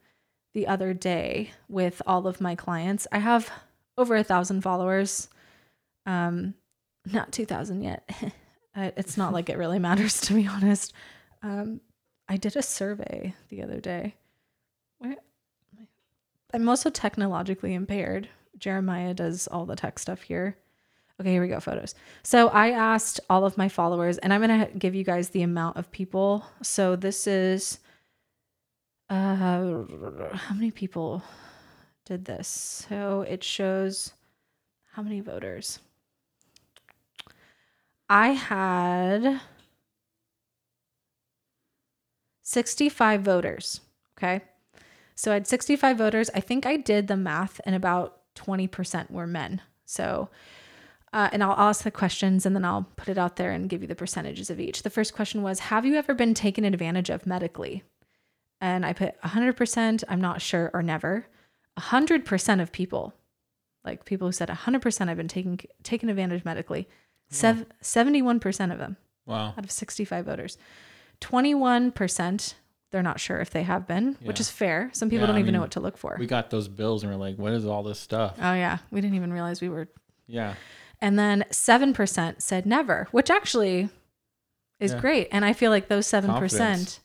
the 0.53 0.67
other 0.67 0.93
day 0.93 1.51
with 1.69 2.01
all 2.05 2.27
of 2.27 2.41
my 2.41 2.55
clients. 2.55 3.07
I 3.11 3.19
have 3.19 3.49
over 3.97 4.15
a 4.15 4.23
thousand 4.23 4.61
followers. 4.61 5.29
Um, 6.05 6.55
not 7.05 7.31
2000 7.31 7.81
yet. 7.83 8.09
Uh, 8.77 8.91
it's 8.97 9.15
not 9.15 9.31
like 9.31 9.49
it 9.49 9.57
really 9.57 9.79
matters 9.79 10.19
to 10.23 10.33
be 10.33 10.45
honest. 10.45 10.91
Um, 11.41 11.79
I 12.27 12.35
did 12.35 12.57
a 12.57 12.61
survey 12.61 13.33
the 13.47 13.63
other 13.63 13.79
day. 13.79 14.15
Where 14.97 15.15
I'm 16.53 16.67
also 16.67 16.89
technologically 16.89 17.73
impaired. 17.73 18.27
Jeremiah 18.57 19.13
does 19.13 19.47
all 19.47 19.65
the 19.65 19.77
tech 19.77 19.97
stuff 19.97 20.23
here. 20.23 20.57
Okay, 21.19 21.31
here 21.31 21.41
we 21.41 21.47
go. 21.47 21.59
Photos. 21.59 21.95
So 22.23 22.49
I 22.49 22.71
asked 22.71 23.19
all 23.29 23.45
of 23.45 23.57
my 23.57 23.69
followers, 23.69 24.17
and 24.17 24.33
I'm 24.33 24.41
gonna 24.41 24.69
give 24.77 24.95
you 24.95 25.03
guys 25.03 25.29
the 25.29 25.43
amount 25.43 25.77
of 25.77 25.91
people. 25.91 26.45
So 26.61 26.95
this 26.95 27.27
is 27.27 27.79
uh 29.09 29.35
how 29.35 30.53
many 30.53 30.71
people 30.71 31.23
did 32.05 32.25
this? 32.25 32.85
So 32.89 33.21
it 33.21 33.43
shows 33.43 34.13
how 34.93 35.01
many 35.01 35.21
voters. 35.21 35.79
I 38.09 38.29
had 38.29 39.41
65 42.43 43.21
voters. 43.21 43.81
Okay. 44.17 44.41
So 45.15 45.31
I 45.31 45.35
had 45.35 45.47
65 45.47 45.97
voters. 45.97 46.29
I 46.35 46.39
think 46.39 46.65
I 46.65 46.77
did 46.77 47.07
the 47.07 47.17
math, 47.17 47.59
and 47.65 47.75
about 47.75 48.21
20% 48.35 49.09
were 49.09 49.27
men. 49.27 49.61
So, 49.85 50.29
uh, 51.15 51.29
and 51.31 51.41
I'll 51.43 51.57
ask 51.57 51.83
the 51.83 51.89
questions 51.91 52.45
and 52.45 52.55
then 52.55 52.63
I'll 52.65 52.87
put 52.97 53.07
it 53.07 53.17
out 53.17 53.37
there 53.37 53.51
and 53.51 53.67
give 53.69 53.81
you 53.81 53.87
the 53.87 53.95
percentages 53.95 54.49
of 54.49 54.59
each. 54.59 54.83
The 54.83 54.89
first 54.91 55.15
question 55.15 55.41
was 55.41 55.59
Have 55.71 55.85
you 55.85 55.95
ever 55.95 56.13
been 56.13 56.33
taken 56.35 56.63
advantage 56.65 57.09
of 57.09 57.25
medically? 57.25 57.81
And 58.61 58.85
I 58.85 58.93
put 58.93 59.19
100%, 59.21 60.03
I'm 60.07 60.21
not 60.21 60.41
sure, 60.41 60.71
or 60.73 60.81
never. 60.83 61.25
100% 61.77 62.61
of 62.61 62.71
people, 62.71 63.13
like 63.83 64.05
people 64.05 64.27
who 64.27 64.31
said 64.31 64.49
100% 64.49 65.09
I've 65.09 65.17
been 65.17 65.27
taken, 65.27 65.59
taken 65.83 66.09
advantage 66.09 66.45
medically, 66.45 66.87
Sev- 67.29 67.65
71% 67.81 68.71
of 68.71 68.77
them 68.79 68.97
Wow. 69.25 69.53
out 69.57 69.63
of 69.65 69.71
65 69.71 70.25
voters. 70.25 70.57
21%, 71.21 72.53
they're 72.91 73.03
not 73.03 73.19
sure 73.19 73.39
if 73.39 73.49
they 73.49 73.63
have 73.63 73.87
been, 73.87 74.15
which 74.23 74.39
is 74.39 74.49
fair. 74.49 74.89
Some 74.93 75.09
people 75.09 75.23
Yeah, 75.23 75.27
don't 75.27 75.35
I 75.37 75.39
even 75.39 75.53
know 75.53 75.59
what 75.61 75.71
to 75.71 75.79
look 75.79 75.97
for. 75.97 76.15
We 76.19 76.27
got 76.27 76.49
those 76.49 76.67
bills 76.67 77.03
and 77.03 77.11
we're 77.11 77.17
like, 77.19 77.37
what 77.37 77.51
is 77.53 77.65
all 77.65 77.83
this 77.83 77.99
stuff? 77.99 78.35
oh, 78.41 78.53
yeah. 78.53 78.77
We 78.91 79.01
didn't 79.01 79.15
even 79.15 79.33
realize 79.33 79.61
we 79.61 79.69
were. 79.69 79.87
Yeah. 80.27 80.55
And 81.01 81.19
then 81.19 81.45
7% 81.51 82.41
said 82.41 82.65
never, 82.65 83.07
which 83.11 83.29
actually 83.29 83.89
is 84.79 84.93
Yeah. 84.93 84.99
great. 84.99 85.27
And 85.31 85.45
I 85.45 85.53
feel 85.53 85.71
like 85.71 85.87
those 85.87 86.07
7% 86.07 86.27
Confidence. 86.27 86.99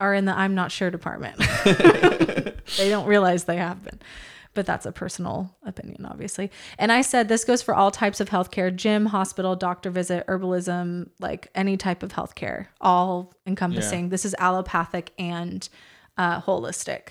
are 0.00 0.14
in 0.14 0.24
the 0.26 0.32
I'm 0.36 0.54
not 0.54 0.70
sure 0.72 0.90
department. 0.90 1.36
they 1.64 2.88
don't 2.88 3.06
realize 3.06 3.44
they 3.44 3.56
have 3.56 3.82
been. 3.84 3.98
But 4.54 4.64
that's 4.64 4.86
a 4.86 4.92
personal 4.92 5.54
opinion, 5.66 6.06
obviously. 6.06 6.50
And 6.78 6.90
I 6.90 7.02
said 7.02 7.28
this 7.28 7.44
goes 7.44 7.60
for 7.60 7.74
all 7.74 7.90
types 7.90 8.20
of 8.20 8.30
healthcare 8.30 8.74
gym, 8.74 9.06
hospital, 9.06 9.54
doctor 9.54 9.90
visit, 9.90 10.26
herbalism, 10.26 11.10
like 11.20 11.48
any 11.54 11.76
type 11.76 12.02
of 12.02 12.12
healthcare, 12.14 12.68
all 12.80 13.34
encompassing. 13.46 14.08
This 14.08 14.24
is 14.24 14.34
allopathic 14.38 15.12
and 15.18 15.68
uh, 16.16 16.40
holistic. 16.40 17.08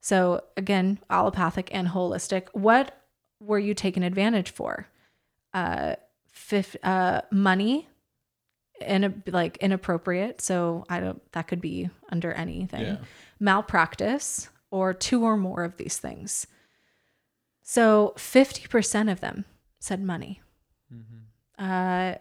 So, 0.00 0.42
again, 0.56 0.98
allopathic 1.08 1.68
and 1.72 1.86
holistic. 1.86 2.48
What 2.52 2.98
were 3.38 3.60
you 3.60 3.74
taken 3.74 4.02
advantage 4.02 4.50
for? 4.50 4.88
Uh, 5.54 5.96
fifth, 6.30 6.76
uh, 6.82 7.22
money, 7.30 7.88
in 8.80 9.22
like 9.26 9.58
inappropriate. 9.58 10.40
So 10.40 10.84
I 10.88 11.00
don't. 11.00 11.20
That 11.32 11.48
could 11.48 11.60
be 11.60 11.90
under 12.10 12.32
anything. 12.32 12.82
Yeah. 12.82 12.96
Malpractice 13.38 14.48
or 14.70 14.94
two 14.94 15.24
or 15.24 15.36
more 15.36 15.64
of 15.64 15.76
these 15.76 15.98
things. 15.98 16.46
So 17.62 18.14
fifty 18.16 18.66
percent 18.66 19.08
of 19.08 19.20
them 19.20 19.44
said 19.78 20.02
money. 20.02 20.40
Mm-hmm. 20.92 21.22
Uh, 21.64 22.14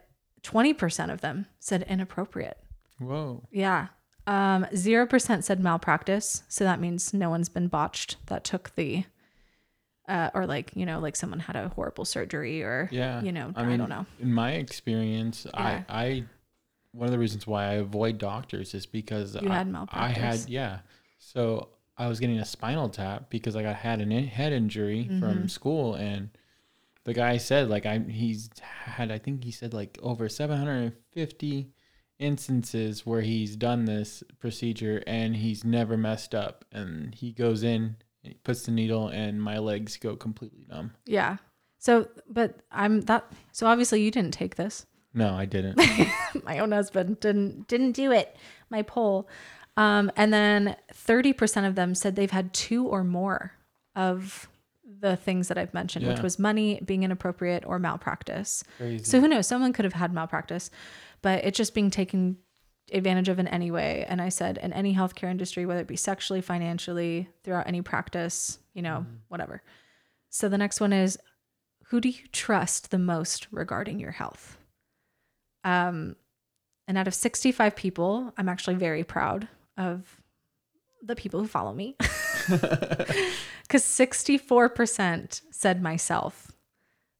20% 0.43 1.11
of 1.11 1.21
them 1.21 1.45
said 1.59 1.84
inappropriate. 1.84 2.57
Whoa. 2.99 3.47
Yeah. 3.51 3.88
Um, 4.27 4.65
0% 4.73 5.43
said 5.43 5.59
malpractice. 5.59 6.43
So 6.47 6.63
that 6.63 6.79
means 6.79 7.13
no 7.13 7.29
one's 7.29 7.49
been 7.49 7.67
botched 7.67 8.17
that 8.27 8.43
took 8.43 8.75
the, 8.75 9.05
uh, 10.08 10.30
or 10.34 10.45
like, 10.45 10.72
you 10.76 10.86
know, 10.86 10.99
like 10.99 11.16
someone 11.16 11.39
had 11.39 11.56
a 11.56 11.70
horrible 11.70 12.06
surgery 12.06 12.64
or, 12.64 12.89
Yeah. 12.91 13.22
you 13.22 13.32
know, 13.32 13.52
I 13.56 13.62
I, 13.62 13.66
mean, 13.66 13.78
don't 13.80 13.89
know. 13.89 14.06
In 14.20 14.34
my 14.34 14.54
experience, 14.54 15.45
Yeah. 15.54 15.84
I, 15.89 16.04
I, 16.04 16.24
one 16.91 17.06
of 17.08 17.12
the 17.12 17.20
reasons 17.20 17.47
why 17.47 17.66
I 17.66 17.74
avoid 17.76 18.18
doctors 18.18 18.74
is 18.74 18.86
because 18.86 19.36
You 19.41 19.49
I, 19.49 19.54
had 19.56 19.88
I 19.91 20.08
had, 20.10 20.49
yeah. 20.49 20.80
So 21.20 21.70
I 21.97 22.08
was 22.08 22.20
getting 22.20 22.39
a 22.39 22.45
spinal 22.45 22.89
tap 22.89 23.30
because 23.30 23.56
I 23.56 23.62
got 23.64 23.76
had 23.78 24.02
an 24.02 24.12
in- 24.12 24.28
head 24.28 24.52
injury 24.54 25.08
Mhm. 25.10 25.20
from 25.20 25.47
school, 25.47 25.93
and 25.95 26.30
the 27.04 27.14
guy 27.14 27.38
said 27.38 27.70
like 27.70 27.86
I 27.86 27.99
he's 27.99 28.49
had 28.60 29.12
I 29.12 29.20
think 29.20 29.43
he 29.43 29.52
said 29.52 29.74
like 29.74 29.97
over 30.04 30.28
750 30.28 31.70
instances 32.20 33.06
where 33.06 33.22
he's 33.22 33.56
done 33.56 33.86
this 33.86 34.24
procedure 34.39 35.02
and 35.08 35.36
he's 35.36 35.64
never 35.64 35.95
messed 35.97 36.36
up, 36.36 36.66
and 36.72 37.16
he 37.16 37.32
goes 37.32 37.64
in, 37.64 37.95
he 38.24 38.36
puts 38.43 38.63
the 38.63 38.72
needle, 38.72 39.07
and 39.07 39.41
my 39.41 39.57
legs 39.59 39.97
go 39.97 40.15
completely 40.15 40.65
numb. 40.69 40.91
Yeah. 41.05 41.38
So, 41.80 42.07
but 42.28 42.59
I'm 42.72 43.01
that, 43.01 43.32
so 43.51 43.65
obviously 43.67 44.01
you 44.03 44.11
didn't 44.11 44.34
take 44.34 44.55
this. 44.55 44.86
No, 45.13 45.34
I 45.34 45.43
didn't. 45.43 45.78
my 46.45 46.59
own 46.59 46.72
husband 46.72 47.19
didn't 47.19 47.67
didn't 47.67 47.91
do 47.91 48.13
it 48.13 48.34
my 48.69 48.82
poll 48.82 49.28
um, 49.76 50.09
and 50.15 50.32
then 50.32 50.78
30% 50.93 51.67
of 51.67 51.76
them 51.76 51.95
said 51.95 52.15
they've 52.15 52.32
had 52.32 52.53
two 52.53 52.88
or 52.88 53.03
more 53.03 53.51
of 53.93 54.47
the 55.01 55.17
things 55.17 55.49
that 55.49 55.57
i've 55.57 55.74
mentioned 55.74 56.07
which 56.07 56.22
was 56.22 56.39
money 56.39 56.80
being 56.86 57.03
inappropriate 57.03 57.65
or 57.65 57.78
malpractice 57.78 58.63
Crazy. 58.78 59.03
so 59.03 59.19
who 59.19 59.28
knows 59.28 59.47
someone 59.47 59.74
could 59.74 59.84
have 59.84 59.95
had 59.95 60.13
malpractice 60.13 60.72
but 61.22 61.43
it's 61.43 61.57
just 61.57 61.74
being 61.74 61.89
taken 61.91 62.38
advantage 62.91 63.29
of 63.29 63.39
in 63.39 63.47
any 63.47 63.71
way. 63.71 64.05
And 64.07 64.21
i 64.21 64.29
said 64.29 64.57
in 64.57 64.73
any 64.73 64.93
healthcare 64.95 65.29
industry 65.31 65.65
whether 65.65 65.81
it 65.81 65.87
be 65.87 65.95
sexually 65.95 66.41
financially 66.41 67.29
throughout 67.43 67.67
any 67.67 67.81
practice 67.81 68.59
you 68.73 68.81
know 68.81 69.05
whatever. 69.27 69.61
So 70.29 70.49
the 70.49 70.57
next 70.57 70.79
one 70.79 70.93
is 70.93 71.17
who 71.87 71.99
do 71.99 72.09
you 72.09 72.27
trust 72.31 72.91
the 72.91 72.99
most 72.99 73.47
regarding 73.51 73.99
your 73.99 74.11
health? 74.11 74.57
Um, 75.63 76.15
and 76.87 76.97
out 76.97 77.07
of 77.07 77.13
65 77.13 77.75
people, 77.75 78.33
I'm 78.37 78.49
actually 78.49 78.75
very 78.75 79.03
proud 79.03 79.47
of 79.77 80.21
the 81.03 81.15
people 81.15 81.41
who 81.41 81.47
follow 81.47 81.73
me. 81.73 81.97
Because 83.71 83.83
64% 83.83 85.41
said 85.49 85.81
myself, 85.81 86.51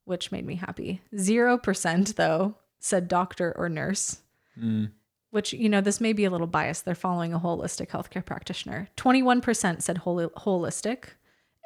which 0.04 0.34
made 0.34 0.46
me 0.46 0.56
happy. 0.56 1.02
0% 1.16 2.16
though 2.16 2.56
said 2.80 3.08
doctor 3.08 3.54
or 3.58 3.70
nurse, 3.70 4.20
Mm. 4.60 4.92
Which, 5.32 5.54
you 5.54 5.68
know, 5.70 5.82
this 5.82 6.00
may 6.00 6.14
be 6.14 6.26
a 6.26 6.30
little 6.30 6.48
biased. 6.48 6.86
They're 6.86 6.96
following 6.96 7.34
a 7.34 7.40
holistic 7.40 7.88
healthcare 7.90 8.24
practitioner. 8.26 8.90
21% 8.98 9.82
said 9.82 9.98
hol- 10.00 10.30
holistic. 10.38 11.06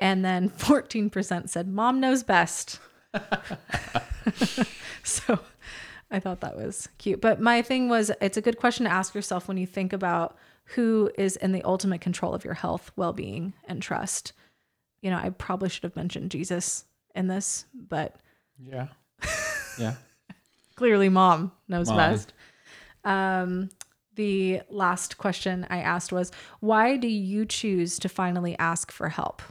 And 0.01 0.24
then 0.24 0.49
14% 0.57 1.49
said 1.49 1.68
mom 1.68 1.99
knows 1.99 2.24
best. 2.24 2.80
so 5.03 5.39
I 6.11 6.20
thought 6.20 6.41
that 6.41 6.55
was 6.57 6.89
cute. 6.97 7.22
But 7.22 7.39
my 7.41 7.61
thing 7.61 7.89
was 7.89 8.11
it's 8.22 8.38
a 8.38 8.41
good 8.41 8.57
question 8.57 8.86
to 8.86 8.91
ask 8.91 9.13
yourself 9.16 9.47
when 9.47 9.57
you 9.57 9.68
think 9.68 9.93
about 9.93 10.38
who 10.70 11.11
is 11.18 11.36
in 11.38 11.51
the 11.51 11.63
ultimate 11.63 12.01
control 12.01 12.34
of 12.34 12.43
your 12.43 12.55
health, 12.55 12.91
well 12.95 13.13
being, 13.13 13.53
and 13.68 13.82
trust. 13.82 14.34
You 15.01 15.11
know, 15.11 15.18
I 15.18 15.30
probably 15.30 15.70
should 15.70 15.84
have 15.84 15.95
mentioned 15.95 16.32
Jesus 16.32 16.86
in 17.13 17.28
this, 17.28 17.66
but 17.74 18.16
Yeah. 18.59 18.88
Yeah. 19.80 19.95
clearly 20.76 21.09
mom 21.09 21.51
knows 21.68 21.88
Mom. 21.88 21.97
best. 21.97 22.34
Um, 23.05 23.69
the 24.15 24.61
last 24.69 25.17
question 25.17 25.67
I 25.69 25.79
asked 25.79 26.11
was, 26.11 26.31
why 26.61 26.95
do 26.97 27.07
you 27.07 27.45
choose 27.45 27.99
to 27.99 28.09
finally 28.09 28.57
ask 28.59 28.91
for 28.91 29.09
help? 29.09 29.41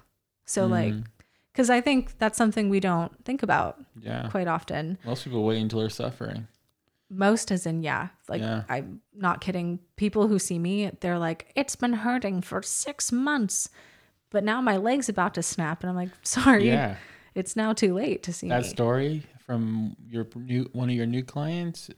So, 0.47 0.67
like, 0.67 0.95
Mm. 0.95 1.05
because 1.53 1.69
I 1.71 1.81
think 1.81 2.19
that's 2.19 2.37
something 2.39 2.69
we 2.71 2.81
don't 2.81 3.13
think 3.25 3.43
about 3.43 3.83
Yeah. 4.01 4.29
quite 4.31 4.49
often. 4.49 4.99
Most 5.05 5.25
people 5.25 5.45
wait 5.45 5.61
until 5.61 5.81
they're 5.81 5.91
suffering. 5.91 6.49
Most 7.11 7.53
as 7.53 7.67
in, 7.67 7.83
yeah, 7.83 8.09
like 8.29 8.41
Yeah. 8.41 8.65
I'm 8.69 9.03
not 9.15 9.41
kidding. 9.43 9.79
People 9.97 10.27
who 10.29 10.39
see 10.39 10.59
me, 10.59 10.91
they're 11.01 11.19
like, 11.19 11.53
it's 11.55 11.77
been 11.77 11.93
hurting 11.93 12.41
for 12.41 12.63
six 12.63 13.13
months, 13.13 13.69
but 14.31 14.43
now 14.43 14.61
my 14.63 14.79
leg's 14.79 15.09
about 15.11 15.35
to 15.35 15.43
snap. 15.43 15.83
And 15.83 15.91
I'm 15.91 15.97
like, 15.97 16.09
sorry, 16.23 16.69
Yeah. 16.69 16.97
it's 17.35 17.55
now 17.55 17.73
too 17.75 17.93
late 17.95 18.23
to 18.25 18.33
see 18.33 18.49
That 18.49 18.63
me. 18.63 18.69
story 18.69 19.23
from 19.47 19.95
your 20.09 20.27
new 20.35 20.71
one 20.73 20.89
of 20.89 20.97
your 20.97 21.07
new 21.07 21.23
clients. 21.23 21.91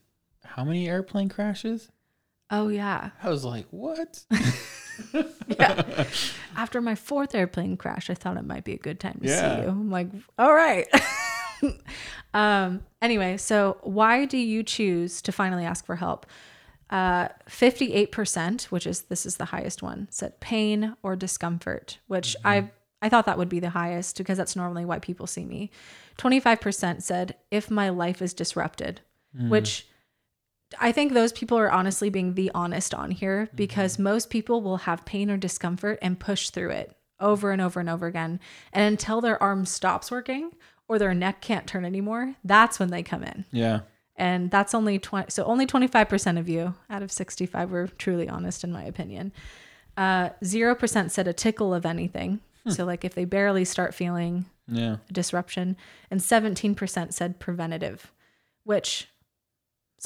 How 0.47 0.64
many 0.64 0.88
airplane 0.88 1.28
crashes? 1.28 1.90
oh, 2.51 2.68
yeah. 2.68 3.11
I 3.22 3.28
was 3.28 3.44
like, 3.44 3.66
what? 3.70 4.24
yeah. 5.49 6.05
After 6.57 6.80
my 6.80 6.94
fourth 6.94 7.34
airplane 7.34 7.76
crash, 7.76 8.09
I 8.09 8.14
thought 8.14 8.36
it 8.36 8.44
might 8.44 8.62
be 8.64 8.72
a 8.74 8.78
good 8.78 9.01
time 9.01 9.18
to 9.20 9.26
Yeah. 9.28 9.57
see 9.57 9.62
you. 9.62 9.68
I'm 9.68 9.90
like, 9.90 10.09
all 10.38 10.55
right. 10.55 10.86
um, 12.34 12.84
anyway, 13.03 13.36
so 13.36 13.78
why 13.82 14.24
do 14.26 14.38
you 14.38 14.62
choose 14.62 15.20
to 15.22 15.32
finally 15.32 15.64
ask 15.64 15.84
for 15.84 15.97
help? 15.97 16.24
Uh, 16.88 17.28
58%, 17.49 18.64
which 18.66 18.86
is 18.86 19.03
this 19.03 19.26
is 19.26 19.36
the 19.38 19.47
highest 19.47 19.82
one, 19.82 20.07
said 20.11 20.38
pain 20.38 20.94
or 21.03 21.16
discomfort, 21.16 21.99
which 22.07 22.36
I 22.44 22.70
I 23.03 23.09
thought 23.09 23.26
that 23.26 23.38
would 23.38 23.49
be 23.49 23.59
the 23.61 23.70
highest 23.70 24.16
because 24.18 24.38
that's 24.38 24.55
normally 24.57 24.84
why 24.84 25.01
people 25.01 25.26
see 25.26 25.44
me. 25.44 25.70
25% 26.18 27.03
said 27.03 27.34
if 27.51 27.70
my 27.70 27.88
life 27.90 28.22
is 28.22 28.32
disrupted, 28.32 29.01
which 29.49 29.86
I 30.81 30.93
think 30.93 31.12
those 31.12 31.33
people 31.33 31.59
are 31.59 31.71
honestly 31.71 32.11
being 32.11 32.35
the 32.35 32.51
honest 32.55 32.93
on 32.95 33.11
here 33.11 33.49
because 33.55 33.99
most 33.99 34.31
people 34.31 34.62
will 34.62 34.79
have 34.79 35.05
pain 35.05 35.31
or 35.31 35.37
discomfort 35.37 35.99
and 36.03 36.19
push 36.19 36.51
through 36.51 36.71
it 36.71 36.97
over 37.21 37.51
and 37.53 37.62
over 37.62 37.81
and 37.81 37.89
over 37.89 38.07
again. 38.07 38.41
And 38.73 38.85
until 38.85 39.21
their 39.21 39.41
arm 39.43 39.64
stops 39.64 40.11
working 40.11 40.51
or 40.89 40.99
their 40.99 41.14
neck 41.14 41.41
can't 41.41 41.67
turn 41.67 41.85
anymore, 41.85 42.35
that's 42.45 42.79
when 42.79 42.91
they 42.91 43.03
come 43.03 43.23
in. 43.23 43.45
Yeah. 43.53 43.81
And 44.17 44.51
that's 44.51 44.75
only 44.75 44.99
20. 44.99 45.31
So 45.31 45.45
only 45.45 45.67
25% 45.67 46.39
of 46.39 46.49
you 46.49 46.75
out 46.91 47.03
of 47.03 47.12
65 47.12 47.71
were 47.71 47.87
truly 47.87 48.29
honest, 48.29 48.64
in 48.64 48.73
my 48.73 48.83
opinion. 48.85 49.33
Uh, 49.97 50.31
0% 50.43 51.11
said 51.11 51.29
a 51.29 51.33
tickle 51.33 51.73
of 51.75 51.87
anything. 51.87 52.41
So, 52.69 52.85
like 52.85 53.05
if 53.05 53.14
they 53.14 53.25
barely 53.25 53.64
start 53.64 53.95
feeling 53.95 54.47
Yeah. 54.67 54.97
disruption, 55.12 55.77
and 56.11 56.21
17% 56.21 57.14
said 57.14 57.39
preventative, 57.39 58.12
which 58.64 59.07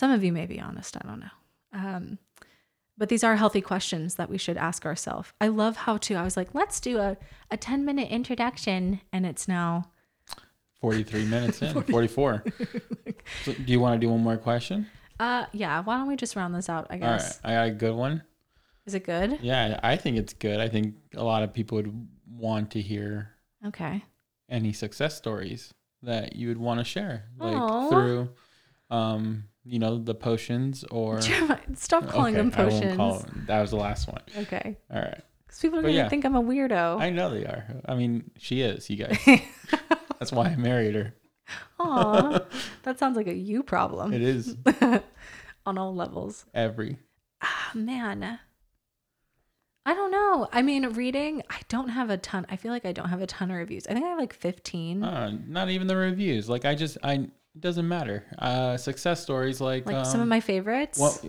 some 0.01 0.11
of 0.11 0.24
you 0.24 0.32
may 0.32 0.46
be 0.46 0.59
honest, 0.59 0.96
I 0.96 1.07
don't 1.07 1.20
know. 1.20 1.26
Um, 1.74 2.18
but 2.96 3.11
these 3.11 3.22
are 3.22 3.36
healthy 3.36 3.61
questions 3.61 4.14
that 4.14 4.30
we 4.30 4.38
should 4.38 4.57
ask 4.57 4.86
ourselves. 4.86 5.30
I 5.42 5.48
love 5.48 5.76
how 5.76 5.98
to, 5.98 6.14
I 6.14 6.22
was 6.22 6.38
like, 6.38 6.55
let's 6.55 6.80
do 6.80 6.96
a, 6.96 7.18
a 7.51 7.59
10 7.59 7.84
minute 7.84 8.09
introduction, 8.11 9.03
and 9.12 9.26
it's 9.26 9.46
now, 9.46 9.90
43 10.80 11.26
minutes 11.26 11.61
in. 11.61 11.82
44. 11.90 12.42
so 13.44 13.53
do 13.53 13.70
you 13.72 13.78
want 13.78 14.01
to 14.01 14.07
do 14.07 14.11
one 14.11 14.22
more 14.22 14.38
question? 14.38 14.86
uh, 15.20 15.44
yeah, 15.53 15.82
why 15.82 15.98
don't 15.98 16.09
we 16.09 16.16
just 16.16 16.34
round 16.34 16.55
this 16.55 16.70
out? 16.70 16.86
I 16.88 16.96
guess. 16.96 17.38
All 17.44 17.51
right. 17.51 17.59
I 17.61 17.68
got 17.68 17.74
a 17.74 17.78
good 17.78 17.94
one. 17.94 18.22
Is 18.86 18.94
it 18.94 19.05
good? 19.05 19.38
Yeah, 19.42 19.78
I 19.82 19.96
think 19.96 20.16
it's 20.16 20.32
good. 20.32 20.61
I 20.61 20.68
think 20.70 20.94
a 21.14 21.22
lot 21.22 21.42
of 21.42 21.53
people 21.53 21.76
would 21.76 22.09
want 22.26 22.70
to 22.70 22.80
hear 22.80 23.32
Okay. 23.66 24.03
any 24.48 24.72
success 24.72 25.14
stories 25.14 25.74
that 26.03 26.36
you 26.36 26.48
would 26.48 26.57
want 26.57 26.80
to 26.80 26.84
share, 26.84 27.26
like 27.38 27.55
Aw. 27.55 27.90
through, 27.90 28.30
um, 28.91 29.45
you 29.64 29.78
know, 29.78 29.99
the 29.99 30.14
potions 30.14 30.84
or. 30.91 31.20
Stop 31.74 32.09
calling 32.09 32.34
them 32.34 32.53
I 32.55 32.62
won't 32.62 32.72
potions. 32.72 32.97
call 32.97 33.18
them. 33.20 33.45
That 33.47 33.61
was 33.61 33.70
the 33.70 33.76
last 33.76 34.09
one. 34.09 34.22
Okay. 34.38 34.76
All 34.93 35.01
right. 35.01 35.20
Because 35.47 35.61
people 35.61 35.78
are 35.78 35.82
going 35.82 35.95
to 35.95 36.01
yeah. 36.01 36.09
think 36.09 36.24
I'm 36.24 36.36
a 36.36 36.43
weirdo. 36.43 37.01
I 37.01 37.11
know 37.11 37.30
they 37.30 37.45
are. 37.45 37.66
I 37.86 37.95
mean, 37.95 38.30
she 38.38 38.61
is. 38.62 38.88
You 38.88 39.05
guys. 39.05 39.18
That's 40.18 40.32
why 40.32 40.47
I 40.47 40.57
married 40.57 40.95
her. 40.95 41.14
Aw, 41.80 42.41
that 42.84 42.99
sounds 42.99 43.16
like 43.16 43.26
a 43.26 43.34
you 43.34 43.62
problem 43.62 44.12
It 44.12 44.22
is 44.22 44.57
on 45.66 45.78
all 45.78 45.95
levels. 45.95 46.45
every. 46.55 46.99
Ah, 47.43 47.70
man. 47.74 48.38
I 49.86 49.95
don't 49.95 50.12
know. 50.12 50.47
I 50.53 50.62
mean, 50.62 50.91
reading, 50.91 51.43
I 51.51 51.59
don't 51.68 51.88
have 51.88 52.11
a 52.11 52.18
ton. 52.18 52.47
I 52.51 52.57
feel 52.57 52.70
like 52.70 52.84
I 52.84 52.93
don't 52.93 53.09
have 53.09 53.22
a 53.22 53.26
ton 53.26 53.51
of 53.51 53.57
reviews. 53.57 53.86
I 53.88 53.95
think 53.95 54.05
I 54.05 54.11
have 54.11 54.18
like 54.18 54.34
15. 54.34 55.03
Uh, 55.03 55.38
not 55.49 55.70
even 55.70 55.86
the 55.86 55.97
reviews. 55.97 56.49
Like 56.49 56.64
I 56.64 56.74
just 56.74 56.99
I 57.03 57.28
it 57.55 57.61
doesn't 57.61 57.86
matter. 57.88 58.24
Uh, 58.38 58.76
success 58.76 59.22
stories 59.22 59.61
like 59.61 59.86
like 59.86 60.07
some 60.07 60.20
of 60.20 60.24
um, 60.24 60.28
my 60.28 60.40
favorites. 60.40 60.98
What, 60.98 61.24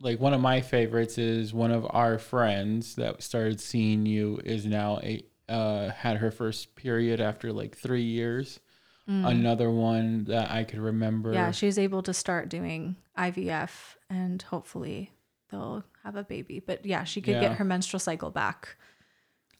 like 0.00 0.20
one 0.20 0.34
of 0.34 0.40
my 0.40 0.60
favorites 0.60 1.18
is 1.18 1.54
one 1.54 1.70
of 1.70 1.86
our 1.90 2.18
friends 2.18 2.96
that 2.96 3.22
started 3.22 3.60
seeing 3.60 4.04
you 4.06 4.40
is 4.44 4.66
now 4.66 4.98
a 5.02 5.24
uh 5.48 5.90
had 5.90 6.16
her 6.18 6.30
first 6.30 6.74
period 6.74 7.20
after 7.20 7.52
like 7.52 7.76
three 7.76 8.02
years. 8.02 8.60
Another 9.08 9.70
one 9.70 10.24
that 10.24 10.50
I 10.50 10.64
could 10.64 10.80
remember. 10.80 11.30
Mm. 11.30 11.34
yeah, 11.34 11.50
she's 11.52 11.78
able 11.78 12.02
to 12.02 12.12
start 12.12 12.48
doing 12.48 12.96
IVF 13.16 13.70
and 14.10 14.42
hopefully 14.42 15.12
they'll 15.48 15.84
have 16.02 16.16
a 16.16 16.24
baby. 16.24 16.58
But 16.58 16.84
yeah, 16.84 17.04
she 17.04 17.20
could 17.20 17.34
Yeah. 17.34 17.40
get 17.42 17.52
her 17.58 17.64
menstrual 17.64 18.00
cycle 18.00 18.32
back. 18.32 18.76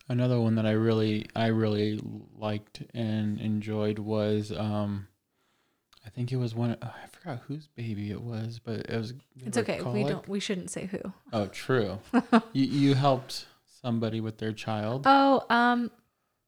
Another 0.08 0.40
one 0.40 0.56
that 0.56 0.66
I 0.66 0.72
really 0.72 1.26
I 1.36 1.46
really 1.46 2.00
liked 2.36 2.82
and 2.92 3.40
enjoyed 3.40 4.00
was 4.00 4.50
um 4.50 5.06
I 6.07 6.11
think 6.11 6.32
it 6.32 6.36
was 6.36 6.54
one. 6.54 6.76
Oh, 6.80 6.86
I 6.86 7.07
forgot 7.09 7.40
whose 7.48 7.66
baby 7.66 8.11
it 8.11 8.20
was, 8.20 8.61
but 8.62 8.80
it 8.88 8.96
was. 8.96 9.12
It's 9.44 9.59
okay. 9.59 9.82
We 9.82 10.04
don't. 10.04 10.26
We 10.28 10.38
shouldn't 10.38 10.70
say 10.70 10.86
who. 10.86 11.00
Oh, 11.32 11.46
true. 11.46 11.98
you 12.52 12.64
you 12.64 12.94
helped 12.94 13.46
somebody 13.82 14.20
with 14.20 14.38
their 14.38 14.52
child. 14.52 15.02
Oh, 15.07 15.42
um, 15.50 15.90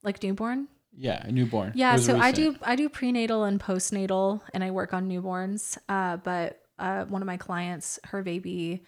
like 0.05 0.23
newborn. 0.23 0.69
Yeah, 0.97 1.25
newborn. 1.29 1.73
Yeah, 1.75 1.97
so 1.97 2.15
recent. 2.15 2.23
I 2.23 2.33
do 2.33 2.57
I 2.63 2.77
do 2.77 2.89
prenatal 2.89 3.45
and 3.45 3.61
postnatal, 3.61 4.41
and 4.55 4.63
I 4.63 4.71
work 4.71 4.95
on 4.95 5.09
newborns. 5.09 5.77
Uh, 5.89 6.19
but 6.19 6.61
uh, 6.79 7.05
one 7.07 7.21
of 7.21 7.27
my 7.27 7.37
clients, 7.37 7.99
her 8.05 8.23
baby, 8.23 8.85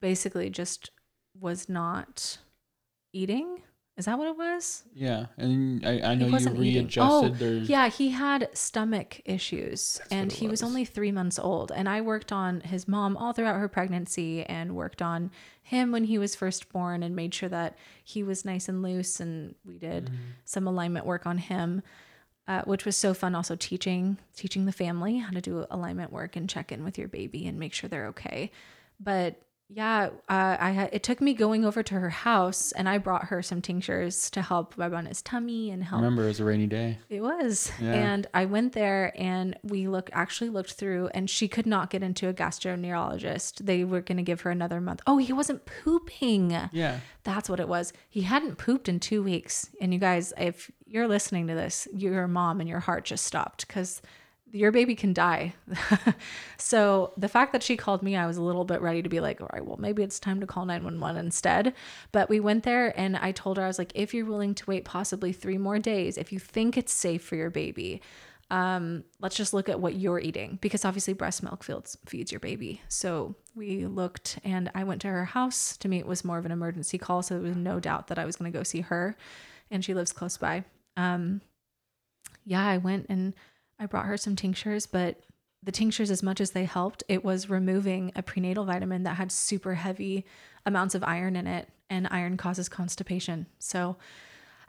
basically 0.00 0.48
just 0.48 0.90
was 1.38 1.68
not 1.68 2.38
eating 3.12 3.62
is 4.02 4.06
that 4.06 4.18
what 4.18 4.26
it 4.26 4.36
was? 4.36 4.82
Yeah, 4.92 5.26
and 5.36 5.86
I, 5.86 6.00
I 6.00 6.14
know 6.16 6.26
you 6.26 6.50
readjusted. 6.50 7.00
Oh, 7.00 7.28
their... 7.28 7.52
yeah, 7.52 7.88
he 7.88 8.08
had 8.08 8.48
stomach 8.52 9.20
issues, 9.24 9.98
That's 9.98 10.12
and 10.12 10.32
he 10.32 10.48
was. 10.48 10.60
was 10.60 10.68
only 10.68 10.84
three 10.84 11.12
months 11.12 11.38
old. 11.38 11.70
And 11.70 11.88
I 11.88 12.00
worked 12.00 12.32
on 12.32 12.62
his 12.62 12.88
mom 12.88 13.16
all 13.16 13.32
throughout 13.32 13.60
her 13.60 13.68
pregnancy, 13.68 14.42
and 14.42 14.74
worked 14.74 15.02
on 15.02 15.30
him 15.62 15.92
when 15.92 16.02
he 16.02 16.18
was 16.18 16.34
first 16.34 16.68
born, 16.70 17.04
and 17.04 17.14
made 17.14 17.32
sure 17.32 17.48
that 17.50 17.78
he 18.02 18.24
was 18.24 18.44
nice 18.44 18.68
and 18.68 18.82
loose. 18.82 19.20
And 19.20 19.54
we 19.64 19.78
did 19.78 20.06
mm-hmm. 20.06 20.16
some 20.46 20.66
alignment 20.66 21.06
work 21.06 21.24
on 21.24 21.38
him, 21.38 21.80
uh, 22.48 22.62
which 22.62 22.84
was 22.84 22.96
so 22.96 23.14
fun. 23.14 23.36
Also 23.36 23.54
teaching 23.54 24.18
teaching 24.34 24.64
the 24.64 24.72
family 24.72 25.18
how 25.18 25.30
to 25.30 25.40
do 25.40 25.64
alignment 25.70 26.12
work 26.12 26.34
and 26.34 26.50
check 26.50 26.72
in 26.72 26.82
with 26.82 26.98
your 26.98 27.06
baby 27.06 27.46
and 27.46 27.56
make 27.56 27.72
sure 27.72 27.88
they're 27.88 28.08
okay. 28.08 28.50
But 28.98 29.40
yeah, 29.68 30.10
uh, 30.28 30.56
I 30.60 30.70
had, 30.72 30.90
it 30.92 31.02
took 31.02 31.20
me 31.20 31.32
going 31.32 31.64
over 31.64 31.82
to 31.82 31.94
her 31.94 32.10
house 32.10 32.72
and 32.72 32.88
I 32.88 32.98
brought 32.98 33.24
her 33.26 33.42
some 33.42 33.62
tinctures 33.62 34.28
to 34.30 34.42
help 34.42 34.74
rub 34.76 34.92
on 34.92 35.06
his 35.06 35.22
tummy 35.22 35.70
and 35.70 35.82
help. 35.82 36.00
I 36.00 36.04
remember 36.04 36.24
it 36.24 36.28
was 36.28 36.40
a 36.40 36.44
rainy 36.44 36.66
day. 36.66 36.98
It 37.08 37.22
was. 37.22 37.72
Yeah. 37.80 37.94
And 37.94 38.26
I 38.34 38.44
went 38.44 38.74
there 38.74 39.12
and 39.16 39.56
we 39.62 39.88
look 39.88 40.10
actually 40.12 40.50
looked 40.50 40.74
through 40.74 41.08
and 41.14 41.30
she 41.30 41.48
could 41.48 41.66
not 41.66 41.88
get 41.88 42.02
into 42.02 42.28
a 42.28 42.34
gastroenterologist. 42.34 43.64
They 43.64 43.84
were 43.84 44.02
going 44.02 44.18
to 44.18 44.22
give 44.22 44.42
her 44.42 44.50
another 44.50 44.80
month. 44.80 45.00
Oh, 45.06 45.16
he 45.16 45.32
wasn't 45.32 45.64
pooping. 45.64 46.50
Yeah. 46.72 47.00
That's 47.24 47.48
what 47.48 47.60
it 47.60 47.68
was. 47.68 47.92
He 48.10 48.22
hadn't 48.22 48.58
pooped 48.58 48.88
in 48.88 49.00
2 49.00 49.22
weeks. 49.22 49.70
And 49.80 49.94
you 49.94 49.98
guys, 50.00 50.34
if 50.36 50.70
you're 50.86 51.08
listening 51.08 51.46
to 51.46 51.54
this, 51.54 51.88
your 51.94 52.28
mom 52.28 52.60
and 52.60 52.68
your 52.68 52.80
heart 52.80 53.04
just 53.04 53.24
stopped 53.24 53.66
cuz 53.68 54.02
your 54.52 54.70
baby 54.70 54.94
can 54.94 55.14
die. 55.14 55.54
so 56.58 57.12
the 57.16 57.28
fact 57.28 57.52
that 57.52 57.62
she 57.62 57.76
called 57.76 58.02
me, 58.02 58.16
I 58.16 58.26
was 58.26 58.36
a 58.36 58.42
little 58.42 58.64
bit 58.64 58.82
ready 58.82 59.02
to 59.02 59.08
be 59.08 59.20
like, 59.20 59.40
all 59.40 59.48
right, 59.52 59.64
well, 59.64 59.78
maybe 59.78 60.02
it's 60.02 60.20
time 60.20 60.40
to 60.40 60.46
call 60.46 60.66
911 60.66 61.24
instead. 61.24 61.74
But 62.12 62.28
we 62.28 62.38
went 62.38 62.62
there 62.62 62.98
and 62.98 63.16
I 63.16 63.32
told 63.32 63.56
her, 63.56 63.64
I 63.64 63.66
was 63.66 63.78
like, 63.78 63.92
if 63.94 64.12
you're 64.12 64.26
willing 64.26 64.54
to 64.56 64.64
wait 64.66 64.84
possibly 64.84 65.32
three 65.32 65.58
more 65.58 65.78
days, 65.78 66.18
if 66.18 66.32
you 66.32 66.38
think 66.38 66.76
it's 66.76 66.92
safe 66.92 67.24
for 67.24 67.34
your 67.34 67.48
baby, 67.48 68.02
um, 68.50 69.04
let's 69.20 69.36
just 69.36 69.54
look 69.54 69.70
at 69.70 69.80
what 69.80 69.94
you're 69.94 70.18
eating 70.18 70.58
because 70.60 70.84
obviously 70.84 71.14
breast 71.14 71.42
milk 71.42 71.64
feeds, 71.64 71.96
feeds 72.04 72.30
your 72.30 72.40
baby. 72.40 72.82
So 72.88 73.34
we 73.54 73.86
looked 73.86 74.38
and 74.44 74.70
I 74.74 74.84
went 74.84 75.00
to 75.02 75.08
her 75.08 75.24
house. 75.24 75.78
To 75.78 75.88
me, 75.88 75.98
it 75.98 76.06
was 76.06 76.26
more 76.26 76.36
of 76.36 76.44
an 76.44 76.52
emergency 76.52 76.98
call. 76.98 77.22
So 77.22 77.34
there 77.34 77.42
was 77.42 77.56
no 77.56 77.80
doubt 77.80 78.08
that 78.08 78.18
I 78.18 78.26
was 78.26 78.36
going 78.36 78.52
to 78.52 78.58
go 78.58 78.62
see 78.62 78.82
her 78.82 79.16
and 79.70 79.82
she 79.82 79.94
lives 79.94 80.12
close 80.12 80.36
by. 80.36 80.64
Um, 80.98 81.40
yeah, 82.44 82.66
I 82.66 82.76
went 82.76 83.06
and 83.08 83.34
I 83.82 83.86
brought 83.86 84.06
her 84.06 84.16
some 84.16 84.36
tinctures, 84.36 84.86
but 84.86 85.20
the 85.60 85.72
tinctures, 85.72 86.10
as 86.10 86.22
much 86.22 86.40
as 86.40 86.52
they 86.52 86.64
helped, 86.64 87.02
it 87.08 87.24
was 87.24 87.50
removing 87.50 88.12
a 88.14 88.22
prenatal 88.22 88.64
vitamin 88.64 89.02
that 89.02 89.16
had 89.16 89.32
super 89.32 89.74
heavy 89.74 90.24
amounts 90.64 90.94
of 90.94 91.02
iron 91.02 91.34
in 91.34 91.48
it, 91.48 91.68
and 91.90 92.06
iron 92.10 92.36
causes 92.36 92.68
constipation. 92.68 93.46
So 93.58 93.96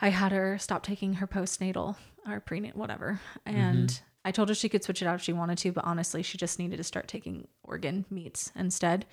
I 0.01 0.09
had 0.09 0.31
her 0.31 0.57
stop 0.57 0.81
taking 0.81 1.13
her 1.13 1.27
postnatal 1.27 1.95
or 2.27 2.39
prenatal, 2.39 2.79
whatever. 2.79 3.19
And 3.45 3.89
mm-hmm. 3.89 4.05
I 4.25 4.31
told 4.31 4.49
her 4.49 4.55
she 4.55 4.67
could 4.67 4.83
switch 4.83 5.03
it 5.03 5.07
out 5.07 5.15
if 5.15 5.21
she 5.21 5.31
wanted 5.31 5.59
to, 5.59 5.71
but 5.71 5.85
honestly, 5.85 6.23
she 6.23 6.39
just 6.39 6.57
needed 6.57 6.77
to 6.77 6.83
start 6.83 7.07
taking 7.07 7.47
organ 7.63 8.05
meats 8.09 8.51
instead. 8.55 9.05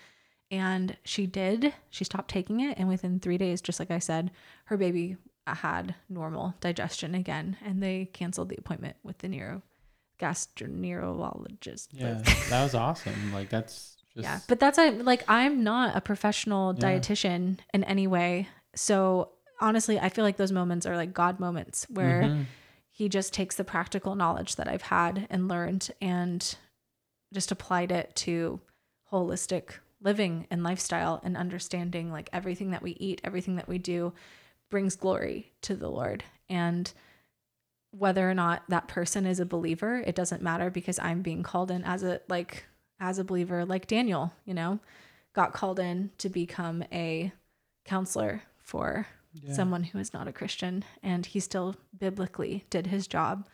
And 0.50 0.96
she 1.04 1.26
did. 1.26 1.74
She 1.90 2.04
stopped 2.04 2.30
taking 2.30 2.60
it. 2.60 2.78
And 2.78 2.88
within 2.88 3.20
three 3.20 3.38
days, 3.38 3.60
just 3.60 3.78
like 3.78 3.90
I 3.90 3.98
said, 3.98 4.30
her 4.64 4.78
baby 4.78 5.16
had 5.46 5.94
normal 6.08 6.54
digestion 6.60 7.14
again. 7.14 7.58
And 7.64 7.82
they 7.82 8.06
canceled 8.12 8.48
the 8.48 8.56
appointment 8.58 8.96
with 9.02 9.18
the 9.18 9.28
neuro 9.28 9.62
gastroenterologist. 10.20 11.88
Yeah, 11.92 12.20
that 12.50 12.62
was 12.62 12.74
awesome. 12.74 13.32
Like 13.32 13.48
that's 13.48 13.96
just 14.14 14.24
yeah, 14.24 14.40
but 14.48 14.60
that's 14.60 14.78
a, 14.78 14.90
like 14.90 15.24
I'm 15.28 15.64
not 15.64 15.96
a 15.96 16.00
professional 16.00 16.74
yeah. 16.74 16.98
dietitian 16.98 17.58
in 17.72 17.84
any 17.84 18.06
way. 18.06 18.48
So 18.74 19.30
honestly, 19.60 19.98
I 19.98 20.08
feel 20.08 20.24
like 20.24 20.36
those 20.36 20.52
moments 20.52 20.86
are 20.86 20.96
like 20.96 21.12
God 21.12 21.40
moments 21.40 21.86
where 21.90 22.22
mm-hmm. 22.22 22.42
He 23.00 23.08
just 23.08 23.32
takes 23.32 23.56
the 23.56 23.64
practical 23.64 24.14
knowledge 24.14 24.56
that 24.56 24.68
I've 24.68 24.82
had 24.82 25.26
and 25.30 25.48
learned 25.48 25.90
and 26.02 26.54
just 27.32 27.50
applied 27.50 27.90
it 27.90 28.14
to 28.16 28.60
holistic 29.10 29.78
living 30.02 30.46
and 30.50 30.62
lifestyle 30.62 31.18
and 31.24 31.34
understanding 31.34 32.12
like 32.12 32.28
everything 32.30 32.72
that 32.72 32.82
we 32.82 32.90
eat, 33.00 33.22
everything 33.24 33.56
that 33.56 33.68
we 33.68 33.78
do 33.78 34.12
brings 34.68 34.96
glory 34.96 35.50
to 35.62 35.74
the 35.74 35.88
Lord. 35.88 36.24
And 36.50 36.92
whether 37.90 38.28
or 38.28 38.34
not 38.34 38.62
that 38.68 38.88
person 38.88 39.26
is 39.26 39.40
a 39.40 39.46
believer, 39.46 40.02
it 40.06 40.14
doesn't 40.14 40.42
matter 40.42 40.70
because 40.70 40.98
I'm 40.98 41.22
being 41.22 41.42
called 41.42 41.70
in 41.70 41.84
as 41.84 42.02
a 42.02 42.20
like 42.28 42.64
as 43.00 43.18
a 43.18 43.24
believer 43.24 43.64
like 43.64 43.86
Daniel, 43.86 44.32
you 44.44 44.54
know, 44.54 44.78
got 45.34 45.52
called 45.52 45.80
in 45.80 46.10
to 46.18 46.28
become 46.28 46.84
a 46.92 47.32
counselor 47.84 48.42
for 48.58 49.06
yeah. 49.32 49.54
someone 49.54 49.84
who 49.84 49.98
is 49.98 50.12
not 50.12 50.28
a 50.28 50.32
Christian 50.32 50.84
and 51.02 51.26
he 51.26 51.40
still 51.40 51.76
biblically 51.96 52.64
did 52.70 52.86
his 52.86 53.06
job 53.06 53.48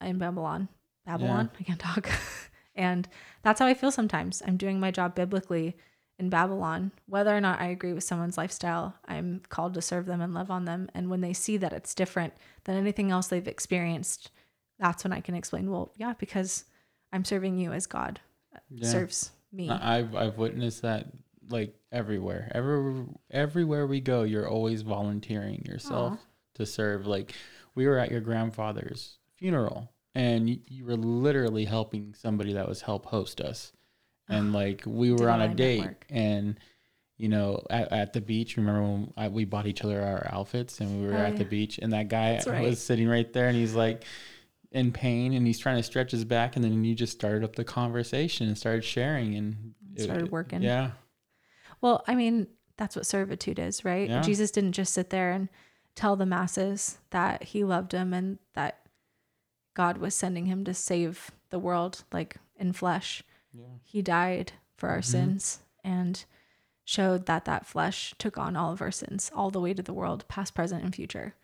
in 0.00 0.18
Babylon. 0.18 0.68
Babylon, 1.06 1.50
yeah. 1.52 1.58
I 1.60 1.62
can't 1.64 1.80
talk. 1.80 2.10
and 2.74 3.08
that's 3.42 3.60
how 3.60 3.66
I 3.66 3.74
feel 3.74 3.90
sometimes. 3.90 4.42
I'm 4.46 4.56
doing 4.56 4.80
my 4.80 4.90
job 4.90 5.14
biblically 5.14 5.76
in 6.20 6.28
Babylon, 6.28 6.92
whether 7.06 7.34
or 7.34 7.40
not 7.40 7.60
I 7.60 7.68
agree 7.68 7.94
with 7.94 8.04
someone's 8.04 8.36
lifestyle, 8.36 8.94
I'm 9.08 9.40
called 9.48 9.74
to 9.74 9.82
serve 9.82 10.04
them 10.04 10.20
and 10.20 10.34
love 10.34 10.50
on 10.50 10.66
them. 10.66 10.90
And 10.94 11.08
when 11.08 11.22
they 11.22 11.32
see 11.32 11.56
that 11.56 11.72
it's 11.72 11.94
different 11.94 12.34
than 12.64 12.76
anything 12.76 13.10
else 13.10 13.28
they've 13.28 13.48
experienced, 13.48 14.30
that's 14.78 15.02
when 15.02 15.14
I 15.14 15.20
can 15.20 15.34
explain, 15.34 15.70
well, 15.70 15.92
yeah, 15.96 16.12
because 16.18 16.64
I'm 17.10 17.24
serving 17.24 17.58
you 17.58 17.72
as 17.72 17.86
God 17.86 18.20
yeah. 18.68 18.86
serves 18.86 19.30
me. 19.50 19.70
I've 19.70 20.14
I've 20.14 20.36
witnessed 20.36 20.82
that 20.82 21.06
like 21.48 21.74
everywhere. 21.90 22.52
Every 22.54 23.06
everywhere 23.30 23.86
we 23.86 24.00
go, 24.00 24.22
you're 24.22 24.48
always 24.48 24.82
volunteering 24.82 25.64
yourself 25.64 26.14
Aww. 26.14 26.18
to 26.56 26.66
serve. 26.66 27.06
Like 27.06 27.34
we 27.74 27.86
were 27.86 27.98
at 27.98 28.10
your 28.10 28.20
grandfather's 28.20 29.18
funeral 29.36 29.90
and 30.14 30.50
you, 30.50 30.58
you 30.68 30.84
were 30.84 30.96
literally 30.96 31.64
helping 31.64 32.14
somebody 32.14 32.52
that 32.52 32.68
was 32.68 32.82
help 32.82 33.06
host 33.06 33.40
us 33.40 33.72
and 34.30 34.52
like 34.52 34.82
we 34.86 35.12
were 35.12 35.28
on 35.28 35.42
a 35.42 35.54
date 35.54 35.80
network. 35.80 36.06
and 36.08 36.58
you 37.18 37.28
know 37.28 37.62
at, 37.68 37.92
at 37.92 38.12
the 38.12 38.20
beach 38.20 38.56
remember 38.56 38.82
when 38.82 39.12
I, 39.16 39.28
we 39.28 39.44
bought 39.44 39.66
each 39.66 39.84
other 39.84 40.00
our 40.00 40.26
outfits 40.32 40.80
and 40.80 41.02
we 41.02 41.06
were 41.06 41.14
oh, 41.14 41.18
at 41.18 41.32
yeah. 41.32 41.38
the 41.38 41.44
beach 41.44 41.78
and 41.78 41.92
that 41.92 42.08
guy 42.08 42.40
right. 42.46 42.62
was 42.62 42.80
sitting 42.80 43.08
right 43.08 43.30
there 43.32 43.48
and 43.48 43.56
he's 43.56 43.74
like 43.74 44.04
in 44.72 44.92
pain 44.92 45.34
and 45.34 45.46
he's 45.46 45.58
trying 45.58 45.76
to 45.76 45.82
stretch 45.82 46.12
his 46.12 46.24
back 46.24 46.56
and 46.56 46.64
then 46.64 46.84
you 46.84 46.94
just 46.94 47.12
started 47.12 47.44
up 47.44 47.56
the 47.56 47.64
conversation 47.64 48.46
and 48.46 48.56
started 48.56 48.84
sharing 48.84 49.34
and 49.34 49.74
started 49.98 50.26
it, 50.26 50.32
working 50.32 50.62
yeah 50.62 50.92
well 51.80 52.02
i 52.06 52.14
mean 52.14 52.46
that's 52.78 52.96
what 52.96 53.04
servitude 53.04 53.58
is 53.58 53.84
right 53.84 54.08
yeah. 54.08 54.22
jesus 54.22 54.50
didn't 54.50 54.72
just 54.72 54.92
sit 54.94 55.10
there 55.10 55.32
and 55.32 55.48
tell 55.96 56.16
the 56.16 56.24
masses 56.24 56.98
that 57.10 57.42
he 57.42 57.64
loved 57.64 57.90
them 57.92 58.14
and 58.14 58.38
that 58.54 58.78
god 59.74 59.98
was 59.98 60.14
sending 60.14 60.46
him 60.46 60.64
to 60.64 60.72
save 60.72 61.32
the 61.50 61.58
world 61.58 62.04
like 62.12 62.36
in 62.56 62.72
flesh 62.72 63.24
yeah. 63.52 63.66
He 63.84 64.02
died 64.02 64.52
for 64.76 64.88
our 64.88 64.98
mm-hmm. 64.98 65.10
sins 65.10 65.60
and 65.84 66.24
showed 66.84 67.26
that 67.26 67.44
that 67.44 67.66
flesh 67.66 68.14
took 68.18 68.36
on 68.36 68.56
all 68.56 68.72
of 68.72 68.82
our 68.82 68.90
sins 68.90 69.30
all 69.34 69.50
the 69.50 69.60
way 69.60 69.74
to 69.74 69.82
the 69.82 69.94
world, 69.94 70.26
past, 70.28 70.54
present, 70.54 70.82
and 70.82 70.94
future. 70.94 71.34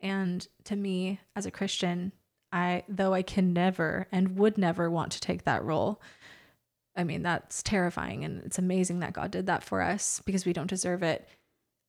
And 0.00 0.46
to 0.64 0.76
me, 0.76 1.20
as 1.36 1.46
a 1.46 1.50
Christian, 1.50 2.12
I 2.52 2.84
though 2.88 3.14
I 3.14 3.22
can 3.22 3.52
never 3.52 4.06
and 4.12 4.36
would 4.36 4.56
never 4.58 4.90
want 4.90 5.12
to 5.12 5.20
take 5.20 5.44
that 5.44 5.64
role. 5.64 6.00
I 6.96 7.04
mean, 7.04 7.22
that's 7.22 7.62
terrifying 7.62 8.24
and 8.24 8.42
it's 8.44 8.58
amazing 8.58 9.00
that 9.00 9.12
God 9.12 9.30
did 9.30 9.46
that 9.46 9.64
for 9.64 9.82
us 9.82 10.22
because 10.24 10.46
we 10.46 10.52
don't 10.52 10.70
deserve 10.70 11.02
it 11.02 11.26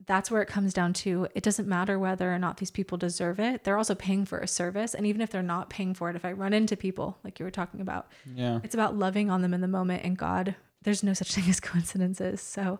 that's 0.05 0.29
where 0.29 0.41
it 0.41 0.47
comes 0.47 0.73
down 0.73 0.93
to 0.93 1.27
it 1.33 1.43
doesn't 1.43 1.67
matter 1.67 1.97
whether 1.97 2.33
or 2.33 2.37
not 2.37 2.57
these 2.57 2.71
people 2.71 2.97
deserve 2.97 3.39
it 3.39 3.63
they're 3.63 3.77
also 3.77 3.95
paying 3.95 4.25
for 4.25 4.39
a 4.39 4.47
service 4.47 4.93
and 4.93 5.05
even 5.05 5.21
if 5.21 5.29
they're 5.29 5.41
not 5.41 5.69
paying 5.69 5.93
for 5.93 6.09
it 6.09 6.15
if 6.15 6.25
i 6.25 6.31
run 6.31 6.53
into 6.53 6.75
people 6.75 7.17
like 7.23 7.39
you 7.39 7.45
were 7.45 7.51
talking 7.51 7.81
about 7.81 8.07
yeah 8.35 8.59
it's 8.63 8.75
about 8.75 8.97
loving 8.97 9.29
on 9.29 9.41
them 9.41 9.53
in 9.53 9.61
the 9.61 9.67
moment 9.67 10.03
and 10.03 10.17
god 10.17 10.55
there's 10.83 11.03
no 11.03 11.13
such 11.13 11.31
thing 11.35 11.49
as 11.49 11.59
coincidences 11.59 12.41
so 12.41 12.79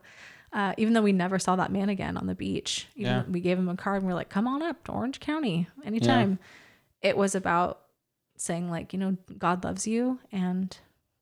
uh, 0.54 0.74
even 0.78 0.94
though 0.94 1.02
we 1.02 1.12
never 1.12 1.38
saw 1.38 1.58
that 1.58 1.72
man 1.72 1.90
again 1.90 2.16
on 2.16 2.28
the 2.28 2.36
beach 2.36 2.88
even 2.96 3.12
yeah. 3.12 3.24
we 3.30 3.40
gave 3.40 3.58
him 3.58 3.68
a 3.68 3.76
card 3.76 3.98
and 3.98 4.08
we 4.08 4.12
are 4.12 4.16
like 4.16 4.30
come 4.30 4.48
on 4.48 4.62
up 4.62 4.84
to 4.84 4.92
orange 4.92 5.20
county 5.20 5.68
anytime 5.84 6.40
yeah. 7.02 7.10
it 7.10 7.18
was 7.18 7.36
about 7.36 7.82
saying 8.38 8.70
like 8.70 8.94
you 8.94 9.00
know 9.00 9.18
god 9.38 9.64
loves 9.64 9.88
you 9.88 10.20
and 10.32 10.78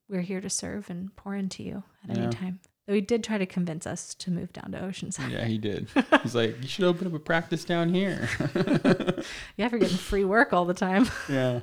we're 0.08 0.20
here 0.20 0.40
to 0.40 0.50
serve 0.50 0.90
and 0.90 1.14
pour 1.16 1.34
into 1.34 1.62
you 1.62 1.82
at 2.08 2.16
yeah. 2.16 2.22
any 2.22 2.32
time 2.32 2.60
Though 2.86 2.92
he 2.94 3.00
did 3.00 3.24
try 3.24 3.38
to 3.38 3.46
convince 3.46 3.86
us 3.86 4.14
to 4.16 4.30
move 4.30 4.52
down 4.52 4.72
to 4.72 4.78
Oceanside. 4.78 5.30
Yeah, 5.30 5.46
he 5.46 5.56
did. 5.56 5.88
He's 6.22 6.34
like, 6.34 6.60
you 6.60 6.68
should 6.68 6.84
open 6.84 7.06
up 7.06 7.14
a 7.14 7.18
practice 7.18 7.64
down 7.64 7.94
here. 7.94 8.28
yeah, 9.56 9.68
for 9.68 9.78
getting 9.78 9.96
free 9.96 10.24
work 10.24 10.52
all 10.52 10.64
the 10.66 10.74
time. 10.74 11.08
Yeah. 11.28 11.60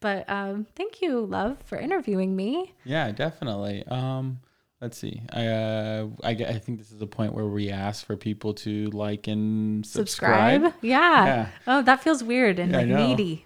But 0.00 0.28
um, 0.30 0.66
thank 0.76 1.00
you, 1.02 1.24
love, 1.24 1.56
for 1.64 1.76
interviewing 1.76 2.36
me. 2.36 2.74
Yeah, 2.84 3.10
definitely. 3.10 3.84
Um, 3.88 4.38
let's 4.80 4.96
see. 4.96 5.22
I, 5.32 5.46
uh, 5.48 6.06
I, 6.22 6.30
I 6.30 6.58
think 6.58 6.78
this 6.78 6.92
is 6.92 7.02
a 7.02 7.06
point 7.06 7.32
where 7.32 7.46
we 7.46 7.70
ask 7.70 8.06
for 8.06 8.16
people 8.16 8.54
to 8.54 8.86
like 8.90 9.26
and 9.26 9.84
subscribe. 9.84 10.62
Subscribe. 10.62 10.84
Yeah. 10.84 11.24
Yeah. 11.26 11.48
Oh, 11.66 11.82
that 11.82 12.02
feels 12.04 12.22
weird 12.22 12.58
and 12.60 12.72
Yeah, 12.72 12.78
I 12.78 12.80
like 12.82 12.88
know. 12.90 13.06
needy. 13.08 13.44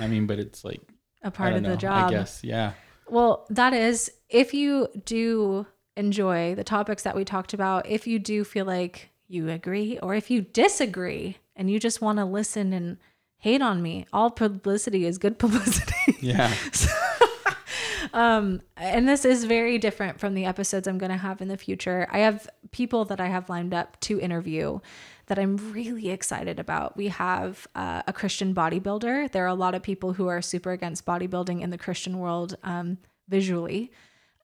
I 0.00 0.06
mean, 0.08 0.26
but 0.26 0.40
it's 0.40 0.64
like 0.64 0.80
a 1.22 1.30
part 1.30 1.52
of 1.52 1.62
the 1.62 1.76
job. 1.76 2.08
I 2.08 2.10
guess. 2.10 2.42
Yeah. 2.42 2.72
Well, 3.08 3.46
that 3.50 3.74
is 3.74 4.10
if 4.28 4.54
you 4.54 4.88
do 5.04 5.66
enjoy 5.96 6.54
the 6.54 6.64
topics 6.64 7.02
that 7.02 7.16
we 7.16 7.24
talked 7.24 7.52
about, 7.52 7.88
if 7.88 8.06
you 8.06 8.18
do 8.18 8.44
feel 8.44 8.66
like 8.66 9.10
you 9.28 9.48
agree 9.48 9.98
or 9.98 10.14
if 10.14 10.30
you 10.30 10.42
disagree 10.42 11.38
and 11.56 11.70
you 11.70 11.78
just 11.78 12.00
want 12.00 12.18
to 12.18 12.24
listen 12.24 12.72
and 12.72 12.98
hate 13.38 13.62
on 13.62 13.82
me, 13.82 14.06
all 14.12 14.30
publicity 14.30 15.06
is 15.06 15.18
good 15.18 15.38
publicity. 15.38 16.18
Yeah. 16.20 16.52
um 18.12 18.60
and 18.76 19.08
this 19.08 19.24
is 19.24 19.44
very 19.44 19.78
different 19.78 20.20
from 20.20 20.34
the 20.34 20.44
episodes 20.44 20.86
I'm 20.86 20.98
going 20.98 21.10
to 21.10 21.18
have 21.18 21.40
in 21.40 21.48
the 21.48 21.56
future. 21.56 22.06
I 22.10 22.18
have 22.18 22.48
people 22.70 23.04
that 23.06 23.20
I 23.20 23.26
have 23.26 23.48
lined 23.48 23.74
up 23.74 23.98
to 24.00 24.20
interview 24.20 24.80
that 25.26 25.38
I'm 25.38 25.56
really 25.72 26.10
excited 26.10 26.60
about. 26.60 26.96
We 26.96 27.08
have 27.08 27.66
uh, 27.74 28.02
a 28.06 28.12
Christian 28.12 28.54
bodybuilder. 28.54 29.32
There 29.32 29.44
are 29.44 29.48
a 29.48 29.54
lot 29.54 29.74
of 29.74 29.82
people 29.82 30.12
who 30.12 30.26
are 30.26 30.42
super 30.42 30.72
against 30.72 31.06
bodybuilding 31.06 31.62
in 31.62 31.70
the 31.70 31.78
Christian 31.78 32.18
world 32.18 32.56
um, 32.62 32.98
visually 33.28 33.90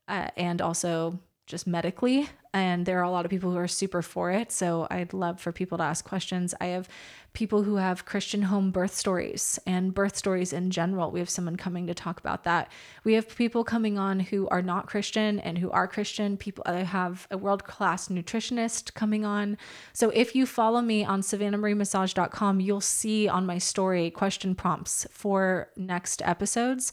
uh, 0.08 0.28
and 0.36 0.62
also 0.62 1.20
just 1.50 1.66
medically. 1.66 2.28
And 2.54 2.86
there 2.86 2.98
are 2.98 3.04
a 3.04 3.10
lot 3.10 3.24
of 3.24 3.30
people 3.30 3.50
who 3.50 3.58
are 3.58 3.68
super 3.68 4.02
for 4.02 4.30
it. 4.30 4.50
So 4.50 4.86
I'd 4.90 5.12
love 5.12 5.40
for 5.40 5.52
people 5.52 5.78
to 5.78 5.84
ask 5.84 6.04
questions. 6.04 6.54
I 6.60 6.66
have 6.66 6.88
people 7.32 7.62
who 7.62 7.76
have 7.76 8.04
Christian 8.04 8.42
home 8.42 8.70
birth 8.70 8.94
stories 8.94 9.58
and 9.66 9.94
birth 9.94 10.16
stories 10.16 10.52
in 10.52 10.70
general. 10.70 11.10
We 11.10 11.20
have 11.20 11.30
someone 11.30 11.56
coming 11.56 11.86
to 11.86 11.94
talk 11.94 12.18
about 12.18 12.44
that. 12.44 12.72
We 13.04 13.14
have 13.14 13.36
people 13.36 13.62
coming 13.62 13.98
on 13.98 14.20
who 14.20 14.48
are 14.48 14.62
not 14.62 14.88
Christian 14.88 15.38
and 15.40 15.58
who 15.58 15.70
are 15.70 15.86
Christian. 15.86 16.36
People 16.36 16.64
I 16.66 16.78
have 16.78 17.28
a 17.30 17.38
world 17.38 17.64
class 17.64 18.08
nutritionist 18.08 18.94
coming 18.94 19.24
on. 19.24 19.56
So 19.92 20.10
if 20.10 20.34
you 20.34 20.46
follow 20.46 20.80
me 20.80 21.04
on 21.04 21.20
savannahmariemassage.com, 21.20 22.60
you'll 22.60 22.80
see 22.80 23.28
on 23.28 23.46
my 23.46 23.58
story 23.58 24.10
question 24.10 24.54
prompts 24.54 25.06
for 25.10 25.68
next 25.76 26.22
episodes. 26.22 26.92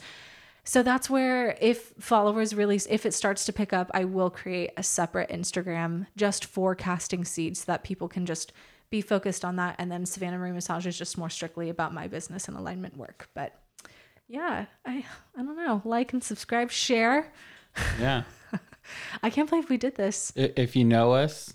So 0.68 0.84
that's 0.84 1.10
where 1.10 1.58
if 1.62 1.94
followers 1.98 2.54
really 2.54 2.76
if 2.90 3.06
it 3.06 3.14
starts 3.14 3.46
to 3.46 3.54
pick 3.54 3.72
up, 3.72 3.90
I 3.94 4.04
will 4.04 4.30
create 4.30 4.72
a 4.76 4.84
separate 4.84 5.30
Instagram 5.30 6.08
just 6.18 6.44
for 6.44 6.76
casting 6.76 7.24
seeds 7.24 7.62
so 7.62 7.72
that 7.72 7.86
people 7.86 8.10
can 8.10 8.26
just 8.26 8.52
be 8.90 9.00
focused 9.00 9.46
on 9.46 9.56
that 9.56 9.76
and 9.80 9.90
then 9.90 10.06
Savannah 10.06 10.38
Marie 10.38 10.52
Massage 10.52 10.86
is 10.86 10.98
just 10.98 11.18
more 11.18 11.30
strictly 11.30 11.70
about 11.70 11.94
my 11.94 12.10
business 12.10 12.50
and 12.50 12.58
alignment 12.58 12.98
work. 12.98 13.30
But 13.34 13.58
yeah, 14.28 14.66
I 14.86 15.06
I 15.38 15.42
don't 15.42 15.56
know. 15.56 15.82
Like 15.86 16.12
and 16.12 16.22
subscribe, 16.22 16.70
share. 16.70 17.32
Yeah. 17.98 18.24
I 19.24 19.30
can't 19.30 19.50
believe 19.50 19.70
we 19.70 19.78
did 19.78 19.96
this. 19.96 20.34
If 20.36 20.76
you 20.76 20.84
know 20.84 21.14
us, 21.14 21.54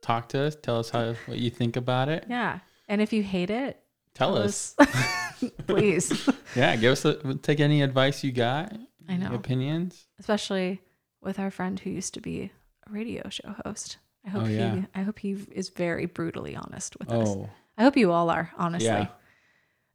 talk 0.00 0.30
to 0.30 0.40
us. 0.40 0.56
Tell 0.56 0.78
us 0.78 0.88
how 0.88 1.14
what 1.26 1.36
you 1.36 1.50
think 1.50 1.76
about 1.76 2.08
it. 2.08 2.24
Yeah. 2.26 2.60
And 2.88 3.02
if 3.02 3.12
you 3.12 3.22
hate 3.22 3.50
it, 3.50 3.82
Tell, 4.14 4.34
tell 4.34 4.42
us. 4.42 4.74
please. 5.66 6.28
Yeah, 6.54 6.76
give 6.76 6.92
us 6.92 7.04
a, 7.04 7.34
take 7.36 7.60
any 7.60 7.82
advice 7.82 8.22
you 8.24 8.32
got. 8.32 8.72
I 9.08 9.16
know. 9.16 9.34
opinions. 9.34 10.06
Especially 10.18 10.80
with 11.22 11.38
our 11.38 11.50
friend 11.50 11.78
who 11.78 11.90
used 11.90 12.14
to 12.14 12.20
be 12.20 12.50
a 12.88 12.90
radio 12.92 13.28
show 13.28 13.54
host. 13.64 13.98
I 14.26 14.30
hope 14.30 14.42
Oh, 14.42 14.46
he. 14.46 14.84
I 14.94 15.02
hope 15.02 15.18
he 15.18 15.36
is 15.52 15.68
very 15.68 16.06
brutally 16.06 16.56
honest 16.56 16.96
with 16.98 17.10
us. 17.10 17.28
Oh, 17.28 17.48
I 17.78 17.82
hope 17.84 17.96
you 17.96 18.10
all 18.10 18.30
are, 18.30 18.50
honestly. 18.58 18.88
yeah, 18.88 19.06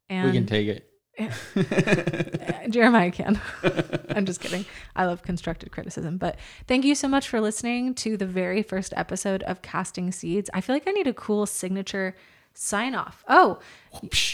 And 0.09 0.27
we 0.27 0.33
can 0.33 0.45
take 0.45 0.67
it. 0.67 0.87
Jeremiah 2.69 3.11
can. 3.11 3.39
I'm 4.09 4.25
just 4.25 4.39
kidding. 4.39 4.65
I 4.95 5.05
love 5.05 5.21
constructive 5.23 5.71
criticism. 5.71 6.17
But 6.17 6.37
thank 6.67 6.85
you 6.85 6.95
so 6.95 7.07
much 7.07 7.27
for 7.27 7.41
listening 7.41 7.93
to 7.95 8.17
the 8.17 8.25
very 8.25 8.63
first 8.63 8.93
episode 8.95 9.43
of 9.43 9.61
Casting 9.61 10.11
Seeds. 10.11 10.49
I 10.53 10.61
feel 10.61 10.75
like 10.75 10.87
I 10.87 10.91
need 10.91 11.07
a 11.07 11.13
cool 11.13 11.45
signature 11.45 12.15
sign 12.53 12.95
off. 12.95 13.23
Oh, 13.27 13.59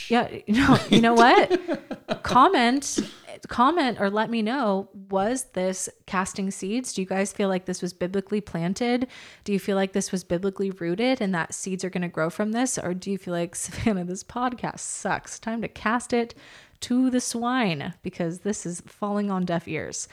yeah. 0.10 0.28
You 0.48 0.54
know, 0.56 0.80
you 0.90 1.02
know 1.02 1.14
what? 1.14 2.24
comment, 2.24 3.00
comment, 3.48 4.00
or 4.00 4.10
let 4.10 4.30
me 4.30 4.42
know. 4.42 4.90
Was 5.10 5.46
this 5.54 5.90
casting 6.06 6.52
seeds? 6.52 6.94
Do 6.94 7.02
you 7.02 7.08
guys 7.08 7.34
feel 7.34 7.50
like 7.50 7.66
this 7.66 7.82
was 7.82 7.94
biblically 7.94 8.42
planted? 8.42 9.08
Do 9.44 9.54
you 9.54 9.60
feel 9.60 9.76
like 9.76 9.94
this 9.94 10.12
was 10.12 10.24
biblically 10.24 10.72
rooted 10.72 11.22
and 11.22 11.34
that 11.36 11.54
seeds 11.54 11.84
are 11.84 11.90
going 11.90 12.02
to 12.02 12.08
grow 12.08 12.30
from 12.30 12.52
this? 12.52 12.78
Or 12.78 12.94
do 12.94 13.12
you 13.12 13.18
feel 13.18 13.34
like 13.34 13.56
Savannah, 13.56 14.06
this 14.06 14.24
podcast 14.24 14.80
sucks? 14.80 15.40
Time 15.40 15.62
to 15.62 15.68
cast 15.68 16.14
it 16.14 16.34
to 16.82 17.10
the 17.10 17.22
swine 17.22 17.94
because 18.04 18.40
this 18.40 18.66
is 18.66 18.82
falling 18.86 19.32
on 19.32 19.46
deaf 19.46 19.68
ears. 19.68 20.08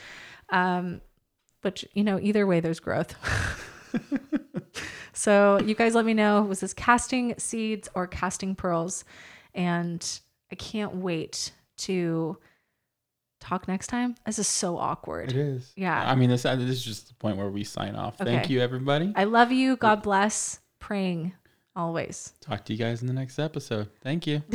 Um, 0.51 1.01
but 1.63 1.85
you 1.95 2.05
know, 2.05 2.19
either 2.21 2.47
way, 2.47 2.61
there's 2.61 2.81
growth. 2.81 3.15
so 5.15 5.59
you 5.61 5.75
guys 5.75 5.95
let 5.95 6.05
me 6.05 6.13
know 6.13 6.43
was 6.43 6.61
this 6.61 6.75
casting 6.75 7.35
seeds 7.39 7.89
or 7.95 8.07
casting 8.07 8.55
pearls? 8.55 9.05
And 9.55 10.07
I 10.53 10.57
can't 10.57 10.97
wait 10.97 11.53
to 11.79 12.37
talk 13.41 13.69
next 13.69 13.87
time. 13.87 14.17
This 14.27 14.39
is 14.39 14.49
so 14.49 14.77
awkward. 14.79 15.31
It 15.31 15.37
is. 15.37 15.73
Yeah. 15.77 16.11
I 16.11 16.15
mean, 16.15 16.31
this 16.31 16.45
uh, 16.45 16.57
this 16.57 16.69
is 16.71 16.85
just 16.85 17.09
the 17.09 17.15
point 17.15 17.37
where 17.37 17.51
we 17.51 17.65
sign 17.65 17.95
off. 17.95 18.19
Thank 18.19 18.51
you, 18.51 18.61
everybody. 18.61 19.13
I 19.17 19.25
love 19.25 19.53
you. 19.53 19.77
God 19.77 20.03
bless. 20.03 20.61
Praying 20.81 21.33
always. 21.75 22.35
Talk 22.41 22.65
to 22.67 22.73
you 22.73 22.79
guys 22.79 23.01
in 23.01 23.07
the 23.07 23.15
next 23.15 23.39
episode. 23.39 23.89
Thank 24.03 24.27
you. 24.27 24.43